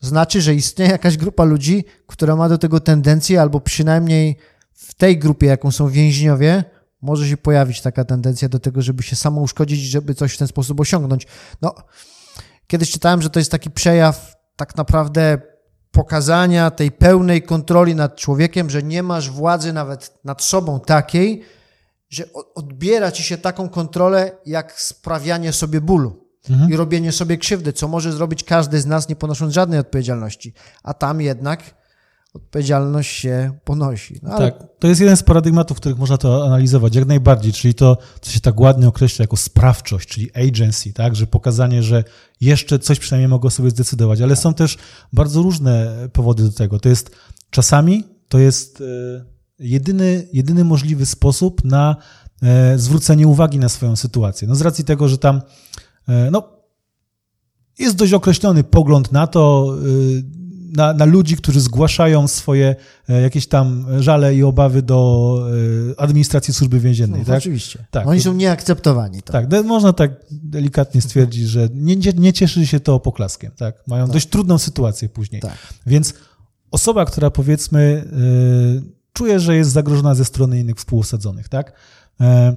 [0.01, 4.37] znaczy, że istnieje jakaś grupa ludzi, która ma do tego tendencję, albo przynajmniej
[4.73, 6.65] w tej grupie, jaką są więźniowie,
[7.03, 10.81] może się pojawić taka tendencja do tego, żeby się samouszkodzić, żeby coś w ten sposób
[10.81, 11.27] osiągnąć.
[11.63, 11.75] No,
[12.71, 15.39] kiedyś czytałem, że to jest taki przejaw tak naprawdę
[15.91, 21.43] pokazania tej pełnej kontroli nad człowiekiem, że nie masz władzy nawet nad sobą takiej,
[22.11, 22.25] że
[22.55, 26.27] odbiera ci się taką kontrolę, jak sprawianie sobie bólu
[26.69, 30.55] i robienie sobie krzywdy, co może zrobić każdy z nas, nie ponosząc żadnej odpowiedzialności.
[30.83, 31.75] A tam jednak
[32.35, 34.21] odpowiedzialność się ponosi.
[34.23, 37.53] No, ale Tak, to jest jeden z paradygmatów, w których można to analizować, jak najbardziej,
[37.53, 42.05] czyli to, co się tak ładnie określa jako sprawczość, czyli agency, tak, że pokazanie, że
[42.41, 44.79] jeszcze coś przynajmniej mogą sobie zdecydować, ale są też
[45.13, 46.79] bardzo różne powody do tego.
[46.79, 47.11] To jest
[47.51, 49.25] czasami, to jest e,
[49.59, 51.97] jedyny, jedyny możliwy sposób na
[52.43, 54.49] e, zwrócenie uwagi na swoją sytuację.
[54.49, 55.43] No z racji tego, że tam,
[56.09, 56.49] e, no,
[57.79, 59.75] jest dość określony pogląd na to,
[60.77, 62.77] na, na ludzi, którzy zgłaszają swoje
[63.09, 65.41] e, jakieś tam żale i obawy do
[65.97, 67.39] e, administracji służby więziennej, no, tak?
[67.39, 67.85] oczywiście.
[67.91, 68.07] Tak.
[68.07, 69.23] Oni są nieakceptowani.
[69.23, 69.33] To.
[69.33, 73.87] Tak, de- można tak delikatnie stwierdzić, że nie, nie, cieszy się to poklaskiem, tak?
[73.87, 75.41] Mają dość trudną sytuację później.
[75.41, 75.57] Tak.
[75.87, 76.15] Więc
[76.71, 78.05] osoba, która powiedzmy
[78.79, 81.73] y, czuje, że jest zagrożona ze strony innych współosadzonych, tak?
[82.21, 82.57] E,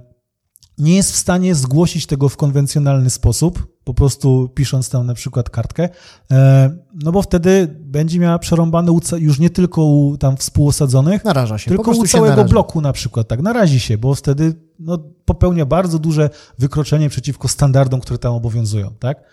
[0.77, 5.49] nie jest w stanie zgłosić tego w konwencjonalny sposób, po prostu pisząc tam na przykład
[5.49, 5.89] kartkę,
[6.31, 11.69] e, no bo wtedy będzie miała przerąbane już nie tylko u tam współosadzonych, Naraża się.
[11.71, 12.49] tylko u całego naraża.
[12.49, 16.29] bloku na przykład, tak, narazi się, bo wtedy no, popełnia bardzo duże
[16.59, 19.23] wykroczenie przeciwko standardom, które tam obowiązują, tak?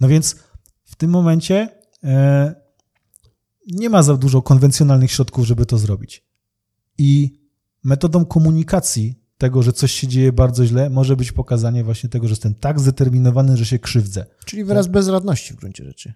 [0.00, 0.36] No więc
[0.84, 1.68] w tym momencie
[2.04, 2.54] e,
[3.72, 6.24] nie ma za dużo konwencjonalnych środków, żeby to zrobić.
[6.98, 7.40] I
[7.84, 12.32] metodą komunikacji tego, że coś się dzieje bardzo źle, może być pokazanie właśnie tego, że
[12.32, 14.26] jestem tak zdeterminowany, że się krzywdzę.
[14.44, 16.12] Czyli wyraz bezradności w gruncie rzeczy.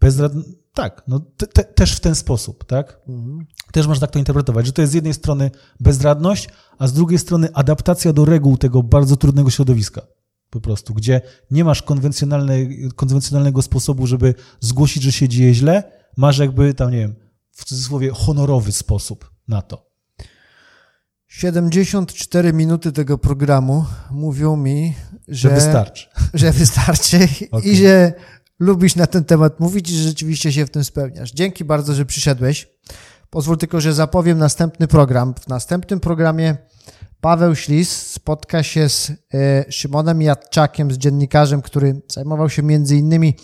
[0.00, 0.32] Bezrad...
[0.74, 3.00] Tak, no te, te, też w ten sposób, tak?
[3.08, 3.46] Mhm.
[3.72, 6.48] Też można tak to interpretować, że to jest z jednej strony bezradność,
[6.78, 10.02] a z drugiej strony adaptacja do reguł tego bardzo trudnego środowiska.
[10.50, 11.20] Po prostu, gdzie
[11.50, 15.82] nie masz konwencjonalnej, konwencjonalnego sposobu, żeby zgłosić, że się dzieje źle,
[16.16, 17.14] masz jakby tam, nie wiem,
[17.50, 19.93] w cudzysłowie honorowy sposób na to.
[21.36, 24.94] 74 minuty tego programu mówią mi,
[25.28, 26.08] że, Że wystarczy.
[26.34, 27.16] że wystarczy
[27.50, 27.72] Okej.
[27.72, 28.12] i że
[28.58, 31.32] lubisz na ten temat mówić i że rzeczywiście się w tym spełniasz.
[31.32, 32.68] Dzięki bardzo, że przyszedłeś.
[33.30, 35.34] Pozwól tylko, że zapowiem następny program.
[35.40, 36.56] W następnym programie
[37.20, 43.34] Paweł Ślis spotka się z e, Szymonem Jadczakiem, z dziennikarzem, który zajmował się między innymi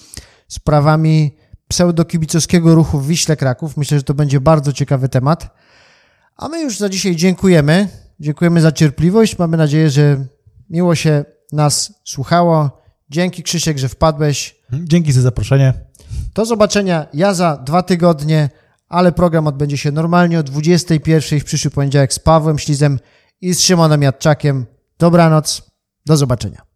[0.49, 1.37] sprawami
[1.69, 3.77] pseudokibicowskiego ruchu w Wiśle Kraków.
[3.77, 5.55] Myślę, że to będzie bardzo ciekawy temat.
[6.41, 7.89] A my już za dzisiaj dziękujemy.
[8.21, 9.39] Dziękujemy za cierpliwość.
[9.39, 10.27] Mamy nadzieję, że
[10.71, 12.83] miło się nas słuchało.
[13.11, 14.57] Dzięki Krzysiek, że wpadłeś.
[14.73, 15.75] Dzięki za zaproszenie.
[16.35, 18.51] Do zobaczenia ja za dwa tygodnie,
[18.89, 22.99] ale program odbędzie się normalnie o 21 w przyszły poniedziałek z Pawłem Ślizem
[23.41, 24.67] i z Szymonem Jadczakiem.
[24.99, 25.71] Dobranoc,
[26.07, 26.70] do zobaczenia.